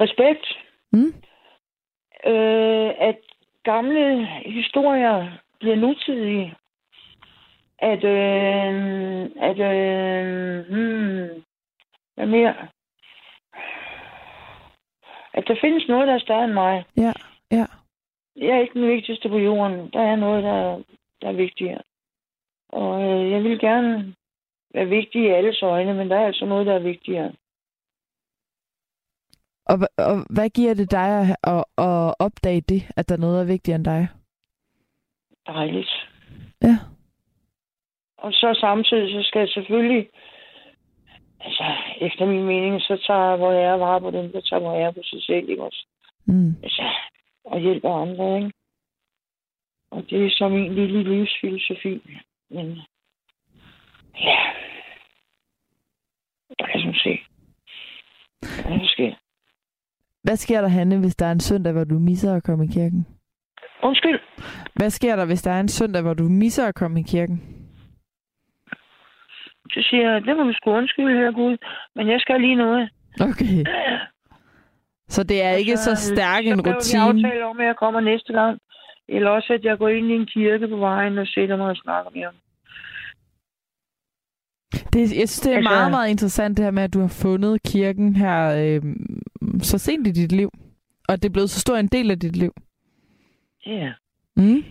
Respekt. 0.00 0.46
Mm? 0.92 1.14
Øh, 2.26 2.94
at 2.98 3.18
gamle 3.64 4.26
historier 4.46 5.28
bliver 5.60 5.76
nutidige. 5.76 6.54
At, 7.78 8.04
øh, 8.04 9.30
at, 9.40 9.58
øh, 9.58 10.66
hmm, 10.66 11.44
hvad 12.14 12.26
mere? 12.26 12.54
At 15.34 15.44
der 15.48 15.56
findes 15.60 15.88
noget, 15.88 16.08
der 16.08 16.14
er 16.14 16.18
større 16.18 16.44
end 16.44 16.52
mig. 16.52 16.84
Ja, 16.96 17.12
ja. 17.50 17.66
Jeg 18.36 18.48
er 18.48 18.60
ikke 18.60 18.80
den 18.80 18.88
vigtigste 18.88 19.28
på 19.28 19.38
jorden. 19.38 19.90
Der 19.92 20.00
er 20.00 20.16
noget, 20.16 20.42
der, 20.42 20.82
der 21.22 21.28
er 21.28 21.32
vigtigere. 21.32 21.82
Og 22.68 23.02
øh, 23.02 23.30
jeg 23.30 23.44
vil 23.44 23.58
gerne 23.58 24.14
være 24.74 24.86
vigtig 24.86 25.22
i 25.22 25.28
alles 25.28 25.62
øjne, 25.62 25.94
men 25.94 26.10
der 26.10 26.16
er 26.16 26.26
altså 26.26 26.46
noget, 26.46 26.66
der 26.66 26.74
er 26.74 26.78
vigtigere. 26.78 27.32
Og, 29.66 29.78
og 29.98 30.26
hvad 30.30 30.50
giver 30.50 30.74
det 30.74 30.90
dig 30.90 31.36
at, 31.42 31.64
at, 31.78 32.14
opdage 32.18 32.60
det, 32.60 32.82
at 32.96 33.08
der 33.08 33.14
er 33.14 33.18
noget, 33.18 33.36
der 33.36 33.42
er 33.42 33.52
vigtigere 33.54 33.76
end 33.76 33.84
dig? 33.84 34.08
Dejligt. 35.46 35.90
Ja. 36.62 36.76
Og 38.18 38.32
så 38.32 38.56
samtidig, 38.60 39.12
så 39.12 39.28
skal 39.28 39.38
jeg 39.38 39.48
selvfølgelig, 39.48 40.08
altså 41.40 41.64
efter 42.00 42.26
min 42.26 42.44
mening, 42.44 42.80
så 42.80 43.02
tager 43.06 43.36
hvor 43.36 43.52
jeg 43.52 43.80
vare 43.80 44.00
på 44.00 44.10
dem, 44.10 44.32
der 44.32 44.40
tager 44.40 44.60
hvor 44.60 44.78
jeg 44.78 44.94
på 44.94 45.00
sig 45.02 45.22
selv, 45.22 45.48
ikke 45.48 45.62
også? 45.62 45.86
Mm. 46.26 46.54
Altså, 46.62 46.82
og 47.44 47.60
hjælper 47.60 47.90
andre, 47.90 48.36
ikke? 48.36 48.52
Og 49.90 50.10
det 50.10 50.26
er 50.26 50.30
så 50.30 50.48
min 50.48 50.74
lille 50.74 51.02
livsfilosofi. 51.02 52.02
Men 52.50 52.80
ja, 54.20 54.38
der 56.58 56.66
kan 56.66 56.86
jeg 56.86 56.94
se. 56.94 57.18
Hvad 58.40 58.78
der 58.78 58.86
sker? 58.86 59.14
Hvad 60.24 60.36
sker 60.36 60.60
der, 60.60 60.68
Hanne, 60.68 60.98
hvis 61.00 61.16
der 61.16 61.26
er 61.26 61.32
en 61.32 61.40
søndag, 61.40 61.72
hvor 61.72 61.84
du 61.84 61.98
misser 61.98 62.34
at 62.34 62.42
komme 62.42 62.64
i 62.64 62.68
kirken? 62.68 63.06
Undskyld. 63.82 64.20
Hvad 64.74 64.90
sker 64.90 65.16
der, 65.16 65.24
hvis 65.26 65.42
der 65.42 65.50
er 65.50 65.60
en 65.60 65.68
søndag, 65.68 66.02
hvor 66.02 66.14
du 66.14 66.28
misser 66.28 66.66
at 66.66 66.74
komme 66.74 67.00
i 67.00 67.02
kirken? 67.02 67.42
Så 69.74 69.80
siger 69.90 70.10
jeg, 70.10 70.22
det 70.26 70.36
må 70.36 70.42
du 70.42 70.52
sgu 70.52 70.70
undskylde 70.70 71.18
her, 71.20 71.32
Gud. 71.32 71.56
Men 71.96 72.08
jeg 72.10 72.20
skal 72.20 72.40
lige 72.40 72.54
noget. 72.54 72.90
Okay. 73.20 73.64
Så 75.08 75.22
det 75.24 75.42
er 75.44 75.50
ikke 75.50 75.76
så 75.76 75.94
stærk 75.94 76.44
en 76.46 76.50
Så 76.58 76.62
laver 76.62 76.62
vi 76.62 76.74
rutine? 76.76 77.28
aftale 77.28 77.44
om, 77.46 77.60
at 77.60 77.66
jeg 77.66 77.76
kommer 77.76 78.00
næste 78.00 78.32
gang. 78.32 78.58
Eller 79.08 79.30
også, 79.30 79.52
at 79.52 79.64
jeg 79.64 79.78
går 79.78 79.88
ind 79.88 80.06
i 80.10 80.14
en 80.14 80.26
kirke 80.26 80.68
på 80.68 80.76
vejen 80.76 81.18
og 81.18 81.26
sætter 81.26 81.56
mig 81.56 81.66
og 81.66 81.76
snakker 81.76 82.10
med 82.14 82.22
ham. 82.24 82.34
Det, 84.92 85.00
jeg 85.00 85.08
synes, 85.28 85.40
det 85.40 85.52
er 85.52 85.56
Altså- 85.56 85.70
meget, 85.70 85.90
meget 85.90 86.10
interessant 86.10 86.56
det 86.56 86.64
her 86.64 86.70
med, 86.70 86.82
at 86.82 86.94
du 86.94 87.00
har 87.00 87.08
fundet 87.08 87.62
kirken 87.62 88.16
her 88.16 88.54
øh, 88.56 88.82
så 89.62 89.78
sent 89.78 90.06
i 90.06 90.10
dit 90.10 90.32
liv. 90.32 90.50
Og 91.08 91.22
det 91.22 91.28
er 91.28 91.32
blevet 91.32 91.50
så 91.50 91.60
stor 91.60 91.76
en 91.76 91.86
del 91.88 92.10
af 92.10 92.18
dit 92.20 92.36
liv. 92.36 92.52
Ja, 93.66 93.92
Mm. 94.36 94.64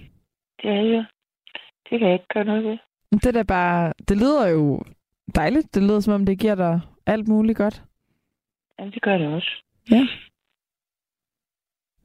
det 0.62 0.70
er 0.72 0.82
jeg. 0.94 1.06
Det 1.90 2.00
kan 2.00 2.08
jeg 2.08 2.14
ikke 2.14 2.26
gøre 2.34 2.44
noget 2.46 2.64
ved. 2.64 2.78
Det 3.12 3.26
er 3.26 3.32
da 3.32 3.44
bare... 3.44 3.94
Det 4.10 4.18
lyder 4.18 4.48
jo 4.48 4.84
dejligt. 5.36 5.76
Det 5.76 5.84
lyder, 5.84 6.00
som 6.00 6.14
om 6.14 6.26
det 6.26 6.40
giver 6.40 6.56
dig 6.56 6.82
alt 7.06 7.28
muligt 7.28 7.58
godt. 7.58 7.84
Ja, 8.80 8.86
det 8.86 9.02
gør 9.02 9.18
det 9.18 9.28
også. 9.28 9.50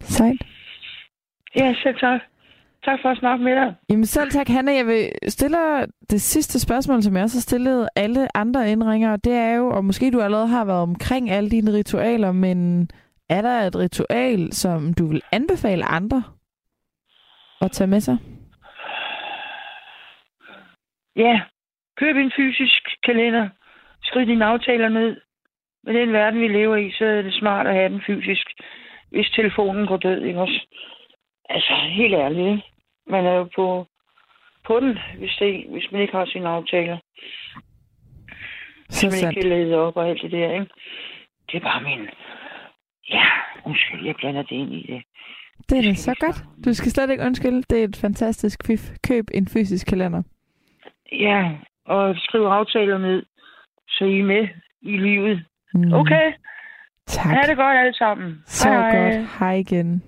Sejt. 0.01 0.43
Ja, 1.57 1.75
selv 1.83 1.99
tak. 2.01 2.21
Tak 2.89 2.99
for 3.03 3.09
at 3.09 3.19
snakke 3.19 3.45
med 3.45 3.55
dig. 3.57 3.75
Jamen 3.91 4.07
selv 4.07 4.31
tak, 4.31 4.49
Hanna. 4.49 4.73
Jeg 4.73 4.87
vil 4.87 5.11
stille 5.29 5.59
det 6.11 6.21
sidste 6.21 6.61
spørgsmål, 6.61 7.03
som 7.03 7.15
jeg 7.15 7.23
også 7.23 7.39
har 7.39 7.49
stillet 7.51 7.89
alle 7.97 8.37
andre 8.37 8.71
indringere. 8.71 9.17
Det 9.17 9.33
er 9.33 9.55
jo, 9.55 9.71
og 9.71 9.85
måske 9.85 10.11
du 10.11 10.21
allerede 10.21 10.49
har 10.49 10.65
været 10.65 10.83
omkring 10.83 11.31
alle 11.31 11.51
dine 11.51 11.73
ritualer, 11.73 12.33
men 12.33 12.89
er 13.31 13.43
der 13.43 13.61
et 13.61 13.77
ritual, 13.77 14.53
som 14.53 14.95
du 14.95 15.07
vil 15.07 15.23
anbefale 15.33 15.85
andre 15.85 16.23
at 17.61 17.71
tage 17.71 17.89
med 17.89 18.01
sig? 18.01 18.17
Ja, 21.17 21.41
køb 21.97 22.17
en 22.17 22.33
fysisk 22.37 22.83
kalender. 23.05 23.49
Skriv 24.03 24.27
dine 24.27 24.45
aftaler 24.45 24.89
ned. 24.89 25.21
Med 25.85 25.95
den 25.95 26.13
verden, 26.13 26.41
vi 26.41 26.49
lever 26.49 26.77
i, 26.77 26.91
så 26.91 27.05
er 27.05 27.23
det 27.23 27.35
smart 27.35 27.67
at 27.67 27.75
have 27.75 27.89
den 27.89 28.03
fysisk, 28.07 28.47
hvis 29.11 29.31
telefonen 29.31 29.87
går 29.87 29.97
død, 29.97 30.23
ikke 30.23 30.41
også? 30.41 30.67
Altså, 31.49 31.75
helt 31.91 32.15
ærligt, 32.15 32.49
ikke? 32.49 32.78
Man 33.11 33.27
er 33.27 33.33
jo 33.33 33.49
på, 33.57 33.87
på 34.67 34.81
den, 34.81 34.99
hvis, 35.19 35.37
det, 35.41 35.65
hvis 35.71 35.89
man 35.93 36.01
ikke 36.01 36.13
har 36.17 36.27
sine 36.27 36.49
aftaler. 36.49 36.99
Så 38.89 38.89
Hvis 38.89 39.05
man 39.05 39.13
sandt. 39.13 39.37
ikke 39.37 39.49
kan 39.51 39.59
lede 39.59 39.75
op 39.77 39.97
og 39.97 40.09
alt 40.09 40.23
det 40.23 40.33
der, 40.33 40.53
ikke? 40.53 40.67
Det 41.51 41.55
er 41.57 41.61
bare 41.61 41.83
min... 41.83 42.09
Ja, 43.11 43.27
undskyld, 43.67 44.07
jeg 44.07 44.15
blander 44.17 44.43
det 44.43 44.53
ind 44.57 44.73
i 44.73 44.83
det. 44.93 45.03
Det 45.69 45.79
er 45.79 45.83
da 45.83 45.95
så 45.95 46.15
godt. 46.21 46.45
Du 46.65 46.75
skal 46.75 46.91
slet 46.91 47.11
ikke 47.11 47.25
undskylde. 47.25 47.63
Det 47.71 47.81
er 47.81 47.85
et 47.85 47.97
fantastisk 47.97 48.67
fif. 48.67 48.81
Køb 49.09 49.25
en 49.35 49.49
fysisk 49.49 49.87
kalender. 49.87 50.23
Ja, 51.13 51.51
og 51.85 52.15
skriv 52.17 52.41
aftaler 52.43 52.99
ned, 52.99 53.23
så 53.89 54.05
I 54.05 54.19
er 54.19 54.25
med 54.25 54.49
i 54.83 54.97
livet. 54.97 55.45
Mm. 55.75 55.93
Okay, 55.93 56.33
Tak. 57.07 57.27
ha' 57.27 57.47
det 57.49 57.57
godt 57.57 57.77
alle 57.79 57.95
sammen. 57.95 58.43
Så 58.47 58.69
hej, 58.69 58.91
hej. 58.91 59.17
godt. 59.17 59.39
Hej 59.39 59.55
igen. 59.55 60.03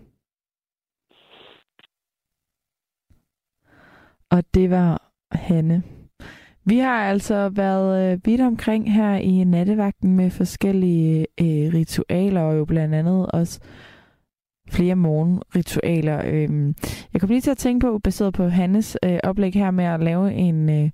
Og 4.30 4.44
det 4.54 4.70
var 4.70 5.12
Hanne. 5.32 5.82
Vi 6.64 6.78
har 6.78 7.04
altså 7.04 7.48
været 7.48 8.12
øh, 8.12 8.18
vidt 8.24 8.40
omkring 8.40 8.92
her 8.92 9.14
i 9.14 9.44
nattevagten 9.44 10.16
med 10.16 10.30
forskellige 10.30 11.26
øh, 11.40 11.74
ritualer, 11.74 12.40
og 12.40 12.56
jo 12.58 12.64
blandt 12.64 12.94
andet 12.94 13.26
også 13.26 13.60
flere 14.70 14.94
morgenritualer. 14.94 16.22
Øhm, 16.26 16.74
jeg 17.12 17.20
kom 17.20 17.30
lige 17.30 17.40
til 17.40 17.50
at 17.50 17.58
tænke 17.58 17.86
på, 17.86 17.98
baseret 17.98 18.34
på 18.34 18.48
Hannes 18.48 18.96
øh, 19.04 19.18
oplæg 19.22 19.54
her 19.54 19.70
med 19.70 19.84
at 19.84 20.00
lave 20.00 20.32
en, 20.32 20.70
øh, 20.70 20.90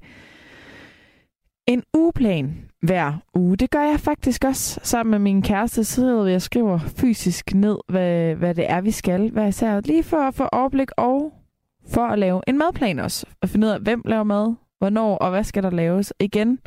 en 1.66 1.82
ugeplan 1.94 2.58
hver 2.82 3.12
uge. 3.34 3.56
Det 3.56 3.70
gør 3.70 3.82
jeg 3.82 4.00
faktisk 4.00 4.44
også 4.44 4.80
sammen 4.82 5.10
med 5.10 5.18
min 5.18 5.42
kæreste. 5.42 5.84
Så 5.84 5.94
sidder 5.94 6.26
jeg 6.26 6.42
skriver 6.42 6.78
fysisk 6.78 7.54
ned, 7.54 7.76
hvad, 7.88 8.34
hvad 8.34 8.54
det 8.54 8.70
er, 8.70 8.80
vi 8.80 8.90
skal. 8.90 9.30
Hvad 9.30 9.48
især 9.48 9.80
lige 9.80 10.02
for 10.02 10.16
at 10.16 10.34
få 10.34 10.44
overblik 10.52 10.90
og 10.96 11.32
for 11.88 12.06
at 12.06 12.18
lave 12.18 12.42
en 12.46 12.58
madplan 12.58 12.98
også. 12.98 13.26
Og 13.40 13.48
finde 13.48 13.66
ud 13.66 13.72
af, 13.72 13.80
hvem 13.80 14.02
laver 14.04 14.24
mad, 14.24 14.54
hvornår 14.78 15.16
og 15.16 15.30
hvad 15.30 15.44
skal 15.44 15.62
der 15.62 15.70
laves. 15.70 16.12
Igen, 16.20 16.58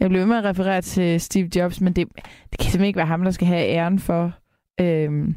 jeg 0.00 0.08
bliver 0.08 0.20
ved 0.20 0.28
med 0.28 0.36
at 0.36 0.44
referere 0.44 0.80
til 0.82 1.20
Steve 1.20 1.50
Jobs, 1.56 1.80
men 1.80 1.92
det, 1.92 2.08
det 2.50 2.58
kan 2.58 2.70
simpelthen 2.70 2.86
ikke 2.86 2.96
være 2.96 3.06
ham, 3.06 3.24
der 3.24 3.30
skal 3.30 3.46
have 3.46 3.66
æren 3.66 3.98
for 3.98 4.32
Øhm, 4.80 5.34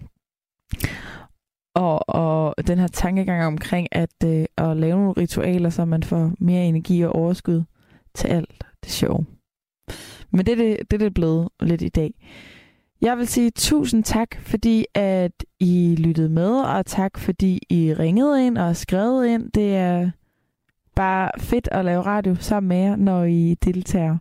og, 1.75 2.09
og 2.09 2.67
den 2.67 2.79
her 2.79 2.87
tankegang 2.87 3.45
omkring 3.45 3.87
at, 3.91 4.23
øh, 4.25 4.45
at 4.57 4.77
lave 4.77 4.95
nogle 4.95 5.11
ritualer, 5.11 5.69
så 5.69 5.85
man 5.85 6.03
får 6.03 6.31
mere 6.39 6.65
energi 6.65 7.01
og 7.01 7.15
overskud 7.15 7.63
til 8.15 8.27
alt 8.27 8.63
det 8.83 8.91
sjove. 8.91 9.25
Men 10.31 10.45
det 10.45 10.51
er 10.51 10.55
det, 10.55 10.91
det, 10.91 11.01
er 11.01 11.09
blevet 11.09 11.49
lidt 11.59 11.81
i 11.81 11.89
dag. 11.89 12.13
Jeg 13.01 13.17
vil 13.17 13.27
sige 13.27 13.51
tusind 13.51 14.03
tak, 14.03 14.35
fordi 14.41 14.85
at 14.93 15.31
I 15.59 15.95
lyttede 15.99 16.29
med, 16.29 16.59
og 16.59 16.85
tak 16.85 17.17
fordi 17.17 17.59
I 17.69 17.93
ringede 17.93 18.45
ind 18.45 18.57
og 18.57 18.75
skrev 18.75 19.25
ind. 19.25 19.51
Det 19.51 19.75
er 19.75 20.09
bare 20.95 21.31
fedt 21.39 21.69
at 21.71 21.85
lave 21.85 22.01
radio 22.01 22.35
sammen 22.35 22.67
med 22.67 22.77
jer, 22.77 22.95
når 22.95 23.23
I 23.23 23.55
deltager. 23.65 24.17